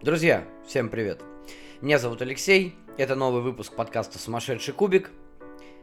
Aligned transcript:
Друзья, 0.00 0.44
всем 0.64 0.90
привет! 0.90 1.22
Меня 1.80 1.98
зовут 1.98 2.22
Алексей, 2.22 2.76
это 2.98 3.16
новый 3.16 3.42
выпуск 3.42 3.74
подкаста 3.74 4.20
«Сумасшедший 4.20 4.72
кубик». 4.72 5.10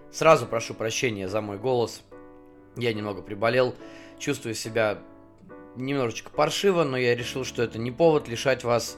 Сразу 0.10 0.46
прошу 0.46 0.74
прощения 0.74 1.28
за 1.28 1.42
мой 1.42 1.58
голос, 1.58 2.02
я 2.78 2.94
немного 2.94 3.22
приболел, 3.22 3.76
чувствую 4.18 4.56
себя 4.56 5.00
немножечко 5.76 6.30
паршиво, 6.30 6.86
но 6.86 6.96
я 6.96 7.14
решил, 7.14 7.44
что 7.44 7.62
это 7.62 7.78
не 7.78 7.92
повод 7.92 8.30
лишать 8.30 8.64
вас 8.64 8.98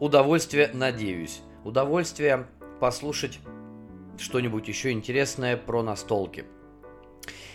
удовольствия, 0.00 0.68
надеюсь, 0.74 1.42
удовольствия 1.62 2.48
послушать 2.80 3.38
что-нибудь 4.18 4.66
еще 4.66 4.90
интересное 4.90 5.56
про 5.56 5.84
настолки. 5.84 6.44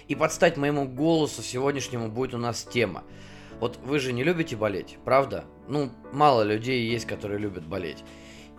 И 0.07 0.15
подстать 0.15 0.55
моему 0.55 0.87
голосу 0.87 1.43
сегодняшнему 1.43 2.07
будет 2.07 2.33
у 2.33 2.37
нас 2.37 2.63
тема– 2.63 3.03
вот 3.59 3.77
вы 3.83 3.99
же 3.99 4.13
не 4.13 4.23
любите 4.23 4.55
болеть, 4.55 4.97
правда? 5.05 5.45
Ну, 5.67 5.89
мало 6.11 6.43
людей 6.43 6.87
есть, 6.87 7.05
которые 7.05 7.39
любят 7.39 7.65
болеть. 7.65 8.03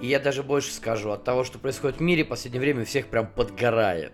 И 0.01 0.07
я 0.07 0.19
даже 0.19 0.43
больше 0.43 0.73
скажу, 0.73 1.11
от 1.11 1.25
того, 1.25 1.45
что 1.45 1.59
происходит 1.59 1.98
в 1.98 2.02
мире, 2.02 2.25
в 2.25 2.29
последнее 2.29 2.61
время 2.61 2.84
всех 2.84 3.07
прям 3.09 3.27
подгорает. 3.27 4.12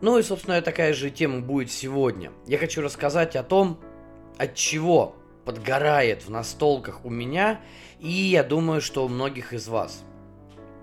Ну 0.00 0.18
и, 0.18 0.22
собственно, 0.22 0.60
такая 0.62 0.94
же 0.94 1.10
тема 1.10 1.40
будет 1.40 1.70
сегодня. 1.70 2.32
Я 2.46 2.58
хочу 2.58 2.80
рассказать 2.80 3.36
о 3.36 3.42
том, 3.42 3.78
от 4.38 4.54
чего 4.54 5.14
подгорает 5.44 6.24
в 6.24 6.30
настолках 6.30 7.04
у 7.04 7.10
меня, 7.10 7.60
и 7.98 8.08
я 8.08 8.42
думаю, 8.42 8.80
что 8.80 9.04
у 9.04 9.08
многих 9.08 9.52
из 9.52 9.68
вас. 9.68 10.02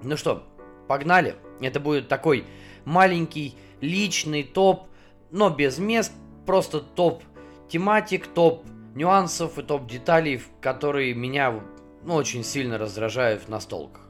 Ну 0.03 0.17
что, 0.17 0.43
погнали. 0.87 1.35
Это 1.59 1.79
будет 1.79 2.07
такой 2.07 2.45
маленький 2.85 3.55
личный 3.81 4.43
топ, 4.43 4.87
но 5.31 5.49
без 5.49 5.79
мест, 5.79 6.13
просто 6.45 6.79
топ 6.79 7.23
тематик, 7.69 8.27
топ 8.27 8.65
нюансов 8.95 9.57
и 9.57 9.63
топ 9.63 9.87
деталей, 9.87 10.41
которые 10.61 11.13
меня 11.13 11.61
ну, 12.03 12.15
очень 12.15 12.43
сильно 12.43 12.77
раздражают 12.77 13.43
в 13.43 13.49
настолках. 13.49 14.01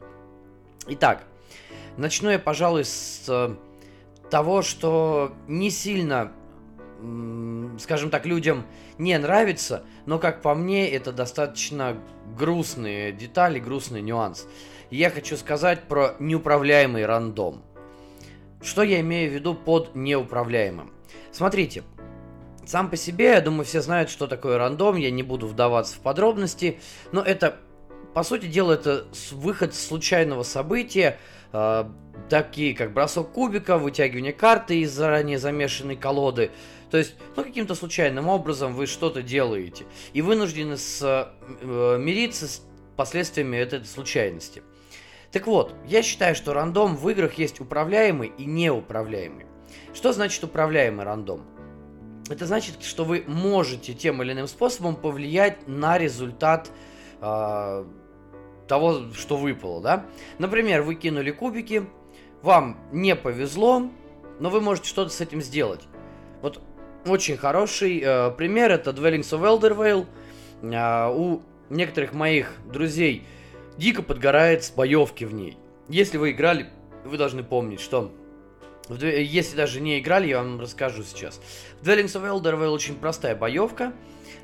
Итак, 0.88 1.24
начну 1.98 2.30
я, 2.30 2.40
пожалуй, 2.40 2.86
с 2.86 3.26
э, 3.28 3.56
того, 4.30 4.62
что 4.62 5.34
не 5.48 5.70
сильно, 5.70 6.32
скажем 7.80 8.10
так, 8.10 8.26
людям 8.26 8.66
не 8.98 9.18
нравится, 9.18 9.84
но, 10.06 10.20
как 10.20 10.42
по 10.42 10.56
мне, 10.56 10.90
это 10.90 11.12
достаточно 11.12 11.98
грустные 12.38 13.12
детали, 13.12 13.60
грустный 13.60 14.02
нюанс. 14.02 14.48
Я 14.90 15.10
хочу 15.10 15.36
сказать 15.36 15.84
про 15.84 16.16
неуправляемый 16.20 17.06
рандом. 17.06 17.64
Что 18.62 18.84
я 18.84 19.02
имею 19.02 19.30
в 19.30 19.34
виду 19.34 19.54
под 19.54 19.96
неуправляемым? 19.96 20.92
Смотрите, 21.32 21.84
сам 22.68 22.90
по 22.90 22.98
себе, 22.98 23.32
я 23.32 23.42
думаю, 23.42 23.66
все 23.66 23.82
знают, 23.82 24.10
что 24.10 24.28
такое 24.28 24.58
рандом, 24.58 24.96
я 24.98 25.10
не 25.12 25.24
буду 25.24 25.48
вдаваться 25.48 25.96
в 25.96 26.00
подробности, 26.00 26.80
но 27.12 27.22
это, 27.22 27.58
по 28.14 28.24
сути 28.24 28.48
дела, 28.48 28.74
это 28.74 29.06
выход 29.32 29.74
случайного 29.74 30.44
события, 30.44 31.18
э, 31.54 31.86
такие 32.30 32.76
как 32.76 32.94
бросок 32.94 33.32
кубика, 33.32 33.78
вытягивание 33.78 34.34
карты 34.34 34.82
из 34.82 34.92
заранее 34.92 35.40
замешанной 35.40 35.96
колоды. 35.96 36.52
То 36.92 36.98
есть, 36.98 37.16
ну, 37.36 37.44
каким-то 37.44 37.76
случайным 37.76 38.28
образом 38.28 38.74
вы 38.74 38.86
что-то 38.86 39.22
делаете 39.22 39.86
и 40.14 40.22
вынуждены 40.22 40.78
с, 40.78 41.02
э, 41.02 41.98
мириться 41.98 42.48
с 42.48 42.62
последствиями 42.96 43.58
этой 43.58 43.86
случайности. 43.86 44.64
Так 45.32 45.48
вот, 45.48 45.74
я 45.86 46.02
считаю, 46.02 46.36
что 46.36 46.54
рандом 46.54 46.96
в 46.96 47.10
играх 47.10 47.34
есть 47.34 47.60
управляемый 47.60 48.32
и 48.38 48.46
неуправляемый. 48.46 49.46
Что 49.94 50.14
значит 50.14 50.44
управляемый 50.44 51.06
рандом? 51.06 51.46
Это 52.30 52.46
значит, 52.46 52.84
что 52.84 53.04
вы 53.04 53.24
можете 53.28 53.94
тем 53.94 54.22
или 54.22 54.34
иным 54.34 54.48
способом 54.48 54.96
повлиять 54.96 55.68
на 55.68 55.98
результат 55.98 56.72
э, 57.22 57.86
того, 58.68 59.14
что 59.14 59.38
выпало, 59.38 59.82
да? 59.82 60.06
Например, 60.38 60.82
вы 60.82 60.96
кинули 60.96 61.32
кубики, 61.32 61.86
вам 62.42 62.78
не 62.92 63.16
повезло, 63.16 63.90
но 64.40 64.50
вы 64.50 64.62
можете 64.62 64.90
что-то 64.90 65.12
с 65.12 65.22
этим 65.22 65.42
сделать. 65.42 65.82
Вот 66.42 66.62
очень 67.06 67.38
хороший 67.38 68.02
э, 68.04 68.32
пример 68.32 68.72
это 68.72 68.92
Dwellings 68.92 69.32
of 69.32 69.42
Eldervale. 69.42 70.06
Э, 70.62 71.12
у 71.14 71.42
некоторых 71.70 72.14
моих 72.14 72.54
друзей 72.72 73.26
дико 73.78 74.02
подгорает 74.02 74.64
с 74.64 74.72
боевки 74.72 75.24
в 75.24 75.34
ней. 75.34 75.58
Если 75.90 76.18
вы 76.18 76.32
играли, 76.32 76.68
вы 77.06 77.18
должны 77.18 77.44
помнить, 77.44 77.80
что 77.80 78.12
если 78.90 79.56
даже 79.56 79.82
не 79.82 80.00
играли, 80.00 80.28
я 80.28 80.38
вам 80.38 80.60
расскажу 80.60 81.04
сейчас. 81.04 81.40
В 81.82 81.88
Dwellings 81.88 82.14
of 82.14 82.24
Eldervale 82.24 82.70
очень 82.70 82.96
простая 82.96 83.36
боевка. 83.36 83.94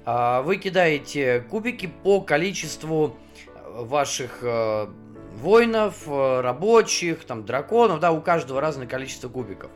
А, 0.05 0.41
вы 0.41 0.57
кидаете 0.57 1.45
кубики 1.49 1.89
по 2.03 2.19
количеству 2.21 3.15
э, 3.45 3.83
ваших 3.83 4.39
э, 4.41 4.87
воинов, 5.35 6.03
э, 6.07 6.41
рабочих, 6.41 7.23
там, 7.23 7.45
драконов, 7.45 7.99
да, 7.99 8.11
у 8.11 8.21
каждого 8.21 8.59
разное 8.59 8.87
количество 8.87 9.29
кубиков. 9.29 9.71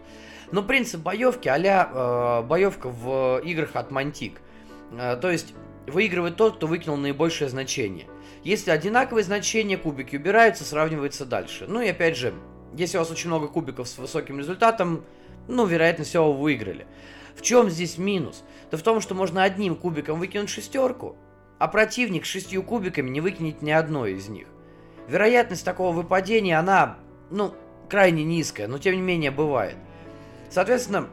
Но 0.52 0.64
принцип 0.64 1.02
боевки 1.02 1.50
а 1.50 2.42
боевка 2.42 2.88
в 2.88 3.42
играх 3.44 3.72
от 3.74 3.92
Мантик. 3.92 4.40
То 4.90 5.30
есть 5.30 5.54
выигрывает 5.88 6.38
тот, 6.38 6.56
кто 6.56 6.68
выкинул 6.68 6.96
наибольшее 6.96 7.50
значение. 7.50 8.08
Если 8.46 8.72
одинаковые 8.72 9.26
значения, 9.26 9.78
кубики 9.78 10.16
убираются, 10.16 10.64
сравнивается 10.64 11.26
дальше. 11.26 11.66
Ну 11.68 11.82
и 11.82 11.90
опять 11.90 12.16
же, 12.16 12.34
если 12.76 12.98
у 12.98 13.02
вас 13.02 13.12
очень 13.12 13.30
много 13.30 13.48
кубиков 13.48 13.88
с 13.88 13.98
высоким 13.98 14.40
результатом, 14.40 15.04
ну, 15.48 15.66
вероятно 15.66 16.04
всего, 16.04 16.34
вы 16.34 16.42
выиграли. 16.42 16.88
В 17.36 17.42
чем 17.42 17.70
здесь 17.70 17.98
минус? 17.98 18.44
Да 18.72 18.78
в 18.78 18.82
том, 18.82 19.00
что 19.00 19.16
можно 19.16 19.44
одним 19.44 19.76
кубиком 19.76 20.20
выкинуть 20.20 20.50
шестерку, 20.50 21.16
а 21.60 21.68
противник 21.68 22.26
с 22.26 22.30
шестью 22.30 22.64
кубиками 22.64 23.10
не 23.10 23.22
выкинет 23.22 23.62
ни 23.62 23.72
одной 23.72 24.14
из 24.14 24.28
них. 24.28 24.48
Вероятность 25.08 25.64
такого 25.64 25.96
выпадения, 25.96 26.60
она, 26.60 26.98
ну, 27.30 27.54
крайне 27.90 28.24
низкая, 28.24 28.68
но 28.68 28.78
тем 28.78 28.96
не 28.96 29.02
менее 29.02 29.32
бывает. 29.32 29.78
Соответственно, 30.50 31.08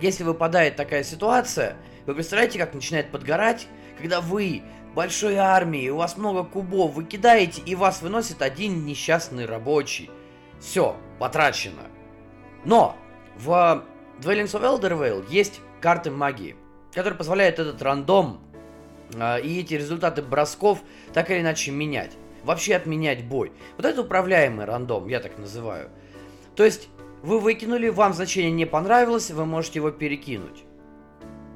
если 0.00 0.24
выпадает 0.24 0.76
такая 0.76 1.04
ситуация, 1.04 1.76
вы 2.06 2.14
представляете, 2.14 2.58
как 2.58 2.74
начинает 2.74 3.10
подгорать, 3.10 3.66
когда 3.98 4.20
вы 4.20 4.62
большой 4.94 5.36
армией, 5.36 5.90
у 5.90 5.96
вас 5.96 6.16
много 6.16 6.44
кубов, 6.44 6.94
вы 6.94 7.04
кидаете, 7.04 7.60
и 7.62 7.74
вас 7.74 8.00
выносит 8.00 8.42
один 8.42 8.86
несчастный 8.86 9.44
рабочий. 9.44 10.10
Все, 10.60 10.96
потрачено. 11.18 11.82
Но 12.64 12.96
в 13.36 13.84
Dwellings 14.20 14.54
of 14.54 14.62
Eldervale 14.62 15.24
есть 15.30 15.60
карты 15.80 16.10
магии, 16.10 16.56
которые 16.92 17.16
позволяют 17.16 17.58
этот 17.58 17.80
рандом 17.82 18.40
э, 19.14 19.40
и 19.40 19.60
эти 19.60 19.74
результаты 19.74 20.22
бросков 20.22 20.80
так 21.12 21.30
или 21.30 21.40
иначе 21.40 21.70
менять. 21.70 22.12
Вообще 22.44 22.76
отменять 22.76 23.24
бой. 23.24 23.52
Вот 23.76 23.86
это 23.86 24.02
управляемый 24.02 24.64
рандом, 24.64 25.08
я 25.08 25.20
так 25.20 25.38
называю. 25.38 25.90
То 26.56 26.64
есть 26.64 26.88
вы 27.22 27.40
выкинули, 27.40 27.88
вам 27.88 28.12
значение 28.12 28.50
не 28.50 28.64
понравилось, 28.64 29.30
вы 29.30 29.44
можете 29.44 29.78
его 29.80 29.90
перекинуть. 29.90 30.64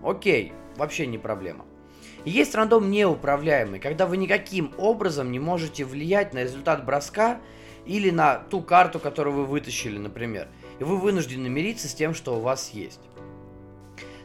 Окей, 0.02 0.52
вообще 0.76 1.06
не 1.06 1.18
проблема. 1.18 1.64
есть 2.24 2.54
рандом 2.54 2.90
неуправляемый, 2.90 3.80
когда 3.80 4.06
вы 4.06 4.16
никаким 4.16 4.72
образом 4.78 5.30
не 5.32 5.38
можете 5.38 5.84
влиять 5.84 6.34
на 6.34 6.42
результат 6.42 6.84
броска 6.84 7.40
или 7.86 8.10
на 8.10 8.36
ту 8.36 8.60
карту, 8.60 8.98
которую 8.98 9.36
вы 9.36 9.46
вытащили, 9.46 9.98
например. 9.98 10.48
И 10.78 10.84
вы 10.84 10.96
вынуждены 10.96 11.48
мириться 11.48 11.88
с 11.88 11.94
тем, 11.94 12.14
что 12.14 12.36
у 12.36 12.40
вас 12.40 12.70
есть. 12.70 13.00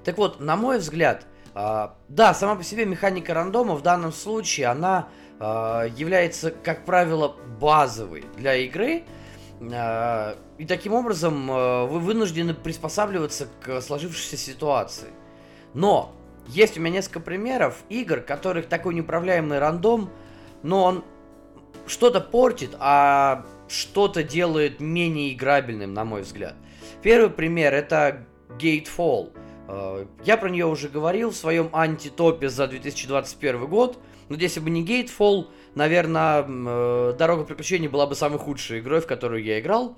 Так 0.03 0.18
вот, 0.18 0.40
на 0.40 0.56
мой 0.56 0.78
взгляд, 0.78 1.25
э, 1.53 1.90
да, 2.07 2.34
сама 2.34 2.56
по 2.56 2.63
себе 2.63 2.85
механика 2.85 3.34
рандома 3.34 3.75
в 3.75 3.81
данном 3.81 4.13
случае, 4.13 4.68
она 4.68 5.09
э, 5.40 5.90
является, 5.95 6.51
как 6.51 6.85
правило, 6.85 7.35
базовой 7.59 8.23
для 8.38 8.56
игры. 8.56 9.03
Э, 9.59 10.35
и 10.57 10.66
таким 10.66 10.94
образом 10.94 11.47
вы 11.47 12.00
вынуждены 12.00 12.53
приспосабливаться 12.53 13.47
к 13.62 13.81
сложившейся 13.81 14.38
ситуации. 14.38 15.09
Но 15.74 16.16
есть 16.47 16.78
у 16.78 16.81
меня 16.81 16.95
несколько 16.95 17.19
примеров 17.19 17.75
игр, 17.89 18.22
которых 18.22 18.68
такой 18.68 18.95
неуправляемый 18.95 19.59
рандом, 19.59 20.09
но 20.63 20.84
он 20.84 21.03
что-то 21.88 22.22
портит, 22.22 22.75
а 22.80 23.45
что-то 23.68 24.24
делает 24.24 24.80
менее 24.80 25.34
играбельным, 25.34 25.94
на 25.94 26.06
мой 26.06 26.22
взгляд. 26.22 26.56
Первый 27.01 27.30
пример 27.30 27.74
это 27.74 28.25
Gatefall. 28.60 29.31
Э, 29.68 30.06
я 30.24 30.38
про 30.38 30.50
нее 30.50 30.66
уже 30.66 30.89
говорил 30.89 31.31
в 31.31 31.36
своем 31.36 31.69
антитопе 31.74 32.50
за 32.50 32.68
2021 32.68 33.68
год. 33.68 34.00
Но 34.30 34.36
если 34.36 34.60
бы 34.60 34.69
не 34.69 34.86
Gatefall, 34.86 35.48
наверное, 35.75 36.45
э, 36.48 37.16
Дорога 37.18 37.44
приключений 37.44 37.88
была 37.88 38.07
бы 38.07 38.16
самой 38.16 38.40
худшей 38.40 38.80
игрой, 38.80 39.01
в 39.01 39.07
которую 39.07 39.44
я 39.44 39.60
играл. 39.60 39.98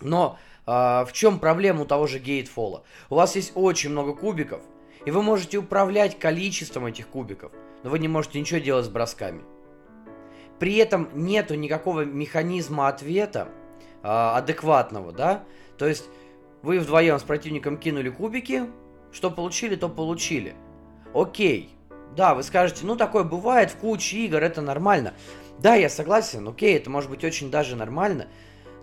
Но 0.00 0.38
э, 0.66 0.70
в 0.70 1.10
чем 1.12 1.38
проблема 1.38 1.82
у 1.82 1.84
того 1.84 2.06
же 2.06 2.18
Gatefall? 2.18 2.82
У 3.10 3.14
вас 3.14 3.36
есть 3.36 3.52
очень 3.54 3.90
много 3.90 4.14
кубиков, 4.14 4.62
и 5.04 5.10
вы 5.10 5.22
можете 5.22 5.58
управлять 5.58 6.18
количеством 6.18 6.86
этих 6.86 7.08
кубиков, 7.08 7.52
но 7.82 7.90
вы 7.90 7.98
не 7.98 8.08
можете 8.08 8.40
ничего 8.40 8.60
делать 8.60 8.86
с 8.86 8.88
бросками. 8.88 9.42
При 10.62 10.76
этом 10.76 11.08
нету 11.14 11.56
никакого 11.56 12.04
механизма 12.04 12.86
ответа 12.86 13.48
э, 14.04 14.06
адекватного, 14.06 15.10
да? 15.10 15.42
То 15.76 15.88
есть 15.88 16.04
вы 16.62 16.78
вдвоем 16.78 17.18
с 17.18 17.24
противником 17.24 17.76
кинули 17.76 18.10
кубики, 18.10 18.66
что 19.10 19.32
получили, 19.32 19.74
то 19.74 19.88
получили. 19.88 20.54
Окей, 21.14 21.74
Да, 22.16 22.36
вы 22.36 22.44
скажете, 22.44 22.86
ну 22.86 22.94
такое 22.94 23.24
бывает 23.24 23.72
в 23.72 23.76
куче 23.78 24.18
игр, 24.18 24.40
это 24.40 24.62
нормально. 24.62 25.14
Да, 25.58 25.74
я 25.74 25.88
согласен, 25.88 26.46
окей, 26.46 26.76
это 26.76 26.90
может 26.90 27.10
быть 27.10 27.24
очень 27.24 27.50
даже 27.50 27.74
нормально. 27.74 28.28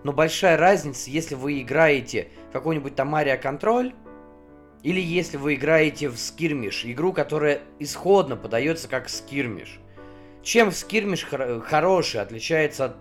Но 0.03 0.11
большая 0.11 0.57
разница, 0.57 1.09
если 1.09 1.35
вы 1.35 1.61
играете 1.61 2.27
в 2.49 2.51
какой-нибудь 2.51 2.95
там 2.95 3.15
Mario 3.15 3.41
Control, 3.41 3.93
или 4.83 4.99
если 4.99 5.37
вы 5.37 5.53
играете 5.53 6.09
в 6.09 6.19
скирмиш, 6.19 6.83
игру, 6.83 7.13
которая 7.13 7.61
исходно 7.79 8.35
подается 8.35 8.89
как 8.89 9.07
скирмиш. 9.07 9.79
Чем 10.41 10.71
скирмиш 10.71 11.25
хор- 11.25 11.61
хороший 11.61 12.21
отличается 12.21 12.85
от, 12.85 12.95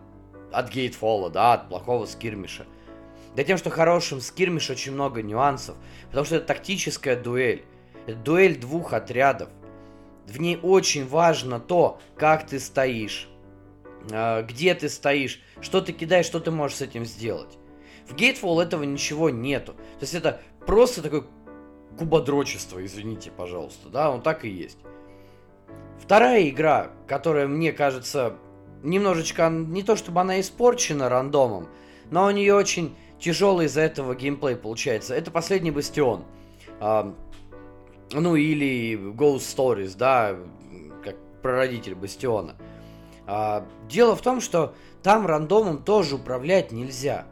от 0.52 0.70
Гейтфола, 0.70 1.30
да, 1.30 1.54
от 1.54 1.68
плохого 1.68 2.06
скирмиша? 2.06 2.66
Да 3.36 3.44
тем, 3.44 3.56
что 3.56 3.70
хорошим 3.70 4.20
скирмиш 4.20 4.70
очень 4.70 4.92
много 4.92 5.22
нюансов, 5.22 5.76
потому 6.08 6.26
что 6.26 6.36
это 6.36 6.46
тактическая 6.46 7.14
дуэль. 7.14 7.64
Это 8.06 8.18
дуэль 8.18 8.58
двух 8.58 8.92
отрядов. 8.92 9.48
В 10.26 10.40
ней 10.40 10.58
очень 10.62 11.06
важно 11.06 11.60
то, 11.60 12.00
как 12.16 12.46
ты 12.46 12.58
стоишь, 12.58 13.28
а, 14.10 14.42
где 14.42 14.74
ты 14.74 14.88
стоишь, 14.88 15.40
что 15.60 15.80
ты 15.80 15.92
кидаешь, 15.92 16.26
что 16.26 16.40
ты 16.40 16.50
можешь 16.50 16.78
с 16.78 16.82
этим 16.82 17.04
сделать. 17.04 17.58
В 18.08 18.14
Гейтфол 18.14 18.60
этого 18.60 18.82
ничего 18.82 19.30
нету. 19.30 19.74
То 19.74 20.02
есть 20.02 20.14
это 20.14 20.40
просто 20.66 21.02
такое 21.02 21.24
кубодрочество, 21.98 22.84
извините, 22.84 23.30
пожалуйста, 23.30 23.88
да, 23.88 24.10
он 24.10 24.22
так 24.22 24.44
и 24.44 24.48
есть. 24.48 24.78
Вторая 25.98 26.48
игра, 26.48 26.90
которая 27.06 27.46
мне 27.46 27.72
кажется 27.72 28.36
немножечко, 28.82 29.48
не 29.50 29.82
то 29.82 29.96
чтобы 29.96 30.20
она 30.20 30.40
испорчена 30.40 31.08
рандомом, 31.08 31.68
но 32.10 32.26
у 32.26 32.30
нее 32.30 32.54
очень 32.54 32.96
тяжелый 33.18 33.66
из-за 33.66 33.82
этого 33.82 34.14
геймплей 34.14 34.56
получается. 34.56 35.14
Это 35.14 35.30
последний 35.30 35.70
бастион. 35.70 36.24
А, 36.80 37.14
ну 38.12 38.36
или 38.36 38.96
Ghost 39.12 39.54
Stories, 39.56 39.96
да, 39.96 40.36
как 41.04 41.16
прародитель 41.42 41.94
бастиона. 41.94 42.56
А, 43.26 43.66
дело 43.88 44.16
в 44.16 44.22
том, 44.22 44.40
что 44.40 44.74
там 45.02 45.26
рандомом 45.26 45.82
тоже 45.82 46.16
управлять 46.16 46.72
нельзя. 46.72 47.26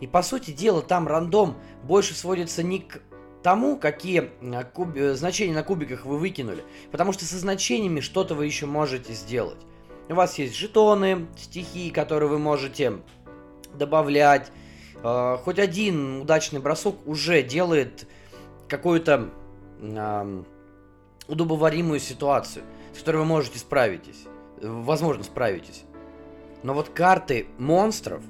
И 0.00 0.06
по 0.06 0.22
сути 0.22 0.50
дела 0.50 0.82
там 0.82 1.08
рандом 1.08 1.56
больше 1.82 2.14
сводится 2.14 2.62
не 2.62 2.80
к 2.80 3.00
тому, 3.46 3.76
какие 3.76 4.32
а, 4.42 4.64
куб... 4.64 4.98
значения 5.12 5.54
на 5.54 5.62
кубиках 5.62 6.04
вы 6.04 6.18
выкинули. 6.18 6.64
Потому 6.90 7.12
что 7.12 7.24
со 7.24 7.38
значениями 7.38 8.00
что-то 8.00 8.34
вы 8.34 8.44
еще 8.44 8.66
можете 8.66 9.12
сделать. 9.12 9.60
У 10.08 10.14
вас 10.14 10.36
есть 10.36 10.56
жетоны, 10.56 11.28
стихии, 11.36 11.90
которые 11.90 12.28
вы 12.28 12.40
можете 12.40 12.94
добавлять. 13.72 14.50
Э, 15.00 15.36
хоть 15.44 15.60
один 15.60 16.22
удачный 16.22 16.58
бросок 16.58 16.96
уже 17.06 17.44
делает 17.44 18.08
какую-то 18.66 19.30
э, 19.78 20.42
удобоваримую 21.28 22.00
ситуацию, 22.00 22.64
с 22.96 22.98
которой 22.98 23.18
вы 23.18 23.26
можете 23.26 23.60
справитесь. 23.60 24.24
Возможно, 24.60 25.22
справитесь. 25.22 25.84
Но 26.64 26.74
вот 26.74 26.88
карты 26.88 27.46
монстров, 27.58 28.22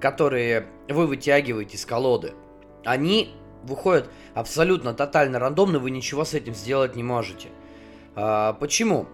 которые 0.00 0.68
вы 0.88 1.08
вытягиваете 1.08 1.74
из 1.74 1.84
колоды, 1.84 2.34
они 2.84 3.34
выходят 3.64 4.08
абсолютно 4.34 4.94
тотально 4.94 5.38
рандомно, 5.38 5.78
вы 5.78 5.90
ничего 5.90 6.24
с 6.24 6.34
этим 6.34 6.54
сделать 6.54 6.96
не 6.96 7.02
можете. 7.02 7.48
А, 8.14 8.54
почему? 8.54 9.06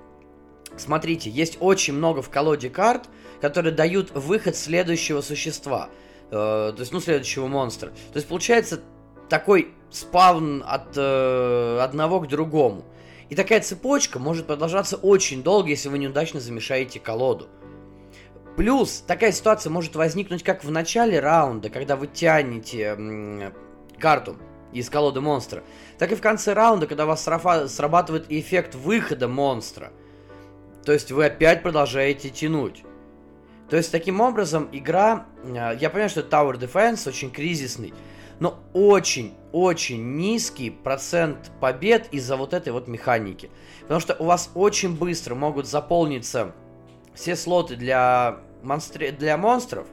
Смотрите, 0.77 1.31
есть 1.31 1.59
очень 1.61 1.95
много 1.95 2.23
в 2.23 2.31
колоде 2.31 2.69
карт, 2.71 3.09
которые 3.41 3.73
дают 3.73 4.11
выход 4.13 4.57
следующего 4.57 5.21
существа. 5.21 5.89
Э, 6.31 6.73
то 6.75 6.81
есть, 6.81 6.93
ну, 6.93 7.01
следующего 7.01 7.47
монстра. 7.47 7.89
То 7.89 8.17
есть, 8.17 8.29
получается 8.29 8.81
такой 9.29 9.75
спавн 9.91 10.63
от 10.67 10.97
э, 10.97 11.79
одного 11.81 12.21
к 12.21 12.29
другому. 12.29 12.85
И 13.29 13.35
такая 13.35 13.61
цепочка 13.61 14.19
может 14.19 14.47
продолжаться 14.47 14.97
очень 14.97 15.43
долго, 15.43 15.69
если 15.69 15.89
вы 15.89 15.99
неудачно 15.99 16.41
замешаете 16.41 17.01
колоду. 17.01 17.49
Плюс 18.57 19.03
такая 19.07 19.33
ситуация 19.33 19.71
может 19.71 19.97
возникнуть 19.97 20.43
как 20.43 20.65
в 20.65 20.71
начале 20.71 21.21
раунда, 21.21 21.69
когда 21.69 21.97
вы 21.97 22.07
тянете 22.07 23.53
карту 23.99 24.37
из 24.73 24.91
колоды 24.91 25.21
монстра, 25.21 25.63
так 25.99 26.13
и 26.13 26.15
в 26.15 26.21
конце 26.21 26.53
раунда, 26.53 26.87
когда 26.87 27.05
у 27.05 27.09
вас 27.09 27.23
срабатывает 27.23 28.27
эффект 28.31 28.75
выхода 28.75 29.29
монстра. 29.29 29.93
То 30.85 30.93
есть 30.93 31.11
вы 31.11 31.27
опять 31.27 31.63
продолжаете 31.63 32.31
тянуть. 32.31 32.85
То 33.69 33.77
есть 33.77 33.91
таким 33.91 34.21
образом 34.21 34.69
игра, 34.73 35.27
э, 35.43 35.77
я 35.81 35.91
понимаю, 35.91 36.09
что 36.09 36.21
Tower 36.21 36.57
Defense 36.59 37.09
очень 37.09 37.31
кризисный, 37.31 37.93
но 38.39 38.61
очень-очень 38.73 40.17
низкий 40.17 40.71
процент 40.71 41.51
побед 41.61 42.09
из-за 42.13 42.37
вот 42.37 42.55
этой 42.55 42.73
вот 42.73 42.87
механики. 42.87 43.51
Потому 43.83 44.01
что 44.01 44.15
у 44.19 44.25
вас 44.25 44.51
очень 44.55 44.97
быстро 44.97 45.35
могут 45.35 45.67
заполниться 45.67 46.53
все 47.15 47.35
слоты 47.35 47.77
для, 47.77 48.41
монстр... 48.63 49.13
для 49.13 49.37
монстров. 49.37 49.87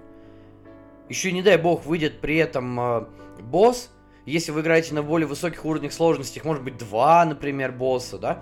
Еще 1.13 1.31
не 1.31 1.43
дай 1.43 1.57
бог 1.57 1.85
выйдет 1.85 2.21
при 2.21 2.37
этом 2.37 2.79
э, 2.79 3.05
босс, 3.39 3.91
если 4.25 4.51
вы 4.51 4.61
играете 4.61 4.95
на 4.95 5.03
более 5.03 5.27
высоких 5.27 5.63
уровнях 5.63 5.93
сложности, 5.93 6.39
их 6.39 6.43
может 6.43 6.63
быть 6.63 6.75
два, 6.75 7.23
например, 7.23 7.71
босса, 7.71 8.17
да. 8.17 8.41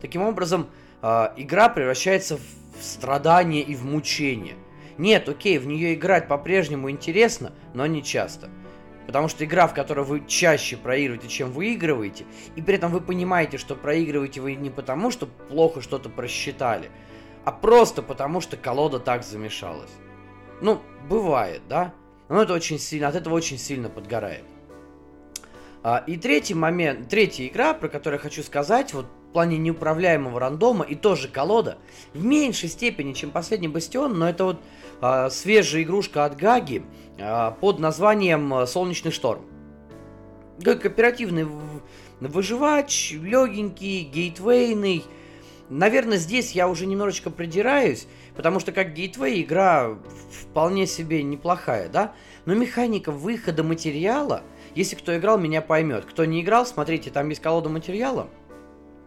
Таким 0.00 0.22
образом, 0.22 0.68
э, 1.02 1.30
игра 1.36 1.68
превращается 1.68 2.36
в 2.36 2.80
страдание 2.80 3.62
и 3.62 3.74
в 3.74 3.84
мучение. 3.84 4.54
Нет, 4.98 5.28
окей, 5.28 5.58
в 5.58 5.66
нее 5.66 5.94
играть 5.94 6.28
по-прежнему 6.28 6.92
интересно, 6.92 7.54
но 7.74 7.86
не 7.86 8.04
часто. 8.04 8.50
Потому 9.08 9.26
что 9.26 9.44
игра, 9.44 9.66
в 9.66 9.74
которой 9.74 10.04
вы 10.04 10.24
чаще 10.28 10.76
проигрываете, 10.76 11.26
чем 11.26 11.50
выигрываете, 11.50 12.24
и 12.54 12.62
при 12.62 12.76
этом 12.76 12.92
вы 12.92 13.00
понимаете, 13.00 13.58
что 13.58 13.74
проигрываете 13.74 14.40
вы 14.40 14.54
не 14.54 14.70
потому, 14.70 15.10
что 15.10 15.26
плохо 15.26 15.80
что-то 15.80 16.08
просчитали, 16.08 16.88
а 17.44 17.50
просто 17.50 18.00
потому, 18.00 18.40
что 18.40 18.56
колода 18.56 19.00
так 19.00 19.24
замешалась. 19.24 19.90
Ну, 20.60 20.80
бывает, 21.08 21.62
да? 21.68 21.92
Но 22.32 22.40
это 22.40 22.54
очень 22.54 22.78
сильно, 22.78 23.08
от 23.08 23.14
этого 23.14 23.34
очень 23.34 23.58
сильно 23.58 23.90
подгорает. 23.90 24.44
А, 25.82 26.02
и 26.06 26.16
третий 26.16 26.54
момент, 26.54 27.10
третья 27.10 27.46
игра, 27.46 27.74
про 27.74 27.90
которую 27.90 28.18
я 28.18 28.22
хочу 28.22 28.42
сказать, 28.42 28.94
вот 28.94 29.04
в 29.04 29.32
плане 29.34 29.58
неуправляемого 29.58 30.40
рандома, 30.40 30.82
и 30.82 30.94
тоже 30.94 31.28
колода, 31.28 31.76
в 32.14 32.24
меньшей 32.24 32.70
степени, 32.70 33.12
чем 33.12 33.32
последний 33.32 33.68
Бастион, 33.68 34.18
но 34.18 34.30
это 34.30 34.44
вот 34.44 34.62
а, 35.02 35.28
свежая 35.28 35.82
игрушка 35.82 36.24
от 36.24 36.38
Гаги 36.38 36.82
а, 37.20 37.50
под 37.50 37.80
названием 37.80 38.66
«Солнечный 38.66 39.10
шторм». 39.10 39.42
Кооперативный 40.64 41.46
выживач, 42.18 43.12
легенький, 43.12 44.04
гейтвейный. 44.04 45.04
Наверное, 45.68 46.16
здесь 46.16 46.52
я 46.52 46.66
уже 46.66 46.86
немножечко 46.86 47.28
придираюсь, 47.28 48.06
потому 48.42 48.58
что 48.58 48.72
как 48.72 48.92
гейтвей 48.92 49.42
игра 49.42 49.96
вполне 50.50 50.86
себе 50.86 51.22
неплохая, 51.22 51.88
да? 51.88 52.12
Но 52.44 52.54
механика 52.54 53.12
выхода 53.12 53.62
материала– 53.62 54.42
если 54.74 54.96
кто 54.96 55.16
играл, 55.16 55.38
меня 55.38 55.60
поймет. 55.60 56.04
Кто 56.06 56.24
не 56.24 56.40
играл, 56.40 56.64
смотрите, 56.64 57.10
там 57.10 57.28
есть 57.28 57.42
колода 57.42 57.68
материала, 57.68 58.28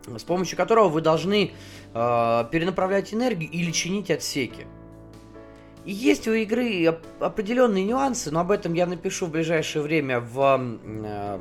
с 0.05 0.23
помощью 0.23 0.57
которого 0.57 0.89
вы 0.89 1.01
должны 1.01 1.51
э, 1.93 2.45
перенаправлять 2.51 3.13
энергию 3.13 3.49
или 3.49 3.71
чинить 3.71 4.11
отсеки. 4.11 4.67
И 5.85 5.91
есть 5.91 6.27
у 6.27 6.33
игры 6.33 6.99
определенные 7.19 7.83
нюансы, 7.83 8.31
но 8.31 8.41
об 8.41 8.51
этом 8.51 8.73
я 8.73 8.85
напишу 8.85 9.25
в 9.25 9.31
ближайшее 9.31 9.81
время 9.81 10.19
в, 10.19 10.77
э, 10.83 11.39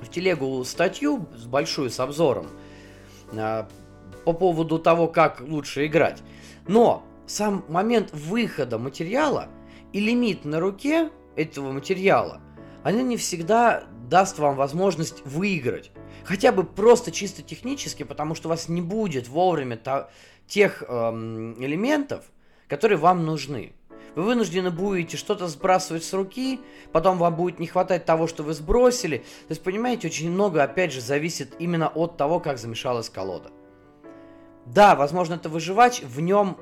в 0.00 0.10
телегу 0.10 0.64
статью 0.64 1.26
с 1.36 1.44
большую, 1.44 1.90
с 1.90 2.00
обзором 2.00 2.46
э, 3.32 3.64
по 4.24 4.32
поводу 4.32 4.78
того, 4.78 5.06
как 5.08 5.42
лучше 5.42 5.84
играть. 5.84 6.22
Но 6.66 7.04
сам 7.26 7.64
момент 7.68 8.10
выхода 8.12 8.78
материала 8.78 9.48
и 9.92 10.00
лимит 10.00 10.44
на 10.44 10.60
руке 10.60 11.10
этого 11.36 11.72
материала 11.72 12.40
она 12.84 13.00
не 13.00 13.16
всегда 13.16 13.84
даст 14.08 14.38
вам 14.38 14.56
возможность 14.56 15.24
выиграть. 15.24 15.90
Хотя 16.24 16.52
бы 16.52 16.64
просто 16.64 17.10
чисто 17.10 17.42
технически, 17.42 18.02
потому 18.02 18.34
что 18.34 18.48
у 18.48 18.50
вас 18.50 18.68
не 18.68 18.82
будет 18.82 19.26
вовремя 19.26 19.76
та, 19.76 20.10
тех 20.46 20.84
эм, 20.86 21.54
элементов, 21.64 22.24
которые 22.68 22.98
вам 22.98 23.24
нужны. 23.24 23.72
Вы 24.14 24.22
вынуждены 24.22 24.70
будете 24.70 25.16
что-то 25.16 25.48
сбрасывать 25.48 26.04
с 26.04 26.12
руки, 26.12 26.60
потом 26.92 27.18
вам 27.18 27.34
будет 27.34 27.58
не 27.58 27.66
хватать 27.66 28.04
того, 28.04 28.26
что 28.26 28.42
вы 28.42 28.52
сбросили. 28.52 29.18
То 29.18 29.50
есть, 29.50 29.62
понимаете, 29.62 30.08
очень 30.08 30.30
много, 30.30 30.62
опять 30.62 30.92
же, 30.92 31.00
зависит 31.00 31.54
именно 31.58 31.88
от 31.88 32.16
того, 32.16 32.38
как 32.38 32.58
замешалась 32.58 33.08
колода. 33.08 33.50
Да, 34.66 34.94
возможно, 34.94 35.34
это 35.34 35.48
выживач, 35.48 36.02
в 36.02 36.20
нем, 36.20 36.58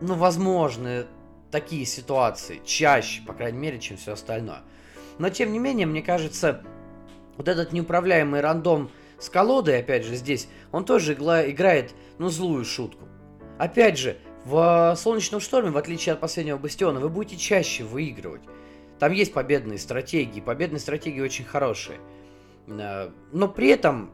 ну, 0.00 0.14
возможны 0.14 1.06
такие 1.50 1.84
ситуации, 1.84 2.60
чаще, 2.64 3.22
по 3.22 3.32
крайней 3.32 3.58
мере, 3.58 3.80
чем 3.80 3.96
все 3.96 4.12
остальное. 4.12 4.62
Но 5.18 5.28
тем 5.28 5.52
не 5.52 5.58
менее, 5.58 5.86
мне 5.86 6.02
кажется, 6.02 6.62
вот 7.36 7.48
этот 7.48 7.72
неуправляемый 7.72 8.40
рандом 8.40 8.90
с 9.18 9.28
колодой, 9.28 9.80
опять 9.80 10.04
же, 10.04 10.14
здесь, 10.14 10.48
он 10.72 10.84
тоже 10.84 11.14
играет, 11.14 11.94
ну, 12.18 12.28
злую 12.28 12.64
шутку. 12.64 13.06
Опять 13.58 13.98
же, 13.98 14.16
в 14.44 14.94
Солнечном 14.96 15.40
шторме, 15.40 15.70
в 15.70 15.76
отличие 15.76 16.14
от 16.14 16.20
последнего 16.20 16.56
Бастиона, 16.56 17.00
вы 17.00 17.08
будете 17.08 17.36
чаще 17.36 17.84
выигрывать. 17.84 18.42
Там 18.98 19.12
есть 19.12 19.32
победные 19.32 19.78
стратегии, 19.78 20.40
победные 20.40 20.80
стратегии 20.80 21.20
очень 21.20 21.44
хорошие. 21.44 21.98
Э, 22.66 23.10
но 23.32 23.48
при 23.48 23.68
этом 23.68 24.10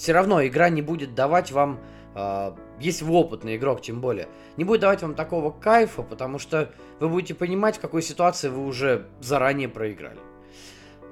все 0.00 0.12
равно 0.14 0.42
игра 0.46 0.70
не 0.70 0.80
будет 0.80 1.14
давать 1.14 1.52
вам, 1.52 1.78
э, 2.14 2.52
если 2.80 3.04
вы 3.04 3.12
опытный 3.12 3.56
игрок 3.56 3.82
тем 3.82 4.00
более, 4.00 4.28
не 4.56 4.64
будет 4.64 4.80
давать 4.80 5.02
вам 5.02 5.14
такого 5.14 5.50
кайфа, 5.50 6.02
потому 6.02 6.38
что 6.38 6.72
вы 7.00 7.10
будете 7.10 7.34
понимать, 7.34 7.76
в 7.76 7.80
какой 7.80 8.00
ситуации 8.00 8.48
вы 8.48 8.64
уже 8.64 9.08
заранее 9.20 9.68
проиграли. 9.68 10.18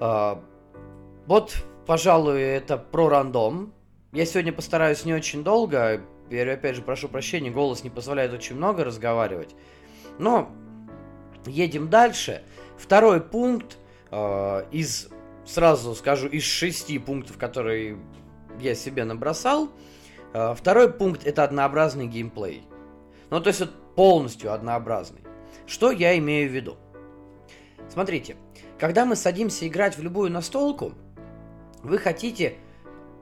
Э, 0.00 0.36
вот, 1.26 1.66
пожалуй, 1.86 2.40
это 2.40 2.78
про 2.78 3.10
рандом. 3.10 3.74
Я 4.12 4.24
сегодня 4.24 4.54
постараюсь 4.54 5.04
не 5.04 5.12
очень 5.12 5.44
долго, 5.44 6.00
я 6.30 6.50
опять 6.50 6.74
же 6.74 6.80
прошу 6.80 7.08
прощения, 7.08 7.50
голос 7.50 7.84
не 7.84 7.90
позволяет 7.90 8.32
очень 8.32 8.56
много 8.56 8.84
разговаривать. 8.84 9.54
Но 10.18 10.50
едем 11.44 11.90
дальше. 11.90 12.42
Второй 12.78 13.20
пункт 13.20 13.76
э, 14.10 14.64
из, 14.70 15.10
сразу 15.44 15.94
скажу, 15.94 16.26
из 16.26 16.44
шести 16.44 16.98
пунктов, 16.98 17.36
которые 17.36 17.98
я 18.60 18.74
себе 18.74 19.04
набросал. 19.04 19.70
Э, 20.32 20.54
второй 20.54 20.92
пункт 20.92 21.26
это 21.26 21.44
однообразный 21.44 22.06
геймплей. 22.06 22.64
Ну, 23.30 23.40
то 23.40 23.48
есть 23.48 23.60
вот 23.60 23.94
полностью 23.94 24.52
однообразный. 24.52 25.20
Что 25.66 25.90
я 25.90 26.16
имею 26.18 26.50
в 26.50 26.52
виду? 26.52 26.76
Смотрите, 27.88 28.36
когда 28.78 29.04
мы 29.04 29.16
садимся 29.16 29.66
играть 29.66 29.96
в 29.96 30.02
любую 30.02 30.30
настолку, 30.30 30.92
вы 31.82 31.98
хотите, 31.98 32.56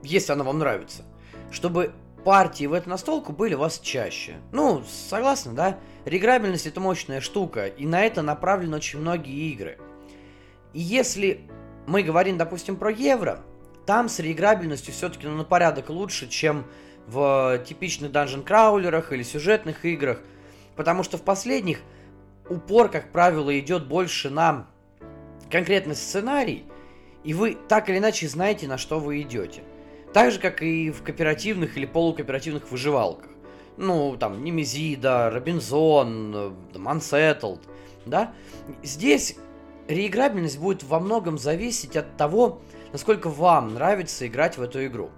если 0.03 0.33
она 0.33 0.43
вам 0.43 0.59
нравится, 0.59 1.03
чтобы 1.51 1.93
партии 2.23 2.65
в 2.65 2.73
эту 2.73 2.89
настолку 2.89 3.31
были 3.31 3.53
у 3.53 3.59
вас 3.59 3.79
чаще. 3.79 4.35
Ну, 4.51 4.83
согласны, 4.83 5.53
да? 5.53 5.79
Реграбельность 6.05 6.67
это 6.67 6.79
мощная 6.79 7.21
штука, 7.21 7.67
и 7.67 7.85
на 7.85 8.03
это 8.03 8.21
направлены 8.21 8.77
очень 8.77 8.99
многие 8.99 9.51
игры. 9.51 9.77
И 10.73 10.79
если 10.79 11.49
мы 11.85 12.03
говорим, 12.03 12.37
допустим, 12.37 12.75
про 12.75 12.91
евро, 12.91 13.39
там 13.87 14.09
с 14.09 14.19
реиграбельностью 14.19 14.93
все-таки 14.93 15.25
ну, 15.27 15.37
на 15.37 15.43
порядок 15.45 15.89
лучше, 15.89 16.27
чем 16.27 16.65
в 17.07 17.63
типичных 17.65 18.11
данжен-краулерах 18.11 19.13
или 19.13 19.23
сюжетных 19.23 19.85
играх, 19.85 20.19
потому 20.75 21.03
что 21.03 21.17
в 21.17 21.23
последних 21.23 21.79
упор, 22.49 22.89
как 22.89 23.13
правило, 23.13 23.57
идет 23.57 23.87
больше 23.87 24.29
на 24.29 24.67
конкретный 25.49 25.95
сценарий, 25.95 26.65
и 27.23 27.33
вы 27.33 27.57
так 27.69 27.89
или 27.89 27.97
иначе 27.97 28.27
знаете, 28.27 28.67
на 28.67 28.77
что 28.77 28.99
вы 28.99 29.21
идете. 29.21 29.63
Так 30.13 30.33
же, 30.33 30.39
как 30.39 30.61
и 30.61 30.91
в 30.91 31.01
кооперативных 31.01 31.77
или 31.77 31.85
полукооперативных 31.85 32.69
выживалках. 32.69 33.29
Ну, 33.77 34.17
там, 34.17 34.43
Немезида, 34.43 35.29
Робинзон, 35.29 36.55
Unsettled, 36.73 37.61
да? 38.05 38.33
Здесь 38.83 39.37
реиграбельность 39.87 40.59
будет 40.59 40.83
во 40.83 40.99
многом 40.99 41.37
зависеть 41.37 41.95
от 41.95 42.17
того, 42.17 42.61
насколько 42.91 43.29
вам 43.29 43.73
нравится 43.73 44.27
играть 44.27 44.57
в 44.57 44.61
эту 44.61 44.85
игру. 44.85 45.09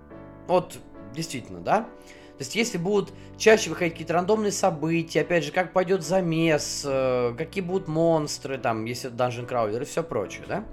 Вот, 0.47 0.79
действительно, 1.13 1.59
да? 1.59 1.81
То 2.39 2.43
есть, 2.43 2.55
если 2.55 2.77
будут 2.77 3.11
чаще 3.37 3.69
выходить 3.69 3.93
какие-то 3.93 4.13
рандомные 4.13 4.53
события, 4.53 5.21
опять 5.21 5.43
же, 5.43 5.51
как 5.51 5.73
пойдет 5.73 6.03
замес, 6.03 6.83
э, 6.85 7.33
какие 7.37 7.61
будут 7.61 7.89
монстры, 7.89 8.57
там, 8.57 8.85
если 8.85 9.13
это 9.13 9.21
Dungeon 9.21 9.47
Crawler 9.47 9.81
и 9.81 9.85
все 9.85 10.03
прочее, 10.03 10.45
да? 10.47 10.63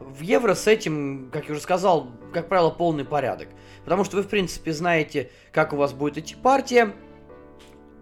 В 0.00 0.22
Евро 0.22 0.54
с 0.54 0.66
этим, 0.66 1.30
как 1.32 1.46
я 1.46 1.52
уже 1.52 1.60
сказал, 1.60 2.08
как 2.32 2.48
правило, 2.48 2.70
полный 2.70 3.04
порядок. 3.04 3.48
Потому 3.84 4.04
что 4.04 4.16
вы, 4.16 4.22
в 4.24 4.28
принципе, 4.28 4.72
знаете, 4.72 5.30
как 5.52 5.72
у 5.72 5.76
вас 5.76 5.92
будет 5.92 6.18
идти 6.18 6.34
партия, 6.34 6.92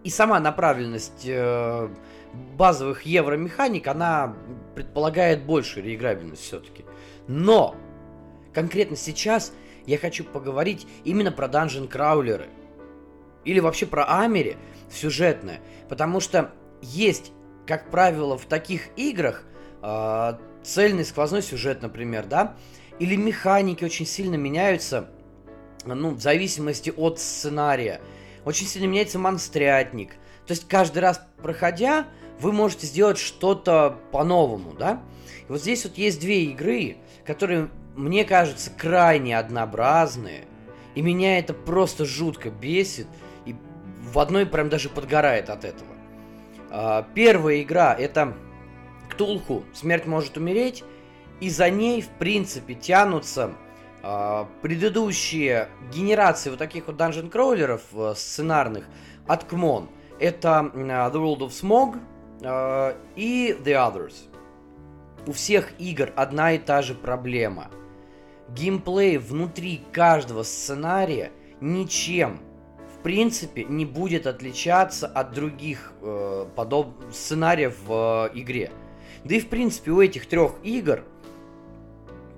и 0.03 0.09
сама 0.09 0.41
направленность 0.41 1.25
э, 1.27 1.89
базовых 2.57 3.03
евромеханик, 3.03 3.87
она 3.87 4.37
предполагает 4.75 5.45
большую 5.45 5.85
реиграбельность 5.85 6.43
все-таки. 6.43 6.85
Но 7.29 7.75
конкретно 8.53 8.97
сейчас 8.97 9.53
я 9.87 9.99
хочу 9.99 10.25
поговорить 10.25 10.87
именно 11.05 11.33
про 11.33 11.49
данжен 11.49 11.89
краулеры. 11.89 12.49
Или 13.45 13.61
вообще 13.61 13.87
про 13.87 14.05
Амери 14.05 14.57
сюжетное. 14.91 15.61
Потому 15.89 16.21
что 16.21 16.53
есть, 16.83 17.33
как 17.67 17.91
правило, 17.91 18.37
в 18.37 18.47
таких 18.47 18.89
играх 18.97 19.45
э, 19.83 20.33
цельный 20.63 21.05
сквозной 21.05 21.43
сюжет, 21.43 21.83
например, 21.83 22.27
да, 22.27 22.57
или 22.99 23.15
механики 23.15 23.85
очень 23.85 24.07
сильно 24.07 24.35
меняются, 24.35 25.11
ну, 25.85 26.11
в 26.11 26.21
зависимости 26.21 26.93
от 26.97 27.21
сценария. 27.21 28.01
Очень 28.45 28.67
сильно 28.67 28.87
меняется 28.87 29.19
монстрятник. 29.19 30.15
То 30.47 30.53
есть 30.53 30.69
каждый 30.69 30.99
раз 30.99 31.21
проходя, 31.43 32.07
вы 32.41 32.53
можете 32.53 32.87
сделать 32.87 33.19
что-то 33.19 33.99
по-новому, 34.13 34.73
да? 34.73 35.03
И 35.49 35.53
вот 35.53 35.61
здесь 35.61 35.85
вот 35.85 35.97
есть 35.99 36.21
две 36.21 36.45
игры, 36.45 36.97
которые, 37.25 37.69
мне 37.95 38.25
кажется, 38.25 38.71
крайне 38.71 39.39
однообразные. 39.39 40.47
И 40.95 41.03
меня 41.03 41.39
это 41.39 41.55
просто 41.55 42.05
жутко 42.05 42.51
бесит. 42.51 43.07
И 43.45 43.55
в 44.01 44.19
одной 44.19 44.47
прям 44.47 44.69
даже 44.69 44.89
подгорает 44.89 45.51
от 45.51 45.65
этого. 45.65 45.91
А, 46.71 47.07
первая 47.15 47.63
игра 47.63 47.95
это 47.95 48.35
Ктулху 49.11 49.65
«Смерть 49.73 50.07
может 50.07 50.37
умереть», 50.37 50.85
и 51.41 51.51
за 51.51 51.71
ней, 51.71 52.01
в 52.01 52.09
принципе, 52.09 52.75
тянутся 52.75 53.53
э, 54.03 54.45
предыдущие 54.63 55.69
генерации 55.93 56.51
вот 56.51 56.59
таких 56.59 56.87
вот 56.87 56.97
данжен 56.97 57.29
кроулеров 57.29 57.83
э, 57.93 58.15
сценарных 58.17 58.87
от 59.27 59.45
Кмон. 59.45 59.91
Это 60.19 60.71
э, 60.73 60.79
The 60.79 61.13
World 61.13 61.41
of 61.41 61.51
Smog 61.51 61.99
э, 62.43 62.95
и 63.17 63.57
The 63.63 63.75
Others. 63.75 64.15
У 65.27 65.33
всех 65.33 65.73
игр 65.81 66.13
одна 66.17 66.53
и 66.53 66.59
та 66.59 66.83
же 66.83 66.95
проблема. 66.95 67.69
Геймплей 68.49 69.19
внутри 69.19 69.83
каждого 69.93 70.45
сценария 70.45 71.33
ничем 71.61 72.39
в 72.95 73.03
принципе 73.03 73.65
не 73.65 73.85
будет 73.85 74.27
отличаться 74.27 75.07
от 75.07 75.33
других 75.33 75.93
э, 76.01 76.47
подоб... 76.55 76.89
сценариев 77.13 77.77
в 77.87 78.31
э, 78.33 78.39
игре. 78.39 78.71
Да 79.25 79.35
и 79.35 79.41
в 79.41 79.49
принципе 79.49 79.91
у 79.91 80.01
этих 80.01 80.27
трех 80.27 80.55
игр 80.63 81.03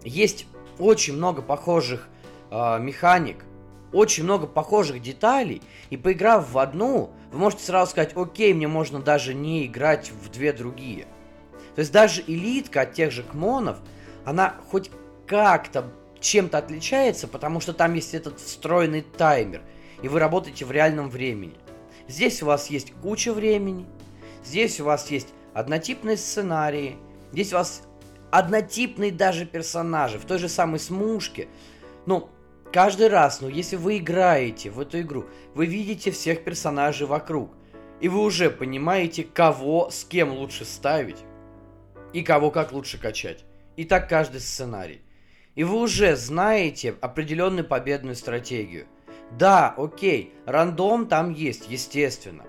есть 0.03 0.47
очень 0.79 1.15
много 1.15 1.43
похожих 1.43 2.09
э, 2.51 2.79
механик, 2.81 3.45
очень 3.93 4.25
много 4.25 4.47
похожих 4.47 5.01
деталей, 5.01 5.63
и 5.91 5.97
поиграв 5.97 6.51
в 6.51 6.59
одну, 6.59 7.11
вы 7.33 7.39
можете 7.39 7.65
сразу 7.65 7.91
сказать, 7.91 8.17
окей, 8.17 8.53
мне 8.55 8.69
можно 8.69 9.01
даже 9.01 9.35
не 9.35 9.67
играть 9.67 10.11
в 10.11 10.31
две 10.31 10.53
другие. 10.53 11.07
То 11.75 11.81
есть 11.81 11.93
даже 11.93 12.23
элитка 12.27 12.83
от 12.83 12.93
тех 12.93 13.13
же 13.13 13.23
кмонов, 13.23 13.79
она 14.25 14.55
хоть 14.71 14.91
как-то 15.27 15.91
чем-то 16.21 16.59
отличается, 16.59 17.29
потому 17.29 17.61
что 17.61 17.73
там 17.73 17.95
есть 17.95 18.15
этот 18.15 18.41
встроенный 18.41 19.03
таймер, 19.03 19.63
и 20.03 20.09
вы 20.09 20.19
работаете 20.19 20.65
в 20.65 20.73
реальном 20.73 21.09
времени. 21.09 21.57
Здесь 22.09 22.43
у 22.43 22.47
вас 22.47 22.69
есть 22.69 22.93
куча 23.03 23.33
времени, 23.33 23.87
здесь 24.45 24.81
у 24.81 24.85
вас 24.85 25.11
есть 25.11 25.29
однотипные 25.55 26.17
сценарии. 26.17 26.97
Здесь 27.33 27.53
у 27.53 27.57
вас 27.57 27.83
однотипные 28.31 29.11
даже 29.11 29.45
персонажи 29.45 30.19
в 30.19 30.25
той 30.25 30.39
же 30.39 30.49
самой 30.49 30.79
смушке. 30.79 31.49
Ну, 32.07 32.31
каждый 32.73 33.09
раз, 33.09 33.41
ну, 33.41 33.49
если 33.49 33.77
вы 33.77 33.99
играете 33.99 34.71
в 34.71 34.81
эту 34.81 35.01
игру, 35.01 35.27
вы 35.55 35.67
видите 35.67 36.11
всех 36.11 36.45
персонажей 36.45 37.07
вокруг. 37.07 37.51
И 38.01 38.09
вы 38.09 38.21
уже 38.21 38.51
понимаете, 38.51 39.25
кого 39.25 39.91
с 39.91 40.05
кем 40.05 40.33
лучше 40.33 40.65
ставить. 40.65 41.19
И 42.13 42.23
кого 42.23 42.51
как 42.51 42.73
лучше 42.73 42.99
качать. 42.99 43.45
И 43.77 43.85
так 43.85 44.09
каждый 44.09 44.41
сценарий. 44.41 45.03
И 45.55 45.65
вы 45.65 45.81
уже 45.81 46.15
знаете 46.15 46.95
определенную 47.01 47.67
победную 47.67 48.15
стратегию. 48.15 48.87
Да, 49.33 49.75
окей, 49.77 50.33
рандом 50.47 51.07
там 51.07 51.33
есть, 51.33 51.69
естественно. 51.69 52.45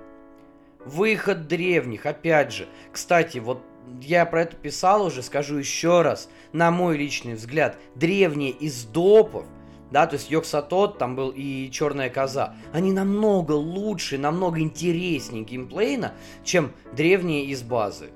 Выход 0.86 1.48
древних, 1.48 2.06
опять 2.06 2.54
же. 2.54 2.68
Кстати, 2.92 3.40
вот 3.40 3.62
я 4.02 4.26
про 4.26 4.44
это 4.44 4.56
писал 4.56 5.06
уже, 5.06 5.24
скажу 5.24 5.58
еще 5.58 6.04
раз. 6.04 6.30
На 6.54 6.72
мой 6.72 6.98
личный 6.98 7.34
взгляд, 7.34 7.78
древние 7.96 8.52
из 8.52 8.86
допов, 8.86 9.46
да, 9.92 10.06
то 10.08 10.16
есть 10.16 10.30
Йоксатот, 10.30 10.98
там 10.98 11.16
был 11.16 11.34
и 11.36 11.70
Черная 11.72 12.10
Коза, 12.10 12.56
они 12.74 12.92
намного 12.92 13.54
лучше, 13.54 14.18
намного 14.18 14.60
интереснее 14.60 15.44
геймплейна, 15.44 16.14
чем 16.44 16.72
древние 16.94 17.46
из 17.46 17.64
базы. 17.64 18.12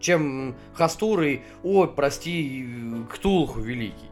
Чем 0.00 0.56
Хастуры, 0.74 1.42
ой, 1.62 1.88
прости, 1.88 2.66
Ктулху 3.12 3.60
Великий. 3.60 4.10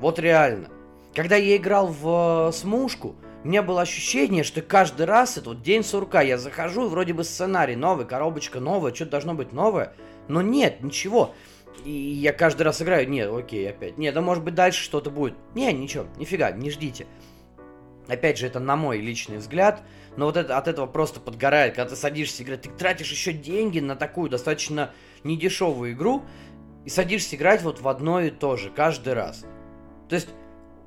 Вот 0.00 0.18
реально. 0.18 0.68
Когда 1.14 1.36
я 1.36 1.56
играл 1.56 1.88
в 1.88 2.48
э, 2.48 2.52
Смушку, 2.52 3.14
у 3.44 3.48
меня 3.48 3.62
было 3.62 3.82
ощущение, 3.82 4.44
что 4.44 4.62
каждый 4.62 5.06
раз 5.06 5.36
это 5.36 5.50
вот 5.50 5.62
день 5.62 5.84
сурка, 5.84 6.22
я 6.22 6.38
захожу, 6.38 6.88
вроде 6.88 7.12
бы 7.12 7.22
сценарий 7.22 7.76
новый, 7.76 8.06
коробочка 8.06 8.60
новая, 8.60 8.94
что-то 8.94 9.12
должно 9.12 9.34
быть 9.34 9.52
новое, 9.52 9.94
но 10.28 10.42
нет, 10.42 10.82
ничего. 10.82 11.34
И 11.84 11.90
я 11.90 12.32
каждый 12.32 12.62
раз 12.62 12.80
играю, 12.80 13.08
нет, 13.08 13.30
окей, 13.32 13.68
опять, 13.68 13.98
нет, 13.98 14.14
да 14.14 14.20
может 14.20 14.44
быть 14.44 14.54
дальше 14.54 14.82
что-то 14.82 15.10
будет. 15.10 15.34
Не, 15.54 15.72
ничего, 15.72 16.06
нифига, 16.16 16.52
не 16.52 16.70
ждите. 16.70 17.06
Опять 18.08 18.38
же, 18.38 18.46
это 18.46 18.60
на 18.60 18.76
мой 18.76 18.98
личный 18.98 19.38
взгляд, 19.38 19.82
но 20.16 20.26
вот 20.26 20.36
это, 20.36 20.58
от 20.58 20.68
этого 20.68 20.86
просто 20.86 21.20
подгорает, 21.20 21.74
когда 21.74 21.90
ты 21.90 21.96
садишься 21.96 22.42
играть, 22.42 22.62
ты 22.62 22.70
тратишь 22.70 23.10
еще 23.10 23.32
деньги 23.32 23.80
на 23.80 23.96
такую 23.96 24.28
достаточно 24.30 24.90
недешевую 25.24 25.92
игру, 25.92 26.22
и 26.84 26.88
садишься 26.88 27.36
играть 27.36 27.62
вот 27.62 27.80
в 27.80 27.88
одно 27.88 28.20
и 28.20 28.30
то 28.30 28.56
же, 28.56 28.70
каждый 28.70 29.14
раз. 29.14 29.44
То 30.08 30.16
есть 30.16 30.28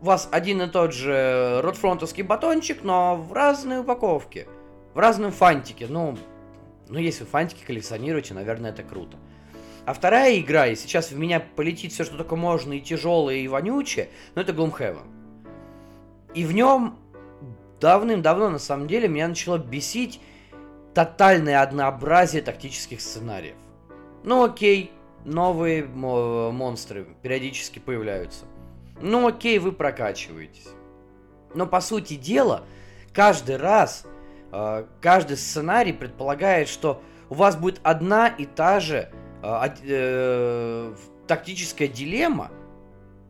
у 0.02 0.06
вас 0.06 0.28
один 0.32 0.62
и 0.62 0.68
тот 0.68 0.94
же 0.94 1.62
ротфронтовский 1.64 2.24
батончик, 2.24 2.84
но 2.84 3.16
в 3.16 3.32
разной 3.34 3.80
упаковке, 3.80 4.48
в 4.94 5.00
разном 5.00 5.32
фантике. 5.32 5.88
Ну, 5.90 6.18
ну, 6.90 7.00
если 7.00 7.24
вы 7.24 7.30
фантики 7.30 7.64
коллекционируете, 7.66 8.34
наверное, 8.34 8.72
это 8.72 8.84
круто. 8.84 9.18
А 9.86 9.94
вторая 9.94 10.40
игра, 10.40 10.68
и 10.68 10.76
сейчас 10.76 11.12
в 11.12 11.18
меня 11.18 11.40
полетит 11.40 11.92
все, 11.92 12.04
что 12.04 12.18
только 12.18 12.36
можно, 12.36 12.74
и 12.74 12.82
тяжелое, 12.82 13.36
и 13.36 13.48
вонючее, 13.48 14.10
но 14.34 14.42
это 14.42 14.52
Gloomhaven. 14.52 15.06
И 16.34 16.44
в 16.44 16.54
нем 16.54 16.98
давным-давно, 17.80 18.50
на 18.50 18.60
самом 18.60 18.88
деле, 18.88 19.08
меня 19.08 19.28
начало 19.28 19.58
бесить 19.60 20.20
тотальное 20.96 21.62
однообразие 21.62 22.42
тактических 22.42 23.00
сценариев. 23.00 23.56
Ну 24.24 24.44
окей, 24.44 24.92
новые 25.24 25.86
монстры 25.86 27.06
периодически 27.22 27.80
появляются. 27.80 28.46
Ну 29.02 29.28
окей, 29.28 29.60
вы 29.60 29.72
прокачиваетесь. 29.72 30.68
Но 31.54 31.68
по 31.68 31.80
сути 31.80 32.16
дела, 32.16 32.64
каждый 33.14 33.58
раз, 33.58 34.06
э, 34.52 34.86
каждый 35.00 35.38
сценарий 35.38 35.94
предполагает, 35.94 36.70
что 36.70 37.02
у 37.30 37.36
вас 37.36 37.56
будет 37.56 37.80
одна 37.84 38.28
и 38.28 38.46
та 38.46 38.80
же 38.80 39.12
э, 39.46 39.70
э, 39.84 40.96
тактическая 41.28 41.88
дилемма 41.88 42.52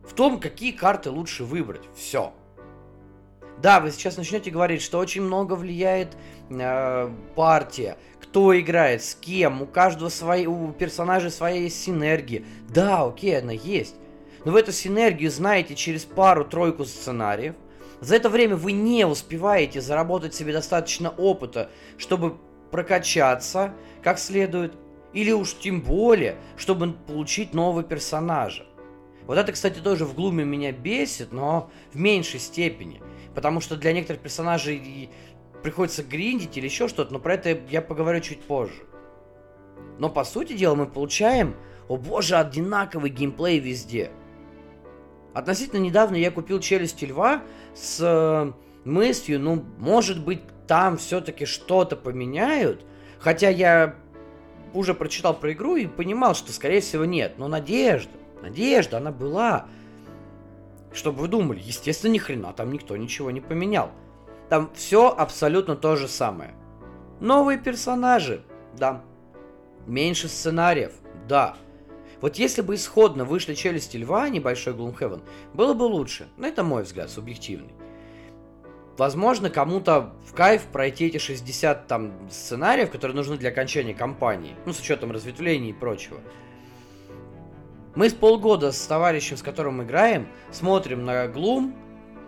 в 0.06 0.14
том, 0.14 0.40
какие 0.40 0.72
карты 0.72 1.10
лучше 1.10 1.44
выбрать. 1.44 1.82
Все. 1.96 2.32
Да, 3.62 3.80
вы 3.80 3.90
сейчас 3.90 4.16
начнете 4.16 4.50
говорить, 4.50 4.82
что 4.82 4.98
очень 4.98 5.22
много 5.22 5.54
влияет 5.54 6.16
э, 6.50 7.10
партия, 7.34 7.96
кто 8.20 8.58
играет, 8.58 9.02
с 9.02 9.14
кем, 9.14 9.62
у 9.62 9.66
каждого 9.66 10.10
свои, 10.10 10.46
у 10.46 10.72
персонажа 10.72 11.30
своя 11.30 11.56
есть 11.56 11.82
синергия. 11.82 12.44
Да, 12.68 13.04
окей, 13.04 13.38
она 13.38 13.52
есть. 13.52 13.96
Но 14.44 14.52
вы 14.52 14.60
эту 14.60 14.72
синергию 14.72 15.30
знаете 15.30 15.74
через 15.74 16.04
пару-тройку 16.04 16.84
сценариев. 16.84 17.54
За 18.00 18.14
это 18.14 18.28
время 18.28 18.56
вы 18.56 18.72
не 18.72 19.06
успеваете 19.06 19.80
заработать 19.80 20.34
себе 20.34 20.52
достаточно 20.52 21.10
опыта, 21.10 21.70
чтобы 21.96 22.36
прокачаться 22.70 23.72
как 24.02 24.18
следует, 24.18 24.74
или 25.16 25.32
уж 25.32 25.54
тем 25.54 25.80
более, 25.80 26.36
чтобы 26.58 26.92
получить 26.92 27.54
нового 27.54 27.82
персонажа. 27.82 28.66
Вот 29.26 29.38
это, 29.38 29.50
кстати, 29.50 29.78
тоже 29.78 30.04
в 30.04 30.14
Глуме 30.14 30.44
меня 30.44 30.72
бесит, 30.72 31.32
но 31.32 31.70
в 31.94 31.98
меньшей 31.98 32.38
степени. 32.38 33.00
Потому 33.34 33.62
что 33.62 33.76
для 33.76 33.94
некоторых 33.94 34.20
персонажей 34.20 35.08
приходится 35.62 36.02
гриндить 36.02 36.58
или 36.58 36.66
еще 36.66 36.86
что-то, 36.86 37.14
но 37.14 37.18
про 37.18 37.32
это 37.32 37.58
я 37.70 37.80
поговорю 37.80 38.20
чуть 38.20 38.42
позже. 38.42 38.84
Но 39.98 40.10
по 40.10 40.22
сути 40.22 40.52
дела 40.52 40.74
мы 40.74 40.84
получаем, 40.84 41.56
о 41.88 41.96
боже, 41.96 42.36
одинаковый 42.36 43.08
геймплей 43.08 43.58
везде. 43.58 44.10
Относительно 45.32 45.80
недавно 45.80 46.16
я 46.16 46.30
купил 46.30 46.60
«Челюсти 46.60 47.06
льва» 47.06 47.42
с 47.74 48.00
э, 48.02 48.52
мыслью, 48.84 49.40
ну, 49.40 49.64
может 49.78 50.22
быть, 50.22 50.42
там 50.66 50.98
все-таки 50.98 51.46
что-то 51.46 51.96
поменяют. 51.96 52.84
Хотя 53.18 53.48
я 53.48 53.96
уже 54.76 54.94
прочитал 54.94 55.34
про 55.34 55.52
игру 55.52 55.76
и 55.76 55.86
понимал, 55.86 56.34
что, 56.34 56.52
скорее 56.52 56.80
всего, 56.80 57.04
нет. 57.04 57.38
Но 57.38 57.48
надежда, 57.48 58.12
надежда, 58.42 58.98
она 58.98 59.10
была. 59.10 59.66
Чтобы 60.92 61.20
вы 61.20 61.28
думали, 61.28 61.60
естественно, 61.62 62.12
ни 62.12 62.18
хрена 62.18 62.52
там 62.52 62.72
никто 62.72 62.96
ничего 62.96 63.30
не 63.30 63.40
поменял. 63.40 63.90
Там 64.48 64.70
все 64.74 65.10
абсолютно 65.10 65.76
то 65.76 65.96
же 65.96 66.08
самое. 66.08 66.54
Новые 67.20 67.58
персонажи, 67.58 68.42
да. 68.78 69.02
Меньше 69.86 70.28
сценариев, 70.28 70.92
да. 71.28 71.56
Вот 72.20 72.36
если 72.36 72.62
бы 72.62 72.74
исходно 72.74 73.24
вышли 73.24 73.54
челюсти 73.54 73.98
льва, 73.98 74.24
а 74.24 74.28
небольшой 74.28 74.72
Gloomhaven, 74.72 75.22
было 75.52 75.74
бы 75.74 75.82
лучше. 75.84 76.28
Но 76.36 76.46
это 76.46 76.64
мой 76.64 76.82
взгляд, 76.82 77.10
субъективный. 77.10 77.75
Возможно, 78.96 79.50
кому-то 79.50 80.12
в 80.26 80.32
кайф 80.34 80.62
пройти 80.72 81.06
эти 81.06 81.18
60 81.18 81.86
там 81.86 82.12
сценариев, 82.30 82.90
которые 82.90 83.14
нужны 83.14 83.36
для 83.36 83.50
окончания 83.50 83.94
кампании, 83.94 84.56
ну, 84.64 84.72
с 84.72 84.80
учетом 84.80 85.12
разветвлений 85.12 85.70
и 85.70 85.74
прочего. 85.74 86.18
Мы 87.94 88.08
с 88.08 88.14
полгода 88.14 88.72
с 88.72 88.86
товарищем, 88.86 89.36
с 89.36 89.42
которым 89.42 89.82
играем, 89.82 90.26
смотрим 90.50 91.04
на 91.04 91.28
Глум. 91.28 91.74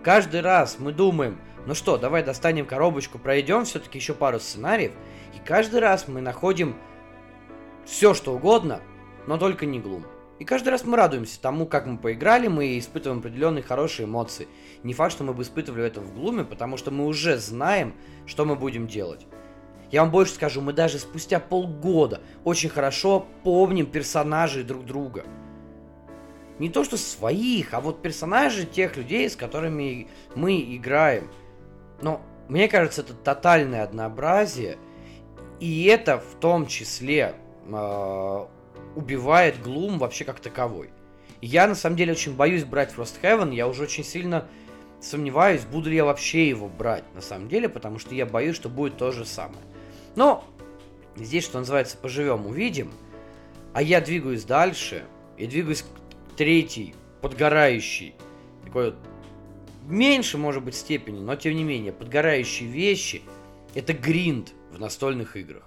Каждый 0.02 0.40
раз 0.40 0.76
мы 0.78 0.92
думаем, 0.92 1.38
ну 1.66 1.74
что, 1.74 1.96
давай 1.98 2.22
достанем 2.22 2.66
коробочку, 2.66 3.18
пройдем 3.18 3.64
все-таки 3.64 3.98
еще 3.98 4.14
пару 4.14 4.38
сценариев. 4.38 4.92
И 5.34 5.46
каждый 5.46 5.80
раз 5.80 6.08
мы 6.08 6.20
находим 6.20 6.76
все, 7.84 8.14
что 8.14 8.34
угодно, 8.34 8.80
но 9.26 9.38
только 9.38 9.66
не 9.66 9.80
Глум. 9.80 10.04
И 10.38 10.44
каждый 10.44 10.68
раз 10.68 10.84
мы 10.84 10.96
радуемся 10.96 11.40
тому, 11.40 11.66
как 11.66 11.86
мы 11.86 11.98
поиграли, 11.98 12.48
мы 12.48 12.78
испытываем 12.78 13.18
определенные 13.18 13.62
хорошие 13.62 14.06
эмоции. 14.06 14.46
Не 14.82 14.94
факт, 14.94 15.12
что 15.12 15.24
мы 15.24 15.32
бы 15.32 15.42
испытывали 15.42 15.84
это 15.84 16.00
в 16.00 16.14
Глуме, 16.14 16.44
потому 16.44 16.76
что 16.76 16.90
мы 16.90 17.06
уже 17.06 17.38
знаем, 17.38 17.94
что 18.26 18.44
мы 18.44 18.54
будем 18.54 18.86
делать. 18.86 19.26
Я 19.90 20.02
вам 20.02 20.10
больше 20.10 20.34
скажу, 20.34 20.60
мы 20.60 20.72
даже 20.72 20.98
спустя 20.98 21.40
полгода 21.40 22.20
очень 22.44 22.68
хорошо 22.68 23.26
помним 23.42 23.86
персонажей 23.86 24.62
друг 24.62 24.84
друга 24.84 25.24
не 26.58 26.68
то 26.68 26.84
что 26.84 26.96
своих, 26.96 27.74
а 27.74 27.80
вот 27.80 28.02
персонажей 28.02 28.66
тех 28.66 28.96
людей, 28.96 29.28
с 29.28 29.36
которыми 29.36 30.08
мы 30.34 30.60
играем. 30.60 31.30
Но 32.02 32.20
мне 32.48 32.68
кажется, 32.68 33.02
это 33.02 33.14
тотальное 33.14 33.84
однообразие, 33.84 34.78
и 35.60 35.84
это 35.84 36.18
в 36.18 36.38
том 36.40 36.66
числе 36.66 37.34
э, 37.66 38.46
убивает 38.96 39.62
Глум 39.62 39.98
вообще 39.98 40.24
как 40.24 40.40
таковой. 40.40 40.90
я 41.40 41.66
на 41.66 41.74
самом 41.74 41.96
деле 41.96 42.12
очень 42.12 42.34
боюсь 42.34 42.64
брать 42.64 42.92
Frost 42.94 43.20
Heaven, 43.22 43.54
я 43.54 43.68
уже 43.68 43.84
очень 43.84 44.04
сильно 44.04 44.48
сомневаюсь, 45.00 45.62
буду 45.62 45.90
ли 45.90 45.96
я 45.96 46.04
вообще 46.04 46.48
его 46.48 46.68
брать 46.68 47.04
на 47.14 47.20
самом 47.20 47.48
деле, 47.48 47.68
потому 47.68 47.98
что 47.98 48.14
я 48.14 48.26
боюсь, 48.26 48.56
что 48.56 48.68
будет 48.68 48.96
то 48.96 49.12
же 49.12 49.24
самое. 49.24 49.62
Но 50.16 50.44
здесь, 51.16 51.44
что 51.44 51.58
называется, 51.58 51.96
поживем, 51.96 52.46
увидим. 52.46 52.92
А 53.74 53.82
я 53.82 54.00
двигаюсь 54.00 54.44
дальше 54.44 55.04
и 55.36 55.46
двигаюсь 55.46 55.84
третий, 56.36 56.94
подгорающий, 57.20 58.14
такой 58.64 58.86
вот 58.86 58.96
меньше, 59.86 60.38
может 60.38 60.62
быть, 60.62 60.74
степени, 60.74 61.20
но 61.20 61.36
тем 61.36 61.54
не 61.54 61.64
менее, 61.64 61.92
подгорающие 61.92 62.68
вещи– 62.68 63.22
это 63.74 63.92
гринд 63.92 64.52
в 64.72 64.78
настольных 64.78 65.36
играх. 65.36 65.64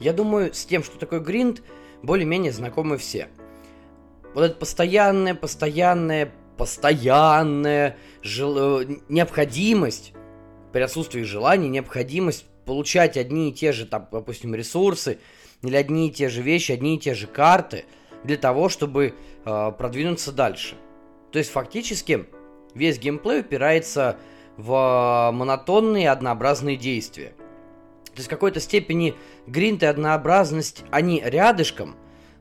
Я 0.00 0.12
думаю, 0.12 0.52
с 0.52 0.64
тем, 0.64 0.82
что 0.82 0.98
такое 0.98 1.20
гринд, 1.20 1.62
более-менее 2.06 2.52
знакомы 2.52 2.98
все. 2.98 3.28
Вот 4.34 4.42
это 4.42 4.54
постоянная, 4.54 5.34
постоянная, 5.34 6.32
постоянная 6.56 7.96
жел... 8.22 8.80
Э, 8.80 8.86
необходимость, 9.08 10.12
при 10.72 10.80
отсутствии 10.80 11.22
желания, 11.22 11.68
необходимость 11.68 12.46
получать 12.64 13.16
одни 13.16 13.50
и 13.50 13.52
те 13.52 13.72
же, 13.72 13.86
там, 13.86 14.08
допустим, 14.10 14.54
ресурсы, 14.54 15.18
или 15.62 15.76
одни 15.76 16.08
и 16.08 16.12
те 16.12 16.28
же 16.28 16.42
вещи, 16.42 16.72
одни 16.72 16.96
и 16.96 16.98
те 16.98 17.14
же 17.14 17.26
карты– 17.26 17.84
для 18.24 18.36
того, 18.36 18.68
чтобы 18.68 19.14
э, 19.44 19.72
продвинуться 19.78 20.32
дальше. 20.32 20.76
То 21.30 21.38
есть 21.38 21.50
фактически 21.50 22.26
весь 22.74 22.98
геймплей 22.98 23.40
упирается 23.40 24.16
в 24.56 25.30
монотонные 25.32 26.10
однообразные 26.10 26.76
действия. 26.76 27.34
То 28.14 28.20
есть 28.20 28.28
в 28.28 28.30
какой-то 28.30 28.60
степени 28.60 29.14
гринт 29.46 29.82
и 29.82 29.86
однообразность, 29.86 30.84
они 30.90 31.20
рядышком, 31.24 31.96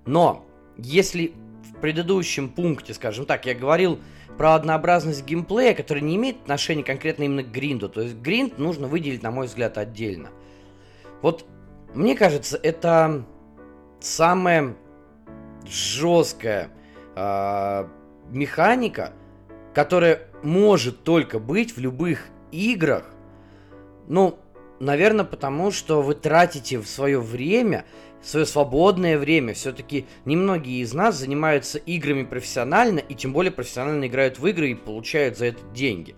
но 0.05 0.45
если 0.77 1.33
в 1.69 1.79
предыдущем 1.79 2.49
пункте, 2.49 2.93
скажем 2.93 3.25
так, 3.25 3.45
я 3.45 3.55
говорил 3.55 3.99
про 4.37 4.53
однообразность 4.55 5.25
геймплея, 5.25 5.73
который 5.73 6.01
не 6.01 6.15
имеет 6.15 6.41
отношения 6.41 6.83
конкретно 6.83 7.23
именно 7.23 7.43
к 7.43 7.51
гринду, 7.51 7.89
то 7.89 8.01
есть 8.01 8.15
гринд 8.15 8.57
нужно 8.57 8.87
выделить, 8.87 9.23
на 9.23 9.31
мой 9.31 9.47
взгляд, 9.47 9.77
отдельно. 9.77 10.29
Вот 11.21 11.45
мне 11.93 12.15
кажется, 12.15 12.59
это 12.61 13.25
самое 13.99 14.75
жесткая 15.65 16.69
э, 17.15 17.87
механика, 18.29 19.13
которая 19.73 20.27
может 20.43 21.03
только 21.03 21.39
быть 21.39 21.75
в 21.75 21.79
любых 21.79 22.27
играх. 22.51 23.05
Ну, 24.07 24.37
наверное, 24.83 25.25
потому 25.25 25.71
что 25.71 26.01
вы 26.01 26.15
тратите 26.15 26.79
в 26.79 26.87
свое 26.87 27.19
время, 27.19 27.85
свое 28.21 28.45
свободное 28.45 29.17
время. 29.17 29.53
Все-таки 29.53 30.05
немногие 30.25 30.81
из 30.81 30.93
нас 30.93 31.17
занимаются 31.17 31.77
играми 31.77 32.23
профессионально, 32.23 32.99
и 32.99 33.15
тем 33.15 33.33
более 33.33 33.51
профессионально 33.51 34.07
играют 34.07 34.39
в 34.39 34.47
игры 34.47 34.71
и 34.71 34.75
получают 34.75 35.37
за 35.37 35.47
это 35.47 35.61
деньги. 35.73 36.15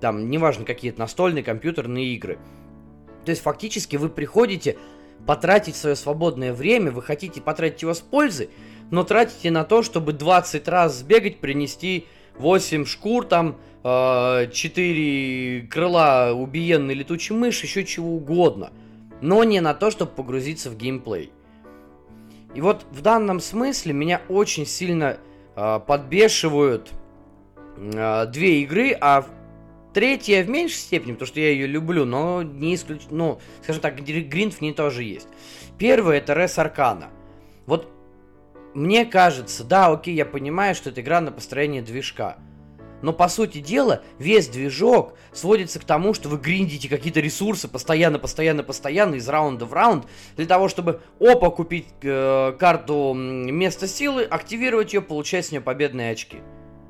Там, 0.00 0.30
неважно, 0.30 0.64
какие 0.64 0.90
то 0.90 1.00
настольные, 1.00 1.44
компьютерные 1.44 2.14
игры. 2.14 2.38
То 3.24 3.30
есть, 3.30 3.42
фактически, 3.42 3.96
вы 3.96 4.08
приходите 4.08 4.76
потратить 5.26 5.76
свое 5.76 5.94
свободное 5.94 6.52
время, 6.52 6.90
вы 6.90 7.02
хотите 7.02 7.40
потратить 7.40 7.82
его 7.82 7.94
с 7.94 8.00
пользой, 8.00 8.50
но 8.90 9.04
тратите 9.04 9.50
на 9.50 9.64
то, 9.64 9.82
чтобы 9.82 10.12
20 10.12 10.66
раз 10.66 10.98
сбегать, 10.98 11.38
принести 11.38 12.06
8 12.38 12.84
шкур, 12.84 13.24
там, 13.24 13.58
4 13.82 15.58
э, 15.58 15.66
крыла 15.66 16.32
убиенной 16.32 16.94
летучей 16.94 17.34
мыши, 17.34 17.66
еще 17.66 17.84
чего 17.84 18.14
угодно. 18.14 18.72
Но 19.20 19.44
не 19.44 19.60
на 19.60 19.74
то, 19.74 19.90
чтобы 19.90 20.12
погрузиться 20.12 20.70
в 20.70 20.76
геймплей. 20.76 21.32
И 22.54 22.60
вот 22.60 22.86
в 22.90 23.00
данном 23.00 23.40
смысле 23.40 23.92
меня 23.92 24.20
очень 24.28 24.66
сильно 24.66 25.18
э, 25.56 25.80
подбешивают 25.86 26.92
э, 27.76 28.26
две 28.26 28.62
игры, 28.62 28.96
а 29.00 29.26
третья 29.92 30.44
в 30.44 30.48
меньшей 30.48 30.76
степени, 30.76 31.12
потому 31.12 31.26
что 31.26 31.40
я 31.40 31.50
ее 31.50 31.66
люблю, 31.66 32.04
но 32.04 32.42
не 32.42 32.74
исключ... 32.74 33.02
ну, 33.10 33.40
скажем 33.62 33.82
так, 33.82 33.96
гринд 33.96 34.54
в 34.54 34.60
ней 34.60 34.72
тоже 34.72 35.02
есть. 35.02 35.28
Первое 35.78 36.18
это 36.18 36.34
Рес 36.34 36.58
Аркана. 36.58 37.08
Вот 37.66 37.88
мне 38.74 39.04
кажется, 39.04 39.64
да, 39.64 39.88
окей, 39.88 40.14
я 40.14 40.24
понимаю, 40.24 40.74
что 40.74 40.90
это 40.90 41.00
игра 41.00 41.20
на 41.20 41.32
построение 41.32 41.82
движка. 41.82 42.38
Но 43.02 43.12
по 43.12 43.28
сути 43.28 43.58
дела, 43.58 44.02
весь 44.18 44.48
движок 44.48 45.14
сводится 45.32 45.80
к 45.80 45.84
тому, 45.84 46.14
что 46.14 46.28
вы 46.28 46.38
гриндите 46.38 46.88
какие-то 46.88 47.20
ресурсы 47.20 47.68
постоянно, 47.68 48.18
постоянно, 48.18 48.62
постоянно 48.62 49.16
из 49.16 49.28
раунда 49.28 49.66
в 49.66 49.72
раунд, 49.72 50.06
для 50.36 50.46
того, 50.46 50.68
чтобы 50.68 51.00
опа 51.20 51.50
купить 51.50 51.88
э, 52.02 52.54
карту 52.58 53.12
места 53.14 53.88
силы, 53.88 54.22
активировать 54.22 54.94
ее, 54.94 55.02
получать 55.02 55.46
с 55.46 55.50
нее 55.50 55.60
победные 55.60 56.12
очки. 56.12 56.38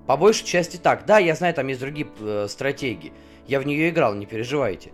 По 0.07 0.16
большей 0.16 0.44
части 0.44 0.77
так. 0.77 1.07
Да, 1.07 1.18
я 1.18 1.35
знаю, 1.35 1.55
там 1.55 1.66
есть 1.68 1.81
другие 1.81 2.07
э, 2.20 2.46
стратегии. 2.48 3.12
Я 3.46 3.59
в 3.61 3.66
нее 3.66 3.88
играл, 3.88 4.14
не 4.14 4.27
переживайте. 4.27 4.92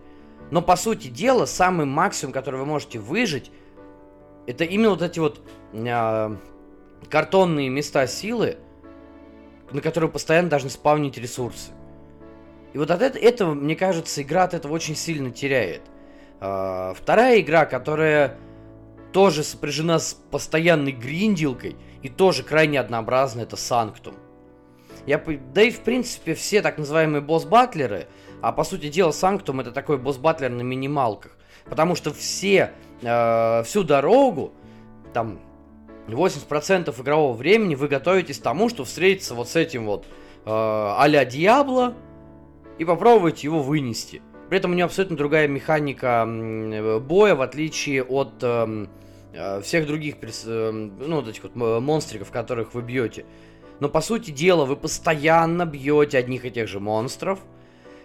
Но 0.51 0.61
по 0.61 0.75
сути 0.75 1.09
дела, 1.09 1.45
самый 1.45 1.85
максимум, 1.85 2.33
который 2.33 2.59
вы 2.59 2.65
можете 2.65 2.97
выжить, 2.97 3.51
это 4.47 4.63
именно 4.63 4.91
вот 4.91 5.01
эти 5.01 5.19
вот 5.19 5.41
э, 5.73 6.35
картонные 7.09 7.69
места 7.69 8.07
силы, 8.07 8.57
на 9.71 9.81
которые 9.81 10.09
постоянно 10.09 10.49
должны 10.49 10.69
спавнить 10.69 11.17
ресурсы. 11.17 11.71
И 12.73 12.77
вот 12.77 12.91
от 12.91 13.01
этого, 13.01 13.53
мне 13.53 13.75
кажется, 13.75 14.21
игра 14.21 14.43
от 14.43 14.53
этого 14.53 14.73
очень 14.73 14.95
сильно 14.95 15.31
теряет. 15.31 15.81
А, 16.39 16.93
вторая 16.93 17.39
игра, 17.39 17.65
которая 17.65 18.37
тоже 19.11 19.43
сопряжена 19.43 19.99
с 19.99 20.13
постоянной 20.13 20.91
гриндилкой 20.91 21.75
и 22.03 22.09
тоже 22.09 22.43
крайне 22.43 22.79
однообразна, 22.79 23.41
это 23.41 23.55
Санктум. 23.55 24.15
Я, 25.05 25.17
да 25.53 25.63
и 25.63 25.71
в 25.71 25.79
принципе 25.79 26.35
все 26.35 26.61
так 26.61 26.77
называемые 26.77 27.21
босс-батлеры, 27.21 28.07
а 28.41 28.51
по 28.51 28.63
сути 28.63 28.89
дела 28.89 29.11
Санктум 29.11 29.59
это 29.59 29.71
такой 29.71 29.97
босс-батлер 29.97 30.49
на 30.49 30.61
минималках. 30.61 31.35
Потому 31.65 31.95
что 31.95 32.13
все, 32.13 32.71
э, 33.01 33.63
всю 33.63 33.83
дорогу, 33.83 34.53
там 35.13 35.39
80% 36.15 37.01
игрового 37.01 37.33
времени 37.33 37.75
вы 37.75 37.87
готовитесь 37.87 38.39
тому, 38.39 38.69
что 38.69 38.83
встретиться 38.83 39.35
вот 39.35 39.49
с 39.49 39.55
этим 39.55 39.85
вот 39.85 40.05
э, 40.05 40.07
а-ля 40.45 41.25
Диабло 41.25 41.93
и 42.77 42.85
попробовать 42.85 43.43
его 43.43 43.61
вынести. 43.61 44.21
При 44.49 44.57
этом 44.57 44.71
у 44.71 44.73
него 44.73 44.87
абсолютно 44.87 45.15
другая 45.15 45.47
механика 45.47 46.25
боя, 47.01 47.35
в 47.35 47.41
отличие 47.41 48.03
от 48.03 48.33
э, 48.41 48.87
э, 49.33 49.61
всех 49.61 49.85
других 49.85 50.15
э, 50.21 50.71
ну, 50.71 51.17
вот 51.17 51.27
этих 51.27 51.43
вот 51.43 51.55
монстриков, 51.55 52.31
которых 52.31 52.73
вы 52.73 52.81
бьете. 52.81 53.25
Но 53.79 53.89
по 53.89 54.01
сути 54.01 54.31
дела, 54.31 54.65
вы 54.65 54.75
постоянно 54.75 55.65
бьете 55.65 56.17
одних 56.17 56.45
и 56.45 56.51
тех 56.51 56.67
же 56.67 56.79
монстров. 56.79 57.39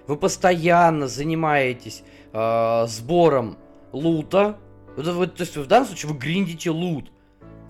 Вы 0.06 0.16
постоянно 0.16 1.08
занимаетесь 1.08 2.02
э, 2.32 2.84
сбором 2.88 3.56
лута. 3.92 4.58
то 4.96 5.30
есть 5.38 5.56
в 5.56 5.66
данном 5.66 5.88
случае 5.88 6.12
вы 6.12 6.18
гриндите 6.18 6.70
лут 6.70 7.10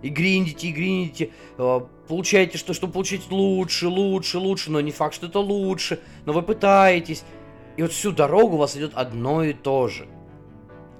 и 0.05 0.11
гриндите, 0.11 0.69
и 0.69 0.73
гриндите, 0.73 1.31
э, 1.57 1.81
получаете, 2.09 2.59
что, 2.59 2.75
чтобы 2.75 2.93
получить 2.93 3.31
лучше, 3.31 3.89
лучше, 3.89 4.39
лучше, 4.39 4.71
но 4.71 4.83
не 4.83 4.91
факт, 4.91 5.15
что 5.15 5.27
это 5.27 5.39
лучше, 5.39 5.99
но 6.27 6.35
вы 6.35 6.43
пытаетесь. 6.43 7.25
И 7.79 7.83
вот 7.83 7.93
всю 7.93 8.13
дорогу 8.13 8.57
у 8.57 8.59
вас 8.59 8.77
идет 8.77 8.93
одно 8.95 9.43
и 9.43 9.55
то 9.55 9.89
же. 9.89 10.07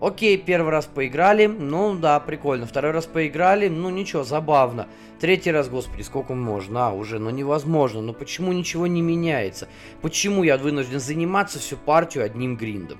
Окей, 0.01 0.39
первый 0.39 0.71
раз 0.71 0.87
поиграли, 0.87 1.47
ну 1.47 1.95
да, 1.95 2.19
прикольно. 2.19 2.67
Второй 2.67 2.93
раз 2.93 3.05
поиграли, 3.05 3.69
ну 3.69 3.91
ничего, 3.91 4.25
забавно. 4.25 4.89
Третий 5.21 5.51
раз, 5.51 5.69
господи, 5.69 6.01
сколько 6.03 6.35
можно, 6.35 6.89
а, 6.89 6.93
уже, 6.93 7.19
ну 7.19 7.29
невозможно. 7.29 8.01
Но 8.01 8.15
почему 8.15 8.53
ничего 8.53 8.87
не 8.87 9.03
меняется? 9.03 9.69
Почему 10.01 10.45
я 10.45 10.57
вынужден 10.57 10.99
заниматься 10.99 11.59
всю 11.59 11.77
партию 11.77 12.25
одним 12.25 12.57
гриндом? 12.57 12.99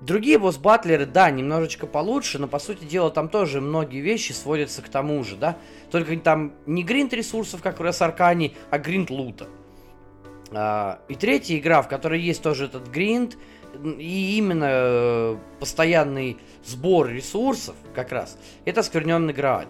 Другие 0.00 0.38
босс-батлеры, 0.38 1.06
да, 1.06 1.30
немножечко 1.30 1.86
получше, 1.86 2.38
но 2.38 2.46
по 2.46 2.58
сути 2.58 2.84
дела 2.84 3.10
там 3.10 3.28
тоже 3.28 3.60
многие 3.60 4.00
вещи 4.00 4.32
сводятся 4.32 4.82
к 4.82 4.88
тому 4.88 5.24
же, 5.24 5.36
да. 5.36 5.56
Только 5.90 6.16
там 6.16 6.52
не 6.66 6.82
гринд 6.82 7.12
ресурсов, 7.14 7.62
как 7.62 7.80
в 7.80 7.84
Ресаркане, 7.84 8.52
а 8.70 8.78
гринд 8.78 9.10
лута. 9.10 9.46
А, 10.50 11.00
и 11.08 11.14
третья 11.14 11.56
игра, 11.56 11.80
в 11.80 11.88
которой 11.88 12.20
есть 12.20 12.42
тоже 12.42 12.66
этот 12.66 12.88
гринд, 12.88 13.36
и 13.98 14.36
именно 14.38 14.68
э, 14.68 15.36
постоянный 15.58 16.38
сбор 16.64 17.08
ресурсов, 17.08 17.74
как 17.94 18.12
раз, 18.12 18.38
это 18.64 18.82
скверненный 18.82 19.32
Грааль. 19.32 19.68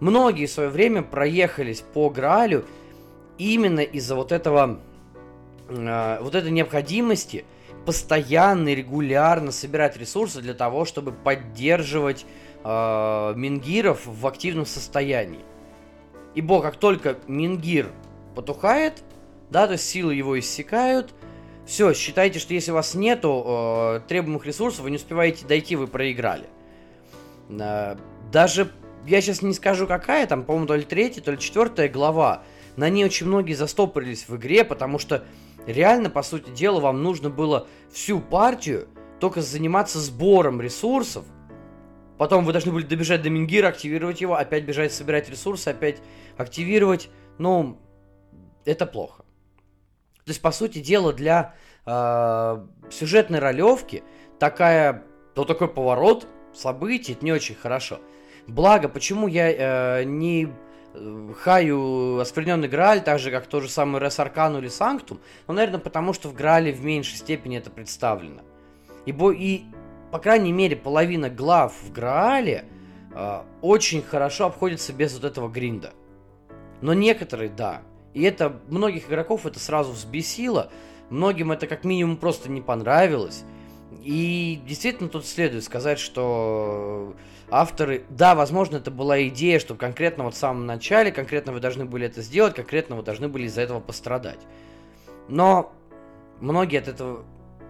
Многие 0.00 0.46
в 0.46 0.50
свое 0.50 0.68
время 0.68 1.02
проехались 1.02 1.80
по 1.80 2.10
Граалю 2.10 2.64
именно 3.38 3.80
из-за 3.80 4.14
вот 4.14 4.32
этого, 4.32 4.80
э, 5.68 6.18
вот 6.20 6.34
этой 6.34 6.50
необходимости 6.50 7.44
постоянно 7.84 8.70
и 8.70 8.74
регулярно 8.74 9.52
собирать 9.52 9.96
ресурсы 9.96 10.40
для 10.40 10.54
того, 10.54 10.84
чтобы 10.84 11.12
поддерживать 11.12 12.26
э, 12.64 13.32
мингиров 13.36 14.06
в 14.06 14.26
активном 14.26 14.66
состоянии. 14.66 15.44
Ибо 16.34 16.62
как 16.62 16.76
только 16.76 17.16
мингир 17.28 17.90
потухает, 18.34 19.02
да, 19.50 19.66
то 19.66 19.74
есть 19.74 19.88
силы 19.88 20.14
его 20.14 20.38
иссякают, 20.38 21.14
все, 21.66 21.94
считайте, 21.94 22.38
что 22.38 22.52
если 22.52 22.72
у 22.72 22.74
вас 22.74 22.94
нету 22.94 23.42
э, 23.46 24.00
требуемых 24.08 24.44
ресурсов, 24.44 24.80
вы 24.80 24.90
не 24.90 24.96
успеваете 24.96 25.46
дойти, 25.46 25.76
вы 25.76 25.86
проиграли. 25.86 26.46
Э, 27.48 27.96
даже, 28.30 28.70
я 29.06 29.20
сейчас 29.20 29.42
не 29.42 29.54
скажу 29.54 29.86
какая, 29.86 30.26
там, 30.26 30.44
по-моему, 30.44 30.66
то 30.66 30.74
ли 30.74 30.82
третья, 30.82 31.22
то 31.22 31.30
ли 31.30 31.38
четвертая 31.38 31.88
глава, 31.88 32.42
на 32.76 32.88
ней 32.90 33.04
очень 33.04 33.26
многие 33.26 33.54
застопорились 33.54 34.28
в 34.28 34.36
игре, 34.36 34.64
потому 34.64 34.98
что 34.98 35.24
Реально, 35.66 36.10
по 36.10 36.22
сути 36.22 36.50
дела, 36.50 36.80
вам 36.80 37.02
нужно 37.02 37.30
было 37.30 37.66
всю 37.90 38.20
партию 38.20 38.88
только 39.20 39.40
заниматься 39.40 39.98
сбором 39.98 40.60
ресурсов. 40.60 41.24
Потом 42.18 42.44
вы 42.44 42.52
должны 42.52 42.72
были 42.72 42.84
добежать 42.84 43.22
до 43.22 43.30
Мингира, 43.30 43.68
активировать 43.68 44.20
его, 44.20 44.36
опять 44.36 44.64
бежать, 44.64 44.92
собирать 44.92 45.28
ресурсы, 45.28 45.68
опять 45.68 46.02
активировать. 46.36 47.08
Ну, 47.38 47.78
это 48.64 48.86
плохо. 48.86 49.24
То 50.24 50.30
есть, 50.30 50.40
по 50.40 50.52
сути 50.52 50.78
дела, 50.78 51.12
для 51.12 51.54
э, 51.86 52.66
сюжетной 52.90 53.40
ролевки 53.40 54.02
такая, 54.38 55.02
ну, 55.34 55.44
такой 55.44 55.68
поворот 55.68 56.26
событий, 56.54 57.16
не 57.20 57.32
очень 57.32 57.54
хорошо. 57.54 58.00
Благо, 58.46 58.88
почему 58.88 59.26
я 59.26 60.00
э, 60.00 60.04
не 60.04 60.48
хаю 61.40 62.18
оскверненный 62.18 62.68
Грааль, 62.68 63.02
так 63.02 63.18
же, 63.18 63.30
как 63.30 63.46
то 63.46 63.60
же 63.60 63.68
самое 63.68 64.04
Рес 64.04 64.18
Аркану 64.18 64.58
или 64.58 64.68
Санктум, 64.68 65.20
ну, 65.48 65.54
наверное, 65.54 65.80
потому 65.80 66.12
что 66.12 66.28
в 66.28 66.34
Граале 66.34 66.72
в 66.72 66.84
меньшей 66.84 67.16
степени 67.16 67.58
это 67.58 67.70
представлено. 67.70 68.42
Ибо 69.06 69.32
и, 69.32 69.62
по 70.10 70.18
крайней 70.18 70.52
мере, 70.52 70.76
половина 70.76 71.28
глав 71.28 71.74
в 71.82 71.92
Граале 71.92 72.64
э, 73.14 73.40
очень 73.60 74.02
хорошо 74.02 74.46
обходится 74.46 74.92
без 74.92 75.14
вот 75.14 75.24
этого 75.24 75.48
гринда. 75.48 75.92
Но 76.80 76.94
некоторые, 76.94 77.50
да. 77.50 77.82
И 78.12 78.22
это 78.22 78.60
многих 78.68 79.08
игроков 79.08 79.46
это 79.46 79.58
сразу 79.58 79.92
взбесило, 79.92 80.70
многим 81.10 81.50
это 81.50 81.66
как 81.66 81.84
минимум 81.84 82.16
просто 82.16 82.50
не 82.50 82.60
понравилось. 82.60 83.44
И 84.02 84.60
действительно 84.66 85.08
тут 85.08 85.26
следует 85.26 85.64
сказать, 85.64 85.98
что 85.98 87.14
авторы, 87.60 88.04
да, 88.10 88.34
возможно, 88.34 88.78
это 88.78 88.90
была 88.90 89.22
идея, 89.28 89.58
что 89.58 89.76
конкретно 89.76 90.24
вот 90.24 90.34
в 90.34 90.36
самом 90.36 90.66
начале, 90.66 91.12
конкретно 91.12 91.52
вы 91.52 91.60
должны 91.60 91.84
были 91.84 92.06
это 92.06 92.20
сделать, 92.20 92.54
конкретно 92.54 92.96
вы 92.96 93.02
должны 93.02 93.28
были 93.28 93.44
из-за 93.44 93.62
этого 93.62 93.80
пострадать. 93.80 94.40
Но 95.28 95.72
многие 96.40 96.78
от 96.80 96.88
этого, 96.88 97.24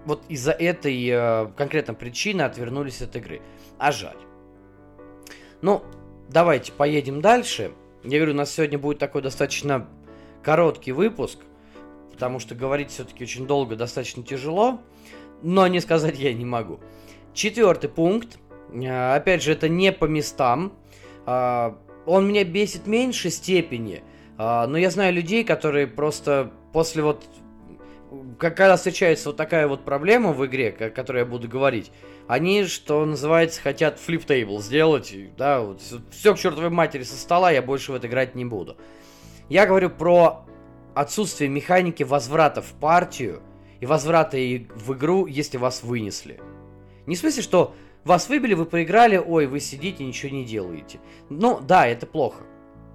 вот 0.06 0.22
из-за 0.28 0.52
этой 0.52 1.06
э, 1.06 1.48
конкретно 1.56 1.92
причины 1.92 2.42
отвернулись 2.42 3.02
от 3.02 3.14
игры. 3.16 3.42
А 3.78 3.92
жаль. 3.92 4.16
Ну, 5.60 5.82
давайте 6.28 6.72
поедем 6.72 7.20
дальше. 7.20 7.72
Я 8.02 8.18
говорю, 8.18 8.32
у 8.32 8.36
нас 8.36 8.52
сегодня 8.52 8.78
будет 8.78 8.98
такой 8.98 9.22
достаточно 9.22 9.86
короткий 10.42 10.92
выпуск, 10.92 11.38
потому 12.10 12.38
что 12.38 12.54
говорить 12.54 12.90
все-таки 12.90 13.24
очень 13.24 13.46
долго, 13.46 13.76
достаточно 13.76 14.22
тяжело, 14.22 14.80
но 15.42 15.66
не 15.66 15.80
сказать 15.80 16.18
я 16.18 16.32
не 16.32 16.44
могу. 16.44 16.80
Четвертый 17.34 17.90
пункт 17.90 18.38
опять 18.82 19.42
же, 19.42 19.52
это 19.52 19.68
не 19.68 19.92
по 19.92 20.06
местам. 20.06 20.72
А, 21.26 21.78
он 22.06 22.28
меня 22.28 22.44
бесит 22.44 22.82
в 22.82 22.88
меньшей 22.88 23.30
степени. 23.30 24.02
А, 24.36 24.66
но 24.66 24.76
я 24.76 24.90
знаю 24.90 25.12
людей, 25.14 25.44
которые 25.44 25.86
просто 25.86 26.52
после 26.72 27.02
вот... 27.02 27.24
Когда 28.38 28.76
встречается 28.76 29.30
вот 29.30 29.36
такая 29.36 29.66
вот 29.66 29.84
проблема 29.84 30.32
в 30.32 30.44
игре, 30.46 30.74
о 30.78 30.90
которой 30.90 31.20
я 31.20 31.26
буду 31.26 31.48
говорить, 31.48 31.90
они, 32.28 32.64
что 32.64 33.04
называется, 33.04 33.60
хотят 33.60 33.98
флип-тейбл 33.98 34.60
сделать, 34.60 35.14
да, 35.36 35.60
вот, 35.60 35.82
все 36.10 36.34
к 36.34 36.38
чертовой 36.38 36.70
матери 36.70 37.02
со 37.02 37.16
стола, 37.16 37.50
я 37.50 37.60
больше 37.60 37.90
в 37.90 37.94
это 37.96 38.06
играть 38.06 38.34
не 38.36 38.44
буду. 38.44 38.76
Я 39.48 39.66
говорю 39.66 39.90
про 39.90 40.46
отсутствие 40.94 41.50
механики 41.50 42.02
возврата 42.02 42.62
в 42.62 42.72
партию 42.74 43.42
и 43.80 43.86
возврата 43.86 44.36
в 44.36 44.92
игру, 44.94 45.26
если 45.26 45.58
вас 45.58 45.82
вынесли. 45.82 46.40
Не 47.06 47.16
в 47.16 47.18
смысле, 47.18 47.42
что 47.42 47.74
вас 48.04 48.28
выбили, 48.28 48.54
вы 48.54 48.66
проиграли, 48.66 49.16
ой, 49.16 49.46
вы 49.46 49.60
сидите, 49.60 50.04
ничего 50.04 50.32
не 50.32 50.44
делаете. 50.44 51.00
Ну, 51.30 51.60
да, 51.60 51.86
это 51.86 52.06
плохо. 52.06 52.44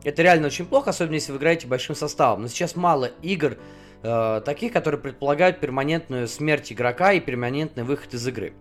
Это 0.03 0.21
реально 0.21 0.47
очень 0.47 0.65
плохо, 0.65 0.91
особенно 0.91 1.15
если 1.15 1.31
вы 1.31 1.39
играете 1.39 1.67
большим 1.67 1.95
составом. 1.95 2.43
Но 2.43 2.47
сейчас 2.47 2.75
мало 2.75 3.05
игр 3.21 3.57
э, 4.03 4.41
таких, 4.45 4.71
которые 4.71 5.01
предполагают 5.01 5.59
перманентную 5.59 6.27
смерть 6.27 6.71
игрока 6.71 7.13
и 7.13 7.19
перманентный 7.19 7.83
выход 7.83 8.13
из 8.13 8.25
игры. 8.27 8.53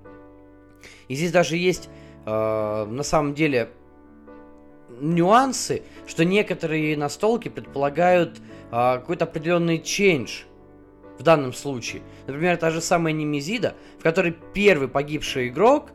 И 1.07 1.15
здесь 1.15 1.31
даже 1.31 1.57
есть 1.57 1.89
э, 2.27 2.31
на 2.89 3.03
самом 3.03 3.35
деле 3.35 3.71
нюансы, 5.01 5.83
что 6.07 6.25
некоторые 6.25 6.97
настолки 6.97 7.49
предполагают 7.49 8.39
э, 8.39 8.71
какой-то 8.71 9.27
определенный 9.27 9.79
change 9.79 10.45
в 11.19 11.23
данном 11.23 11.53
случае. 11.53 12.03
Например, 12.27 12.57
та 12.57 12.71
же 12.71 12.81
самая 12.81 13.13
Немезида, 13.13 13.75
в 13.99 14.03
которой 14.03 14.37
первый 14.55 14.89
погибший 14.89 15.49
игрок, 15.49 15.91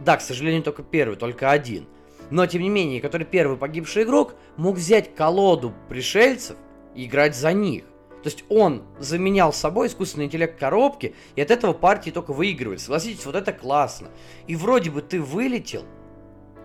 да, 0.00 0.16
к 0.16 0.20
сожалению, 0.20 0.62
только 0.62 0.82
первый, 0.82 1.16
только 1.16 1.50
один, 1.50 1.86
но 2.30 2.46
тем 2.46 2.62
не 2.62 2.70
менее, 2.70 3.00
который 3.00 3.26
первый 3.26 3.58
погибший 3.58 4.04
игрок 4.04 4.34
мог 4.56 4.76
взять 4.76 5.14
колоду 5.14 5.74
пришельцев 5.88 6.56
и 6.94 7.06
играть 7.06 7.36
за 7.36 7.52
них. 7.52 7.84
То 8.22 8.30
есть 8.30 8.44
он 8.48 8.84
заменял 8.98 9.52
собой 9.52 9.88
искусственный 9.88 10.24
интеллект 10.24 10.58
коробки, 10.58 11.14
и 11.36 11.42
от 11.42 11.50
этого 11.50 11.74
партии 11.74 12.10
только 12.10 12.32
выигрывали. 12.32 12.78
Согласитесь, 12.78 13.26
вот 13.26 13.34
это 13.34 13.52
классно. 13.52 14.08
И 14.46 14.56
вроде 14.56 14.90
бы 14.90 15.02
ты 15.02 15.20
вылетел, 15.20 15.84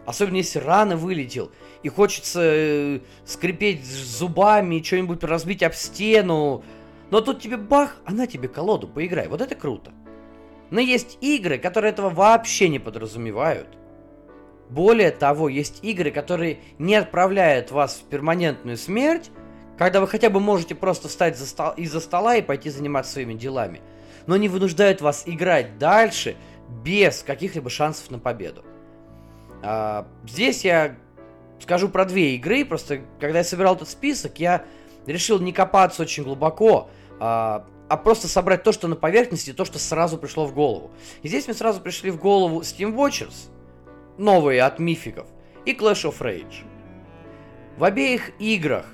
особенно 0.06 0.38
если 0.38 0.60
рано 0.60 0.96
вылетел, 0.96 1.52
и 1.84 1.90
хочется 1.90 2.40
э, 2.42 3.00
скрипеть 3.26 3.86
зубами, 3.86 4.82
что-нибудь 4.82 5.22
разбить 5.26 5.62
об 5.62 5.74
стену, 5.74 6.64
но 7.12 7.20
тут 7.20 7.42
тебе 7.42 7.58
бах, 7.58 7.98
она 8.06 8.28
тебе 8.28 8.48
колоду, 8.48 8.88
поиграй. 8.88 9.28
Вот 9.28 9.42
это 9.42 9.56
круто. 9.56 9.92
Но 10.72 10.80
есть 10.80 11.18
игры, 11.22 11.58
которые 11.58 11.92
этого 11.92 12.10
вообще 12.10 12.70
не 12.70 12.80
подразумевают. 12.80 13.68
Более 14.70 15.12
того, 15.12 15.50
есть 15.50 15.84
игры, 15.84 16.12
которые 16.12 16.60
не 16.78 16.96
отправляют 16.96 17.72
вас 17.72 17.96
в 17.96 18.10
перманентную 18.10 18.78
смерть, 18.78 19.32
когда 19.78 20.00
вы 20.02 20.08
хотя 20.08 20.30
бы 20.30 20.40
можете 20.40 20.76
просто 20.76 21.08
встать 21.08 21.38
за 21.38 21.48
стол, 21.48 21.72
из-за 21.72 22.00
стола 22.00 22.36
и 22.36 22.42
пойти 22.42 22.70
заниматься 22.70 23.14
своими 23.14 23.34
делами, 23.34 23.82
но 24.28 24.38
не 24.38 24.48
вынуждают 24.48 25.02
вас 25.02 25.24
играть 25.26 25.80
дальше 25.80 26.36
без 26.84 27.24
каких-либо 27.24 27.70
шансов 27.70 28.12
на 28.12 28.20
победу. 28.20 28.64
А, 29.64 30.06
здесь 30.28 30.64
я 30.64 30.96
скажу 31.60 31.90
про 31.90 32.06
две 32.06 32.36
игры, 32.36 32.64
просто 32.64 33.02
когда 33.20 33.40
я 33.40 33.44
собирал 33.44 33.76
этот 33.76 33.90
список, 33.90 34.40
я 34.40 34.66
решил 35.08 35.40
не 35.40 35.52
копаться 35.52 36.04
очень 36.04 36.24
глубоко, 36.24 36.90
а, 37.20 37.66
а 37.90 37.98
просто 37.98 38.28
собрать 38.28 38.64
то, 38.64 38.72
что 38.72 38.88
на 38.88 38.96
поверхности, 38.96 39.52
то, 39.52 39.66
что 39.66 39.80
сразу 39.80 40.18
пришло 40.18 40.46
в 40.46 40.54
голову. 40.54 40.92
И 41.24 41.28
здесь 41.28 41.48
мне 41.48 41.56
сразу 41.56 41.82
пришли 41.82 42.12
в 42.12 42.18
голову 42.18 42.62
Steam 42.62 42.96
Watchers– 42.96 43.50
новые 44.20 44.62
от 44.62 44.80
мификов, 44.80 45.26
и 45.66 45.74
Clash 45.74 46.04
of 46.04 46.20
Rage. 46.20 46.66
В 47.78 47.84
обеих 47.84 48.32
играх 48.40 48.86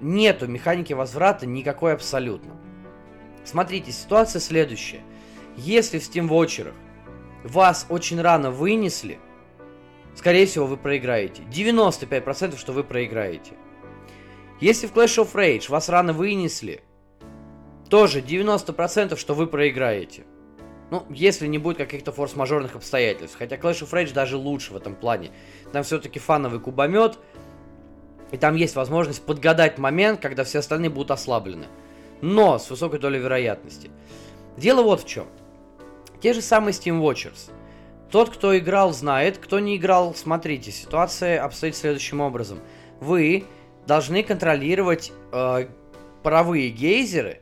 нету 0.00 0.48
механики 0.48 0.92
возврата 0.92 1.46
никакой 1.46 1.92
абсолютно. 1.92 2.56
Смотрите, 3.44 3.92
ситуация 3.92 4.40
следующая. 4.40 5.02
Если 5.56 5.98
в 5.98 6.02
Steam 6.02 6.28
Watcher 6.28 6.72
вас 7.44 7.86
очень 7.90 8.20
рано 8.20 8.50
вынесли, 8.50 9.20
скорее 10.16 10.46
всего 10.46 10.66
вы 10.66 10.76
проиграете. 10.76 11.42
95% 11.42 12.56
что 12.56 12.72
вы 12.72 12.82
проиграете. 12.82 13.52
Если 14.60 14.86
в 14.86 14.92
Clash 14.92 15.22
of 15.22 15.32
Rage 15.34 15.70
вас 15.70 15.88
рано 15.88 16.12
вынесли, 16.12 16.82
тоже 17.92 18.20
90% 18.20 19.18
что 19.18 19.34
вы 19.34 19.46
проиграете. 19.46 20.24
Ну, 20.90 21.04
если 21.10 21.46
не 21.46 21.58
будет 21.58 21.76
каких-то 21.76 22.10
форс-мажорных 22.10 22.74
обстоятельств. 22.74 23.36
Хотя 23.38 23.56
Clash 23.56 23.82
of 23.82 23.90
Rage 23.90 24.14
даже 24.14 24.38
лучше 24.38 24.72
в 24.72 24.76
этом 24.76 24.94
плане. 24.94 25.30
Там 25.74 25.82
все-таки 25.82 26.18
фановый 26.18 26.58
кубомет. 26.58 27.18
И 28.30 28.38
там 28.38 28.54
есть 28.54 28.76
возможность 28.76 29.22
подгадать 29.26 29.76
момент, 29.76 30.20
когда 30.20 30.42
все 30.44 30.60
остальные 30.60 30.88
будут 30.88 31.10
ослаблены. 31.10 31.66
Но 32.22 32.58
с 32.58 32.70
высокой 32.70 32.98
долей 32.98 33.18
вероятности. 33.18 33.90
Дело 34.56 34.82
вот 34.82 35.02
в 35.02 35.06
чем. 35.06 35.26
Те 36.22 36.32
же 36.32 36.40
самые 36.40 36.72
Steam 36.72 36.98
Watchers. 36.98 37.50
Тот, 38.10 38.30
кто 38.30 38.56
играл, 38.56 38.94
знает. 38.94 39.36
Кто 39.36 39.60
не 39.60 39.76
играл, 39.76 40.14
смотрите. 40.14 40.70
Ситуация 40.70 41.44
обстоит 41.44 41.76
следующим 41.76 42.22
образом. 42.22 42.58
Вы 43.00 43.44
должны 43.86 44.22
контролировать 44.22 45.12
э, 45.30 45.66
паровые 46.22 46.70
гейзеры 46.70 47.41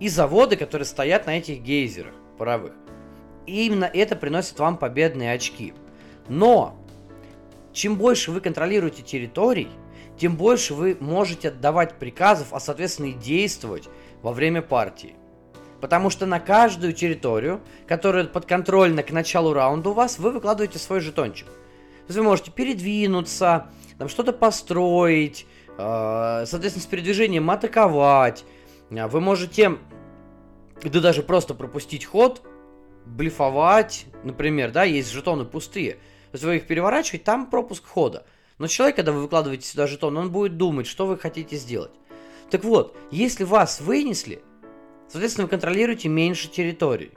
и 0.00 0.08
заводы, 0.08 0.56
которые 0.56 0.86
стоят 0.86 1.26
на 1.26 1.38
этих 1.38 1.60
гейзерах 1.60 2.14
паровых. 2.36 2.72
И 3.46 3.66
именно 3.66 3.86
это 3.86 4.14
приносит 4.16 4.58
вам 4.58 4.76
победные 4.76 5.32
очки. 5.32 5.74
Но, 6.28 6.76
чем 7.72 7.96
больше 7.96 8.30
вы 8.30 8.40
контролируете 8.40 9.02
территорий, 9.02 9.68
тем 10.18 10.36
больше 10.36 10.74
вы 10.74 10.96
можете 11.00 11.48
отдавать 11.48 11.94
приказов, 11.94 12.48
а 12.52 12.60
соответственно 12.60 13.06
и 13.06 13.12
действовать 13.12 13.88
во 14.22 14.32
время 14.32 14.62
партии. 14.62 15.14
Потому 15.80 16.10
что 16.10 16.26
на 16.26 16.40
каждую 16.40 16.92
территорию, 16.92 17.60
которая 17.86 18.24
подконтрольна 18.24 19.02
к 19.02 19.12
началу 19.12 19.52
раунда 19.52 19.90
у 19.90 19.92
вас, 19.92 20.18
вы 20.18 20.32
выкладываете 20.32 20.78
свой 20.78 21.00
жетончик. 21.00 21.46
То 21.46 22.08
есть 22.08 22.18
вы 22.18 22.24
можете 22.24 22.50
передвинуться, 22.50 23.68
там 23.96 24.08
что-то 24.08 24.32
построить, 24.32 25.46
э, 25.78 26.44
соответственно, 26.46 26.82
с 26.82 26.86
передвижением 26.86 27.48
атаковать. 27.50 28.44
Вы 28.90 29.20
можете 29.20 29.78
да 30.82 31.00
даже 31.00 31.22
просто 31.22 31.54
пропустить 31.54 32.04
ход, 32.04 32.42
блефовать, 33.04 34.06
например, 34.22 34.70
да, 34.70 34.84
есть 34.84 35.10
жетоны 35.10 35.44
пустые. 35.44 35.98
Вы 36.32 36.56
их 36.56 36.66
переворачиваете, 36.66 37.24
там 37.24 37.46
пропуск 37.50 37.86
хода. 37.86 38.26
Но 38.58 38.66
человек, 38.66 38.96
когда 38.96 39.12
вы 39.12 39.22
выкладываете 39.22 39.66
сюда 39.66 39.86
жетон, 39.86 40.16
он 40.16 40.30
будет 40.30 40.56
думать, 40.56 40.86
что 40.86 41.06
вы 41.06 41.16
хотите 41.16 41.56
сделать. 41.56 41.92
Так 42.50 42.64
вот, 42.64 42.96
если 43.10 43.44
вас 43.44 43.80
вынесли, 43.80 44.42
соответственно, 45.08 45.46
вы 45.46 45.50
контролируете 45.50 46.08
меньше 46.08 46.48
территорий. 46.48 47.12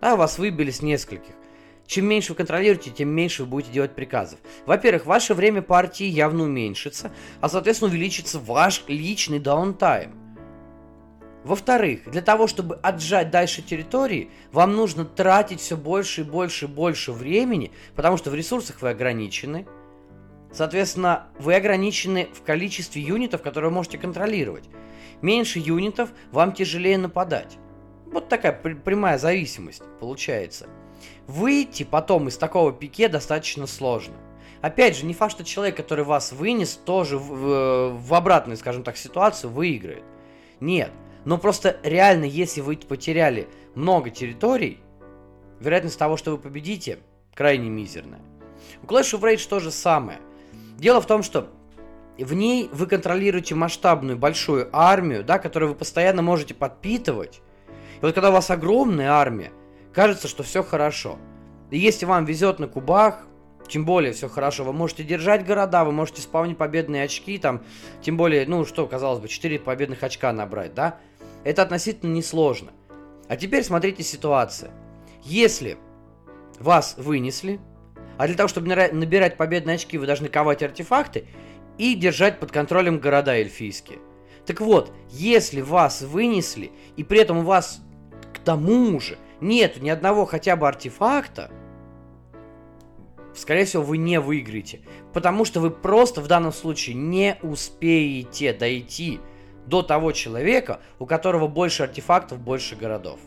Да, 0.00 0.16
вас 0.16 0.38
выбили 0.38 0.70
с 0.70 0.82
нескольких. 0.82 1.34
Чем 1.86 2.06
меньше 2.06 2.32
вы 2.32 2.36
контролируете, 2.36 2.90
тем 2.90 3.08
меньше 3.08 3.42
вы 3.42 3.50
будете 3.50 3.72
делать 3.72 3.94
приказов. 3.94 4.38
Во-первых, 4.64 5.06
ваше 5.06 5.34
время 5.34 5.60
партии 5.60 6.04
явно 6.04 6.44
уменьшится, 6.44 7.12
а 7.40 7.48
соответственно 7.48 7.90
увеличится 7.90 8.38
ваш 8.38 8.84
личный 8.86 9.40
даунтайм. 9.40 10.19
Во-вторых, 11.42 12.10
для 12.10 12.20
того, 12.20 12.46
чтобы 12.46 12.76
отжать 12.76 13.30
дальше 13.30 13.62
территории, 13.62 14.30
вам 14.52 14.76
нужно 14.76 15.04
тратить 15.04 15.60
все 15.60 15.76
больше 15.76 16.20
и 16.20 16.24
больше 16.24 16.66
и 16.66 16.68
больше 16.68 17.12
времени, 17.12 17.72
потому 17.94 18.18
что 18.18 18.30
в 18.30 18.34
ресурсах 18.34 18.82
вы 18.82 18.90
ограничены. 18.90 19.66
Соответственно, 20.52 21.28
вы 21.38 21.54
ограничены 21.54 22.28
в 22.34 22.42
количестве 22.42 23.00
юнитов, 23.00 23.40
которые 23.40 23.70
можете 23.70 23.96
контролировать. 23.96 24.68
Меньше 25.22 25.60
юнитов, 25.60 26.10
вам 26.30 26.52
тяжелее 26.52 26.98
нападать. 26.98 27.56
Вот 28.06 28.28
такая 28.28 28.52
прямая 28.52 29.16
зависимость 29.16 29.82
получается. 30.00 30.66
Выйти 31.26 31.84
потом 31.84 32.28
из 32.28 32.36
такого 32.36 32.72
пике 32.72 33.08
достаточно 33.08 33.66
сложно. 33.66 34.14
Опять 34.60 34.96
же, 34.96 35.06
не 35.06 35.14
факт, 35.14 35.32
что 35.32 35.44
человек, 35.44 35.76
который 35.76 36.04
вас 36.04 36.32
вынес, 36.32 36.74
тоже 36.74 37.16
в, 37.16 37.96
в 37.96 38.14
обратную, 38.14 38.58
скажем 38.58 38.82
так, 38.82 38.98
ситуацию 38.98 39.50
выиграет. 39.50 40.04
Нет. 40.58 40.90
Но 41.24 41.38
просто 41.38 41.78
реально, 41.82 42.24
если 42.24 42.60
вы 42.60 42.76
потеряли 42.76 43.48
много 43.74 44.10
территорий, 44.10 44.80
вероятность 45.60 45.98
того, 45.98 46.16
что 46.16 46.32
вы 46.32 46.38
победите, 46.38 46.98
крайне 47.34 47.68
мизерная. 47.68 48.20
У 48.82 48.86
Clash 48.86 49.18
of 49.18 49.20
Rage 49.20 49.48
то 49.48 49.60
же 49.60 49.70
самое. 49.70 50.18
Дело 50.78 51.00
в 51.00 51.06
том, 51.06 51.22
что 51.22 51.50
в 52.18 52.34
ней 52.34 52.68
вы 52.72 52.86
контролируете 52.86 53.54
масштабную 53.54 54.18
большую 54.18 54.68
армию, 54.72 55.24
да, 55.24 55.38
которую 55.38 55.70
вы 55.70 55.74
постоянно 55.74 56.22
можете 56.22 56.54
подпитывать. 56.54 57.40
И 57.96 58.00
вот 58.02 58.14
когда 58.14 58.30
у 58.30 58.32
вас 58.32 58.50
огромная 58.50 59.12
армия, 59.12 59.52
кажется, 59.92 60.28
что 60.28 60.42
все 60.42 60.62
хорошо. 60.62 61.18
И 61.70 61.78
если 61.78 62.06
вам 62.06 62.24
везет 62.24 62.58
на 62.58 62.68
кубах, 62.68 63.26
тем 63.70 63.84
более 63.84 64.12
все 64.12 64.28
хорошо. 64.28 64.64
Вы 64.64 64.72
можете 64.72 65.04
держать 65.04 65.46
города, 65.46 65.84
вы 65.84 65.92
можете 65.92 66.20
спавнить 66.20 66.58
победные 66.58 67.04
очки, 67.04 67.38
там, 67.38 67.62
тем 68.02 68.16
более, 68.16 68.46
ну 68.46 68.66
что, 68.66 68.86
казалось 68.86 69.20
бы, 69.20 69.28
4 69.28 69.60
победных 69.60 70.02
очка 70.02 70.32
набрать, 70.32 70.74
да? 70.74 70.98
Это 71.44 71.62
относительно 71.62 72.12
несложно. 72.12 72.72
А 73.28 73.36
теперь 73.36 73.64
смотрите 73.64 74.02
ситуация. 74.02 74.72
Если 75.22 75.78
вас 76.58 76.96
вынесли, 76.98 77.60
а 78.18 78.26
для 78.26 78.36
того, 78.36 78.48
чтобы 78.48 78.66
набирать 78.68 79.36
победные 79.36 79.76
очки, 79.76 79.96
вы 79.96 80.06
должны 80.06 80.28
ковать 80.28 80.62
артефакты 80.62 81.26
и 81.78 81.94
держать 81.94 82.40
под 82.40 82.52
контролем 82.52 82.98
города 82.98 83.34
эльфийские. 83.34 84.00
Так 84.44 84.60
вот, 84.60 84.92
если 85.10 85.60
вас 85.60 86.02
вынесли, 86.02 86.72
и 86.96 87.04
при 87.04 87.20
этом 87.20 87.38
у 87.38 87.42
вас 87.42 87.80
к 88.34 88.38
тому 88.40 88.98
же 89.00 89.16
нет 89.40 89.80
ни 89.80 89.88
одного 89.88 90.26
хотя 90.26 90.56
бы 90.56 90.66
артефакта, 90.66 91.50
скорее 93.34 93.64
всего, 93.64 93.82
вы 93.82 93.98
не 93.98 94.20
выиграете. 94.20 94.80
Потому 95.12 95.44
что 95.44 95.60
вы 95.60 95.70
просто 95.70 96.20
в 96.20 96.26
данном 96.26 96.52
случае 96.52 96.96
не 96.96 97.38
успеете 97.42 98.52
дойти 98.52 99.20
до 99.66 99.82
того 99.82 100.12
человека, 100.12 100.80
у 100.98 101.06
которого 101.06 101.46
больше 101.46 101.84
артефактов, 101.84 102.40
больше 102.40 102.76
городов. 102.76 103.20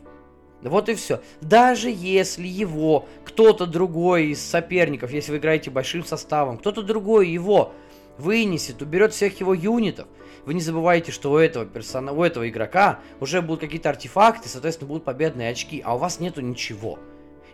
Вот 0.61 0.87
и 0.89 0.95
все. 0.95 1.21
Даже 1.41 1.89
если 1.89 2.47
его 2.47 3.07
кто-то 3.25 3.65
другой 3.65 4.27
из 4.27 4.41
соперников, 4.41 5.11
если 5.11 5.31
вы 5.31 5.37
играете 5.37 5.71
большим 5.71 6.05
составом, 6.05 6.57
кто-то 6.57 6.81
другой 6.81 7.29
его 7.29 7.73
вынесет, 8.17 8.81
уберет 8.81 9.13
всех 9.13 9.39
его 9.39 9.53
юнитов. 9.53 10.07
Вы 10.45 10.53
не 10.53 10.61
забывайте, 10.61 11.11
что 11.11 11.31
у 11.31 11.37
этого 11.37 11.65
персона, 11.65 12.11
у 12.11 12.21
этого 12.23 12.47
игрока 12.47 12.99
уже 13.19 13.41
будут 13.41 13.61
какие-то 13.61 13.89
артефакты, 13.89 14.49
соответственно, 14.49 14.89
будут 14.89 15.05
победные 15.05 15.49
очки, 15.49 15.81
а 15.83 15.95
у 15.95 15.97
вас 15.97 16.19
нету 16.19 16.41
ничего. 16.41 16.99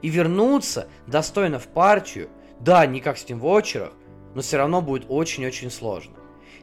И 0.02 0.10
вернуться 0.10 0.88
достойно 1.08 1.60
в 1.60 1.68
партию, 1.68 2.30
да, 2.60 2.86
не 2.86 3.00
как 3.00 3.17
в 3.17 3.26
Steam 3.26 3.39
Watcher, 3.39 3.91
но 4.36 4.41
все 4.41 4.58
равно 4.58 4.82
будет 4.82 5.06
очень-очень 5.08 5.72
сложно. 5.72 6.15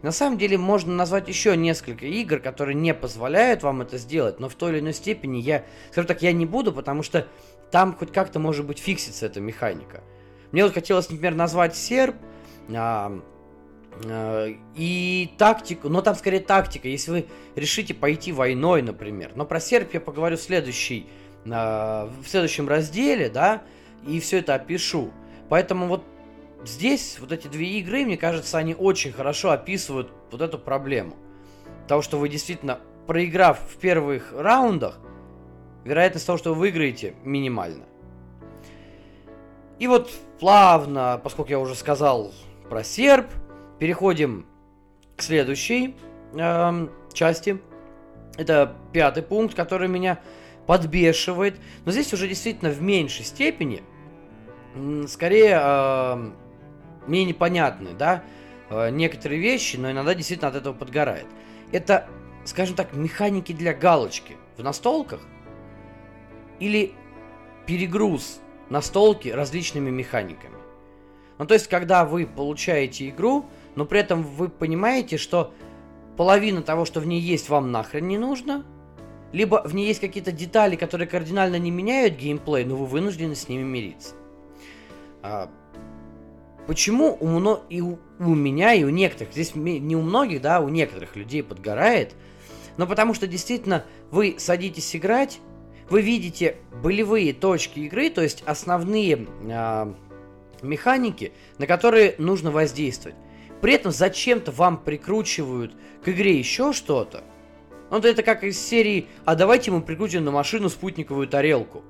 На 0.03 0.13
самом 0.13 0.39
деле 0.39 0.59
можно 0.59 0.95
назвать 0.95 1.29
еще 1.29 1.57
несколько 1.57 2.07
игр, 2.07 2.39
которые 2.39 2.75
не 2.75 2.95
позволяют 2.95 3.63
вам 3.63 3.83
это 3.83 3.99
сделать, 3.99 4.39
но 4.41 4.49
в 4.49 4.55
той 4.55 4.73
или 4.73 4.81
иной 4.81 4.93
степени 4.93 5.39
я, 5.39 5.65
скажу 5.91 6.07
так, 6.07 6.23
я 6.23 6.33
не 6.33 6.47
буду, 6.47 6.73
потому 6.73 7.03
что 7.03 7.27
там 7.71 7.95
хоть 7.97 8.13
как-то 8.13 8.39
может 8.39 8.67
быть 8.67 8.79
фиксится 8.79 9.27
эта 9.27 9.41
механика. 9.41 10.03
Мне 10.53 10.65
вот 10.65 10.75
хотелось, 10.75 11.11
например, 11.11 11.35
назвать 11.35 11.75
серп, 11.77 12.17
а, 12.75 13.21
а, 14.05 14.55
и 14.75 15.31
тактику, 15.39 15.89
но 15.89 16.03
там 16.03 16.15
скорее 16.15 16.41
тактика, 16.41 16.89
если 16.89 17.11
вы 17.11 17.27
решите 17.55 17.95
пойти 17.95 18.33
войной, 18.33 18.83
например. 18.83 19.33
Но 19.35 19.45
про 19.45 19.61
серп 19.61 19.95
я 19.95 20.01
поговорю 20.01 20.37
в, 20.37 20.41
следующий, 20.41 21.09
а, 21.51 22.11
в 22.23 22.29
следующем 22.29 22.69
разделе, 22.69 23.29
да, 23.29 23.63
и 24.07 24.21
все 24.21 24.39
это 24.39 24.55
опишу. 24.55 25.11
Поэтому 25.49 25.87
вот 25.87 26.05
здесь 26.65 27.19
вот 27.21 27.33
эти 27.33 27.49
две 27.49 27.79
игры, 27.79 28.05
мне 28.05 28.17
кажется, 28.17 28.59
они 28.59 28.75
очень 28.75 29.13
хорошо 29.13 29.51
описывают 29.51 30.11
вот 30.31 30.41
эту 30.41 30.59
проблему. 30.59 31.17
Того, 31.89 32.03
что 32.03 32.19
вы 32.19 32.29
действительно, 32.29 32.81
проиграв 33.07 33.61
в 33.61 33.77
первых 33.77 34.33
раундах, 34.33 34.99
вероятность 35.85 36.27
того, 36.27 36.39
что 36.39 36.55
вы 36.55 36.61
выиграете, 36.61 37.15
минимальна. 37.23 37.85
И 39.79 39.87
вот 39.87 40.11
плавно, 40.41 41.21
поскольку 41.23 41.51
я 41.51 41.61
уже 41.61 41.75
сказал 41.75 42.33
про 42.69 42.83
серб, 42.83 43.27
переходим 43.79 44.47
к 45.17 45.23
следующей 45.23 45.97
э, 46.35 46.89
части. 47.13 47.61
Это 48.37 48.75
пятый 48.93 49.23
пункт, 49.23 49.55
который 49.55 49.89
меня 49.89 50.19
подбешивает. 50.67 51.57
Но 51.85 51.93
здесь 51.93 52.13
уже 52.13 52.29
действительно 52.29 52.71
в 52.71 52.83
меньшей 52.83 53.25
степени. 53.25 53.83
Скорее, 55.09 56.33
мне 57.07 57.25
непонятны, 57.25 57.91
да, 57.99 58.23
э, 58.69 58.91
некоторые 58.91 59.41
вещи, 59.41 59.77
но 59.77 59.91
иногда 59.91 60.15
действительно 60.15 60.49
от 60.49 60.57
этого 60.57 60.75
подгорает. 60.75 61.27
Это, 61.73 62.07
скажем 62.45 62.77
так, 62.77 62.95
механики 62.95 63.53
для 63.53 63.73
галочки 63.73 64.37
в 64.57 64.63
настолках 64.63 65.21
или 66.59 66.93
перегруз 67.67 68.41
настолки 68.71 69.29
различными 69.29 69.91
механиками. 69.91 70.57
Ну, 71.39 71.47
то 71.47 71.55
есть, 71.55 71.69
когда 71.69 72.05
вы 72.05 72.27
получаете 72.27 73.09
игру, 73.09 73.47
но 73.75 73.85
при 73.85 74.01
этом 74.01 74.23
вы 74.23 74.49
понимаете, 74.49 75.19
что 75.19 75.53
половина 76.17 76.63
того, 76.63 76.85
что 76.85 77.01
в 77.01 77.07
ней 77.07 77.21
есть, 77.21 77.49
вам 77.49 77.71
нахрен 77.71 78.09
не 78.09 78.19
нужно, 78.19 78.65
либо 79.33 79.63
в 79.65 79.75
ней 79.75 79.87
есть 79.87 80.01
какие-то 80.01 80.33
детали, 80.33 80.77
которые 80.77 81.07
кардинально 81.07 81.57
не 81.59 81.71
меняют 81.71 82.17
геймплей, 82.17 82.65
но 82.65 82.77
вы 82.77 82.87
вынуждены 82.87 83.35
с 83.35 83.49
ними 83.49 83.63
мириться. 83.63 84.15
А, 85.29 85.51
почему 86.69 87.17
у, 87.19 87.27
мно... 87.27 87.65
и 87.69 87.81
у, 87.81 87.99
у 88.21 88.35
меня, 88.35 88.75
и 88.75 88.85
у 88.85 88.91
некоторых, 88.91 89.33
здесь 89.33 89.57
не 89.57 89.97
у 89.97 90.03
многих, 90.03 90.41
да, 90.41 90.61
у 90.61 90.69
некоторых 90.69 91.17
людей 91.17 91.43
подгорает, 91.43 92.15
но 92.77 92.87
потому 92.87 93.13
что 93.13 93.27
действительно 93.27 93.85
вы 94.13 94.37
садитесь 94.39 94.95
играть, 94.95 95.41
вы 95.91 96.01
видите 96.01 96.59
болевые 96.81 97.33
точки 97.33 97.81
игры, 97.81 98.09
то 98.11 98.23
есть 98.23 98.45
основные 98.47 99.27
э, 99.43 99.95
механики, 100.63 101.33
на 101.59 101.67
которые 101.67 102.15
нужно 102.19 102.53
воздействовать. 102.53 103.17
При 103.61 103.73
этом 103.73 103.91
зачем-то 103.91 104.53
вам 104.53 104.79
прикручивают 104.79 105.75
к 106.05 106.09
игре 106.09 106.39
еще 106.39 106.73
что-то. 106.73 107.25
Ну, 107.91 107.99
это 107.99 108.23
как 108.23 108.45
из 108.45 108.61
серии 108.61 109.07
«А 109.25 109.35
давайте 109.35 109.73
мы 109.73 109.81
прикрутим 109.81 110.25
на 110.25 110.31
машину 110.31 110.69
спутниковую 110.69 111.27
тарелку». 111.27 111.83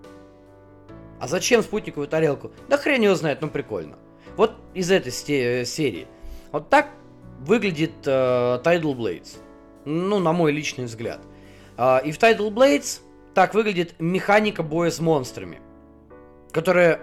А 1.18 1.28
зачем 1.28 1.62
спутниковую 1.62 2.08
тарелку? 2.08 2.52
Да 2.68 2.76
хрен 2.76 3.02
его 3.02 3.14
знает, 3.14 3.40
ну 3.40 3.48
прикольно. 3.48 3.96
Вот 4.36 4.54
из 4.74 4.90
этой 4.90 5.12
э, 5.28 5.64
серии. 5.64 6.06
Вот 6.52 6.68
так 6.68 6.90
выглядит 7.40 7.92
э, 8.04 8.10
Tidal 8.10 8.94
Blades. 8.94 9.38
Ну, 9.84 10.18
на 10.18 10.32
мой 10.32 10.52
личный 10.52 10.84
взгляд. 10.84 11.20
Э, 11.78 12.00
и 12.04 12.12
в 12.12 12.18
Tidal 12.18 12.50
Blades 12.50 13.00
так 13.34 13.54
выглядит 13.54 13.94
механика 13.98 14.62
боя 14.62 14.90
с 14.90 15.00
монстрами, 15.00 15.60
которая, 16.52 17.00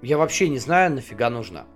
я 0.00 0.18
вообще 0.18 0.48
не 0.48 0.58
знаю, 0.58 0.92
нафига 0.92 1.30
нужна. 1.30 1.66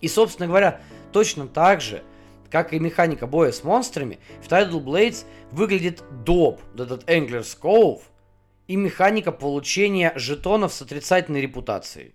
И, 0.00 0.08
собственно 0.08 0.48
говоря, 0.48 0.80
точно 1.12 1.46
так 1.46 1.80
же, 1.80 2.02
как 2.50 2.72
и 2.72 2.80
механика 2.80 3.26
боя 3.26 3.52
с 3.52 3.62
монстрами, 3.62 4.18
в 4.42 4.48
Tidal 4.48 4.82
Blades 4.82 5.24
выглядит 5.52 6.02
доп, 6.24 6.60
этот 6.74 7.08
Angler's 7.08 7.56
Cove, 7.60 8.00
и 8.70 8.76
механика 8.76 9.32
получения 9.32 10.12
жетонов 10.16 10.72
с 10.72 10.80
отрицательной 10.80 11.40
репутацией. 11.40 12.14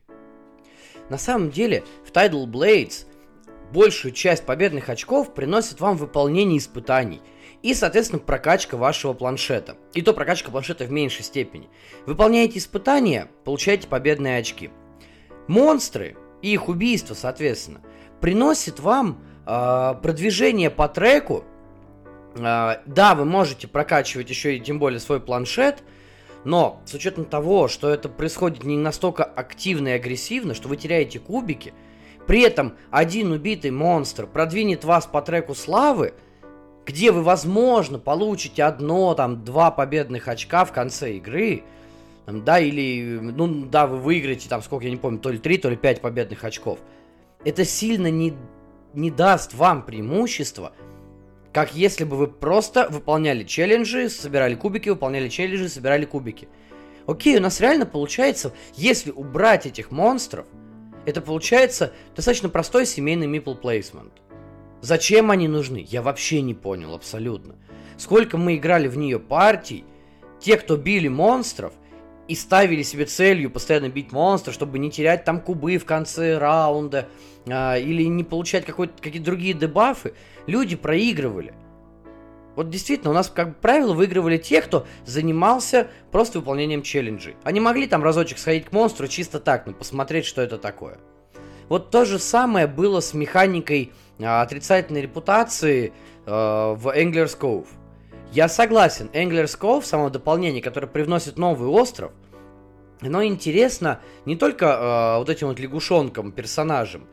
На 1.10 1.18
самом 1.18 1.52
деле, 1.52 1.84
в 2.06 2.12
Tidal 2.12 2.46
Blades 2.46 3.06
большую 3.72 4.14
часть 4.14 4.46
победных 4.46 4.90
очков 4.90 5.34
приносит 5.34 5.80
вам 5.80 5.98
выполнение 5.98 6.58
испытаний– 6.58 7.22
и, 7.66 7.74
соответственно, 7.74 8.20
прокачка 8.20 8.78
вашего 8.78 9.14
планшета. 9.14 9.76
И 9.96 10.04
то 10.04 10.14
прокачка 10.14 10.52
планшета 10.52 10.86
в 10.86 10.92
меньшей 10.92 11.24
степени. 11.24 11.68
Выполняете 12.06 12.60
испытания, 12.60 13.28
получаете 13.44 13.88
победные 13.88 14.38
очки. 14.38 14.70
Монстры 15.48 16.16
и 16.44 16.54
их 16.54 16.70
убийство, 16.70 17.16
соответственно, 17.16 17.82
приносят 18.22 18.80
вам 18.80 19.20
э, 19.48 19.96
продвижение 20.00 20.70
по 20.70 20.88
треку. 20.88 21.44
Э, 22.36 22.82
да, 22.86 23.16
вы 23.16 23.26
можете 23.26 23.68
прокачивать 23.68 24.30
еще 24.30 24.58
и 24.58 24.60
тем 24.60 24.78
более 24.78 25.00
свой 25.00 25.20
планшет, 25.20 25.82
но 26.46 26.82
с 26.86 26.94
учетом 26.94 27.26
того, 27.26 27.68
что 27.68 27.90
это 27.90 28.08
происходит 28.08 28.64
не 28.64 28.78
настолько 28.78 29.24
активно 29.24 29.90
и 29.90 29.92
агрессивно, 29.92 30.54
что 30.54 30.70
вы 30.70 30.78
теряете 30.78 31.20
кубики, 31.20 31.74
при 32.26 32.42
этом 32.42 32.76
один 32.92 33.32
убитый 33.32 33.72
монстр 33.72 34.26
продвинет 34.26 34.86
вас 34.86 35.06
по 35.06 35.22
треку 35.22 35.54
славы– 35.54 36.14
где 36.86 37.12
вы, 37.12 37.24
возможно, 37.24 38.00
получите 38.00 38.64
одно, 38.64 39.14
там, 39.16 39.44
два 39.44 39.72
победных 39.72 40.28
очка 40.28 40.66
в 40.66 40.72
конце 40.72 41.16
игры, 41.16 41.64
да, 42.28 42.60
или, 42.60 43.20
ну, 43.20 43.66
да, 43.66 43.88
вы 43.88 43.98
выиграете, 43.98 44.48
там, 44.48 44.62
сколько, 44.62 44.86
я 44.86 44.92
не 44.92 44.98
помню, 44.98 45.20
то 45.20 45.30
ли 45.30 45.38
3, 45.38 45.58
то 45.58 45.70
ли 45.70 45.76
5 45.76 46.02
победных 46.02 46.44
очков. 46.44 46.80
Это 47.44 47.66
сильно 47.66 48.10
не, 48.10 48.34
не 48.94 49.12
даст 49.12 49.54
вам 49.54 49.84
преимущества, 49.84 50.74
как 51.56 51.74
если 51.74 52.04
бы 52.04 52.18
вы 52.18 52.28
просто 52.28 52.90
выполняли 52.90 53.46
челленджи, 53.46 54.10
собирали 54.10 54.56
кубики, 54.56 54.90
выполняли 54.90 55.30
челленджи, 55.30 55.70
собирали 55.70 56.04
кубики. 56.04 56.50
Окей, 57.08 57.38
у 57.38 57.40
нас 57.40 57.62
реально 57.62 57.86
получается, 57.86 58.52
если 58.74 59.10
убрать 59.10 59.66
этих 59.66 59.90
монстров, 59.90 60.48
это 61.06 61.22
получается 61.22 61.94
достаточно 62.14 62.50
простой 62.50 62.86
семейный 62.86 63.28
мипл 63.28 63.56
плейсмент. 63.56 64.12
Зачем 64.82 65.32
они 65.32 65.48
нужны? 65.48 65.88
Я 65.88 66.02
вообще 66.02 66.42
не 66.42 66.54
понял 66.54 66.94
абсолютно. 66.94 67.56
Сколько 67.96 68.38
мы 68.38 68.58
играли 68.58 68.90
в 68.90 68.98
нее 68.98 69.18
партий, 69.18 69.86
те, 70.42 70.58
кто 70.58 70.76
били 70.76 71.08
монстров, 71.08 71.72
и 72.28 72.36
ставили 72.36 72.82
себе 72.82 73.06
целью 73.06 73.52
постоянно 73.52 73.90
бить 73.90 74.12
монстра, 74.12 74.52
чтобы 74.52 74.80
не 74.80 74.90
терять 74.90 75.24
там 75.24 75.40
кубы 75.40 75.78
в 75.78 75.86
конце 75.86 76.38
раунда, 76.38 77.08
а, 77.48 77.78
или 77.78 78.04
не 78.04 78.24
получать 78.24 78.66
какие-то 78.66 79.26
другие 79.26 79.54
дебафы, 79.54 80.14
люди 80.48 80.76
проигрывали. 80.76 81.54
Вот 82.56 82.70
действительно, 82.70 83.12
у 83.12 83.14
нас, 83.14 83.30
как 83.30 83.60
правило, 83.60 83.94
выигрывали 83.94 84.38
те, 84.38 84.62
кто 84.62 84.88
занимался 85.06 85.88
просто 86.12 86.40
выполнением 86.40 86.84
челленджей. 86.84 87.36
Они 87.44 87.60
могли 87.60 87.86
там 87.86 88.04
разочек 88.04 88.38
сходить 88.38 88.66
к 88.66 88.72
монстру 88.72 89.08
чисто 89.08 89.40
так, 89.40 89.66
ну, 89.68 89.74
посмотреть, 89.74 90.26
что 90.26 90.42
это 90.42 90.58
такое. 90.58 90.98
Вот 91.68 91.92
то 91.92 92.06
же 92.06 92.18
самое 92.18 92.68
было 92.68 93.02
с 93.02 93.14
механикой 93.14 93.92
а, 94.20 94.42
отрицательной 94.42 95.02
репутации 95.02 95.94
э, 96.26 96.30
в 96.30 96.96
Anglers 96.96 97.38
Cove. 97.38 97.68
Я 98.32 98.48
согласен, 98.50 99.10
Anglers 99.14 99.58
Cove, 99.58 99.84
само 99.84 100.10
дополнение, 100.10 100.62
которое 100.62 100.88
привносит 100.88 101.38
новый 101.38 101.70
остров, 101.70 102.12
оно 103.02 103.24
интересно 103.24 104.00
не 104.26 104.36
только 104.36 104.66
э, 104.66 105.18
вот 105.20 105.30
этим 105.30 105.48
вот 105.48 105.60
лягушонкам, 105.60 106.32
персонажам, 106.32 107.08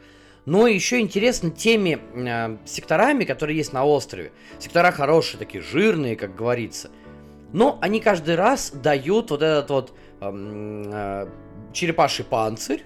но 0.44 0.66
еще 0.66 1.00
интересно 1.00 1.50
теми 1.50 1.98
э, 2.14 2.56
секторами, 2.64 3.24
которые 3.24 3.56
есть 3.56 3.72
на 3.72 3.84
острове. 3.84 4.32
Сектора 4.58 4.90
хорошие, 4.90 5.38
такие 5.38 5.62
жирные, 5.62 6.16
как 6.16 6.34
говорится. 6.34 6.90
Но 7.52 7.78
они 7.80 8.00
каждый 8.00 8.34
раз 8.34 8.70
дают 8.70 9.30
вот 9.30 9.42
этот 9.42 9.70
вот 9.70 9.94
э, 10.20 10.30
э, 10.32 11.26
черепаший 11.72 12.24
панцирь, 12.24 12.84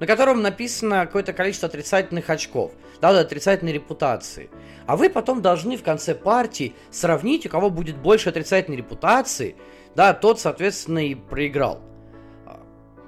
на 0.00 0.06
котором 0.06 0.42
написано 0.42 1.06
какое-то 1.06 1.32
количество 1.32 1.68
отрицательных 1.68 2.28
очков, 2.30 2.72
да, 3.00 3.18
отрицательной 3.18 3.72
репутации. 3.72 4.50
А 4.86 4.96
вы 4.96 5.10
потом 5.10 5.42
должны 5.42 5.76
в 5.76 5.82
конце 5.82 6.14
партии 6.14 6.74
сравнить, 6.90 7.46
у 7.46 7.48
кого 7.48 7.70
будет 7.70 7.96
больше 7.96 8.28
отрицательной 8.28 8.78
репутации, 8.78 9.56
да, 9.94 10.14
тот, 10.14 10.40
соответственно, 10.40 11.06
и 11.06 11.14
проиграл. 11.14 11.80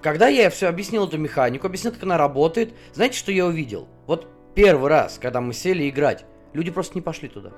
Когда 0.03 0.29
я 0.29 0.51
все 0.51 0.69
объяснил 0.69 1.07
эту 1.07 1.17
механику, 1.17 1.67
объяснил, 1.67 1.93
как 1.93 2.03
она 2.03 2.19
работает, 2.19 2.75
знаете, 2.93 3.17
что 3.17 3.33
я 3.33 3.47
увидел? 3.47 3.89
Вот 4.07 4.29
первый 4.55 4.91
раз, 4.91 5.19
когда 5.21 5.41
мы 5.41 5.55
сели 5.55 5.89
играть, 5.89 6.27
люди 6.53 6.71
просто 6.71 6.95
не 6.95 7.01
пошли 7.01 7.29
туда. 7.29 7.53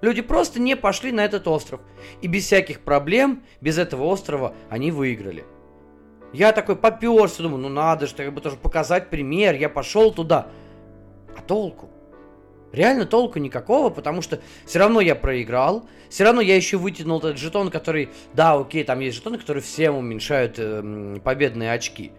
Люди 0.00 0.22
просто 0.22 0.60
не 0.60 0.76
пошли 0.76 1.10
на 1.10 1.24
этот 1.24 1.48
остров. 1.48 1.80
И 2.22 2.28
без 2.28 2.44
всяких 2.44 2.80
проблем, 2.80 3.42
без 3.60 3.78
этого 3.78 4.04
острова 4.04 4.54
они 4.70 4.92
выиграли. 4.92 5.44
Я 6.32 6.52
такой 6.52 6.76
поперся, 6.76 7.42
думаю, 7.42 7.62
ну 7.62 7.68
надо 7.68 8.06
же, 8.06 8.14
как 8.14 8.32
бы 8.32 8.40
тоже 8.40 8.56
показать 8.56 9.10
пример. 9.10 9.54
Я 9.54 9.68
пошел 9.68 10.12
туда. 10.12 10.48
А 11.36 11.40
толку? 11.40 11.88
Реально 12.72 13.06
толку 13.06 13.38
никакого, 13.38 13.88
потому 13.88 14.20
что 14.20 14.40
все 14.66 14.78
равно 14.78 15.00
я 15.00 15.14
проиграл, 15.14 15.88
все 16.10 16.24
равно 16.24 16.42
я 16.42 16.54
еще 16.54 16.76
вытянул 16.76 17.18
этот 17.18 17.38
жетон, 17.38 17.70
который, 17.70 18.10
да, 18.34 18.54
окей, 18.54 18.84
там 18.84 19.00
есть 19.00 19.16
жетоны, 19.16 19.38
которые 19.38 19.62
всем 19.62 19.96
уменьшают 19.96 20.56
э, 20.58 21.16
победные 21.24 21.72
очки. 21.72 22.12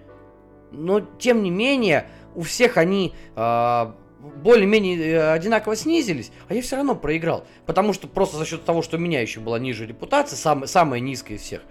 Но, 0.72 1.02
тем 1.02 1.44
не 1.44 1.52
менее, 1.52 2.08
у 2.34 2.42
всех 2.42 2.78
они 2.78 3.14
э, 3.36 3.92
более-менее 4.20 5.32
одинаково 5.32 5.76
снизились, 5.76 6.32
а 6.48 6.56
я 6.56 6.62
все 6.64 6.78
равно 6.78 6.96
проиграл. 6.96 7.46
Потому 7.68 7.94
что 7.94 8.08
просто 8.08 8.38
за 8.38 8.46
счет 8.46 8.66
того, 8.66 8.82
что 8.82 8.98
у 8.98 9.00
меня 9.00 9.22
еще 9.22 9.40
была 9.40 9.60
ниже 9.60 9.86
репутация, 9.86 10.36
сам, 10.36 10.66
самая 10.66 11.00
низкая 11.00 11.38
из 11.38 11.42
всех. 11.42 11.62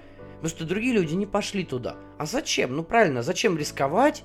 Потому 0.41 0.51
что 0.51 0.65
другие 0.65 0.95
люди 0.95 1.15
не 1.15 1.27
пошли 1.27 1.65
туда. 1.65 1.97
А 2.17 2.25
зачем? 2.25 2.77
Ну 2.77 2.85
правильно, 2.85 3.23
зачем 3.23 3.59
рисковать 3.59 4.25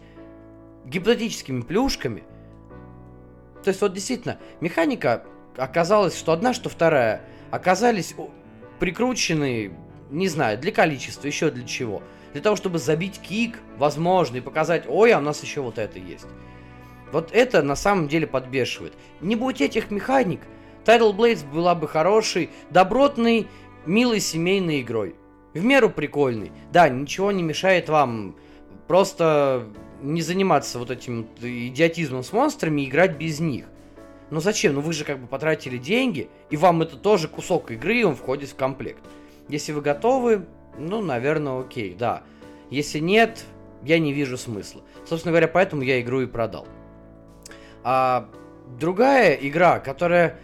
гипотетическими 0.85 1.61
плюшками? 1.61 2.23
То 3.63 3.69
есть 3.69 3.81
вот 3.81 3.93
действительно, 3.93 4.37
механика 4.61 5.23
оказалась, 5.57 6.17
что 6.17 6.31
одна, 6.31 6.53
что 6.53 6.69
вторая, 6.69 7.23
оказались 7.49 8.13
прикручены, 8.79 9.73
не 10.11 10.27
знаю, 10.27 10.59
для 10.59 10.71
количества, 10.71 11.25
еще 11.25 11.49
для 11.49 11.65
чего. 11.65 12.03
Для 12.33 12.41
того, 12.41 12.55
чтобы 12.55 12.77
забить 12.77 13.19
кик, 13.19 13.57
возможно, 13.77 14.37
и 14.37 14.41
показать, 14.41 14.85
ой, 14.87 15.13
а 15.13 15.17
у 15.17 15.21
нас 15.21 15.41
еще 15.41 15.61
вот 15.61 15.79
это 15.79 15.97
есть. 15.97 16.27
Вот 17.11 17.31
это 17.31 17.63
на 17.63 17.75
самом 17.75 18.07
деле 18.07 18.27
подбешивает. 18.27 18.93
Не 19.21 19.35
будь 19.35 19.61
этих 19.61 19.89
механик, 19.89 20.41
Tidal 20.85 21.15
Blades 21.15 21.45
была 21.49 21.73
бы 21.75 21.87
хорошей, 21.87 22.49
добротной, 22.69 23.47
милой 23.85 24.19
семейной 24.19 24.81
игрой. 24.81 25.15
В 25.53 25.63
меру 25.63 25.89
прикольный. 25.89 26.51
Да, 26.71 26.89
ничего 26.89 27.31
не 27.31 27.43
мешает 27.43 27.89
вам 27.89 28.35
просто 28.87 29.67
не 30.01 30.21
заниматься 30.21 30.79
вот 30.79 30.91
этим 30.91 31.27
идиотизмом 31.41 32.23
с 32.23 32.33
монстрами 32.33 32.81
и 32.81 32.89
играть 32.89 33.17
без 33.17 33.39
них. 33.39 33.65
Но 34.29 34.39
зачем? 34.39 34.73
Ну 34.73 34.81
вы 34.81 34.93
же 34.93 35.05
как 35.05 35.19
бы 35.19 35.27
потратили 35.27 35.77
деньги, 35.77 36.29
и 36.49 36.57
вам 36.57 36.81
это 36.81 36.97
тоже 36.97 37.27
кусок 37.27 37.71
игры, 37.71 37.97
и 37.97 38.03
он 38.03 38.15
входит 38.15 38.49
в 38.49 38.55
комплект. 38.55 39.03
Если 39.47 39.71
вы 39.71 39.81
готовы, 39.81 40.45
ну, 40.77 41.01
наверное, 41.01 41.61
окей, 41.61 41.93
да. 41.93 42.23
Если 42.69 42.99
нет, 42.99 43.45
я 43.83 43.99
не 43.99 44.11
вижу 44.11 44.37
смысла. 44.37 44.81
Собственно 45.05 45.31
говоря, 45.31 45.47
поэтому 45.47 45.83
я 45.83 46.01
игру 46.01 46.21
и 46.21 46.25
продал. 46.25 46.67
А 47.83 48.29
другая 48.79 49.35
игра, 49.35 49.79
которая 49.79 50.39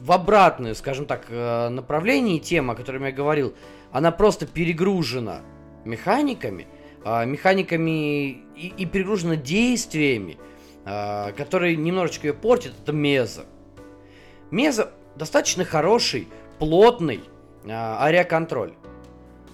в 0.00 0.12
обратную, 0.12 0.74
скажем 0.74 1.06
так, 1.06 1.26
э, 1.28 1.68
направлении 1.68 2.38
тема, 2.38 2.74
о 2.74 2.76
которой 2.76 3.02
я 3.02 3.12
говорил, 3.12 3.54
она 3.92 4.10
просто 4.10 4.46
перегружена 4.46 5.42
механиками, 5.84 6.66
а, 7.04 7.24
механиками 7.24 8.44
и, 8.56 8.72
и 8.76 8.86
перегружена 8.86 9.36
действиями, 9.36 10.38
а, 10.84 11.32
которые 11.32 11.76
немножечко 11.76 12.26
ее 12.28 12.34
портят, 12.34 12.74
это 12.82 12.92
Меза. 12.92 13.46
Меза 14.50 14.92
достаточно 15.16 15.64
хороший, 15.64 16.28
плотный 16.58 17.20
а, 17.68 18.04
ариаконтроль 18.04 18.74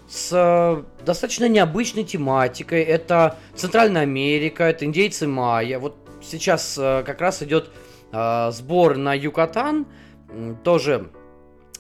с 0.09 0.85
достаточно 1.05 1.49
необычной 1.49 2.05
тематикой. 2.05 2.83
Это 2.83 3.39
Центральная 3.55 4.03
Америка, 4.03 4.65
это 4.65 4.85
индейцы 4.85 5.27
майя. 5.27 5.79
Вот 5.79 5.97
сейчас 6.21 6.77
э, 6.79 7.03
как 7.07 7.23
раз 7.23 7.43
идет 7.43 7.71
э, 8.13 8.51
сбор 8.53 8.99
на 8.99 9.15
Юкатан, 9.15 9.87
тоже 10.65 11.11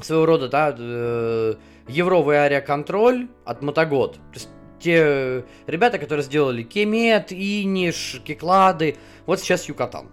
своего 0.01 0.27
рода, 0.27 0.49
да, 0.49 0.75
э, 0.77 1.55
евровый 1.89 2.45
ариаконтроль 2.45 3.29
от 3.45 3.63
Мотогод. 3.63 4.15
То 4.15 4.21
есть 4.35 4.49
те 4.81 5.45
ребята, 5.67 5.99
которые 5.99 6.25
сделали 6.25 6.63
Кемет, 6.63 7.33
Иниш, 7.33 8.21
Кеклады, 8.25 8.97
вот 9.27 9.41
сейчас 9.41 9.69
Юкатан. 9.69 10.11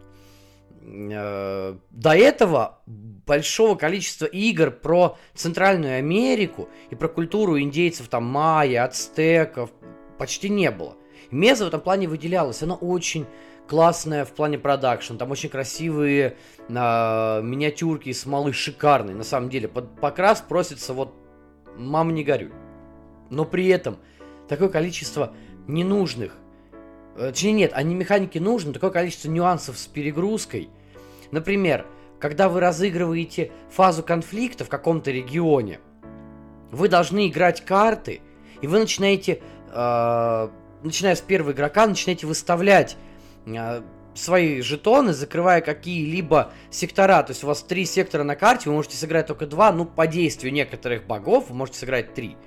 Э, 0.82 1.76
до 1.91 2.15
этого 2.15 2.80
большого 2.86 3.76
количества 3.76 4.26
игр 4.26 4.72
про 4.72 5.17
Центральную 5.36 5.97
Америку 5.97 6.70
и 6.89 6.95
про 6.95 7.07
культуру 7.07 7.59
индейцев, 7.59 8.07
там, 8.07 8.26
майя, 8.26 8.86
ацтеков, 8.86 9.70
почти 10.17 10.49
не 10.49 10.72
было. 10.72 10.95
Меза 11.32 11.65
в 11.65 11.67
этом 11.67 11.82
плане 11.82 12.07
выделялась, 12.07 12.63
она 12.63 12.76
очень 12.76 13.28
классная 13.67 14.26
в 14.26 14.32
плане 14.32 14.57
продакшн, 14.57 15.17
там 15.17 15.30
очень 15.30 15.49
красивые 15.49 16.38
э, 16.67 16.74
миниатюрки 17.43 18.09
из 18.09 18.22
смолы, 18.22 18.51
шикарные, 18.51 19.15
на 19.15 19.24
самом 19.24 19.49
деле. 19.49 19.67
Под 19.67 19.99
покрас 19.99 20.41
просится 20.41 20.93
вот 20.93 21.13
мама 21.80 22.12
не 22.12 22.24
горюй. 22.24 22.52
Но 23.30 23.46
при 23.46 23.68
этом 23.68 23.98
такое 24.48 24.70
количество 24.70 25.34
ненужных, 25.68 26.36
э, 27.16 27.30
точнее 27.32 27.54
нет, 27.54 27.72
они 27.74 27.96
механики 27.96 28.38
нужны, 28.38 28.74
такое 28.74 28.90
количество 28.90 29.30
нюансов 29.30 29.78
с 29.78 29.88
перегрузкой. 29.88 30.70
Например, 31.32 31.86
когда 32.20 32.50
вы 32.50 32.60
разыгрываете 32.60 33.52
фазу 33.70 34.04
конфликта 34.04 34.66
в 34.66 34.70
каком-то 34.70 35.12
регионе, 35.12 35.80
вы 36.72 36.88
должны 36.90 37.28
играть 37.28 37.64
карты, 37.64 38.22
и 38.62 38.68
вы 38.68 38.80
начинаете, 38.80 39.42
э, 39.72 40.50
начиная 40.84 41.16
с 41.16 41.22
первого 41.22 41.52
игрока, 41.52 41.88
начинаете 41.88 42.28
выставлять 42.28 42.98
а, 43.48 43.84
свои 44.14 44.62
жетоны, 44.62 45.14
закрывая 45.14 45.62
какие-либо 45.62 46.51
сектора. 46.70 47.24
То 47.24 47.32
есть 47.32 47.43
у 47.43 47.47
вас 47.47 47.64
три 47.64 47.86
сектора 47.86 48.24
на 48.24 48.36
карте, 48.36 48.70
вы 48.70 48.76
можете 48.76 48.97
сыграть 48.97 49.28
только 49.28 49.45
два, 49.45 49.72
ну, 49.72 49.86
по 49.86 50.07
действию 50.07 50.53
некоторых 50.53 51.05
богов 51.05 51.49
вы 51.49 51.55
можете 51.55 51.80
сыграть 51.80 52.14
три. 52.14 52.38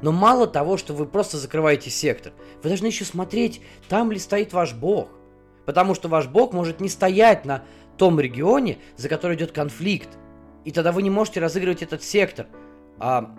Но 0.00 0.12
мало 0.12 0.46
того, 0.46 0.76
что 0.76 0.94
вы 0.94 1.06
просто 1.06 1.36
закрываете 1.36 1.90
сектор, 1.90 2.32
вы 2.62 2.68
должны 2.68 2.86
еще 2.86 3.04
смотреть, 3.04 3.60
там 3.88 4.10
ли 4.10 4.18
стоит 4.18 4.52
ваш 4.52 4.74
бог. 4.74 5.08
Потому 5.64 5.94
что 5.94 6.08
ваш 6.08 6.26
бог 6.26 6.52
может 6.52 6.80
не 6.80 6.88
стоять 6.88 7.44
на 7.44 7.62
том 7.96 8.18
регионе, 8.18 8.78
за 8.96 9.08
который 9.08 9.36
идет 9.36 9.52
конфликт. 9.52 10.08
И 10.64 10.72
тогда 10.72 10.90
вы 10.90 11.02
не 11.02 11.10
можете 11.10 11.40
разыгрывать 11.40 11.82
этот 11.82 12.02
сектор. 12.02 12.46
А... 12.98 13.34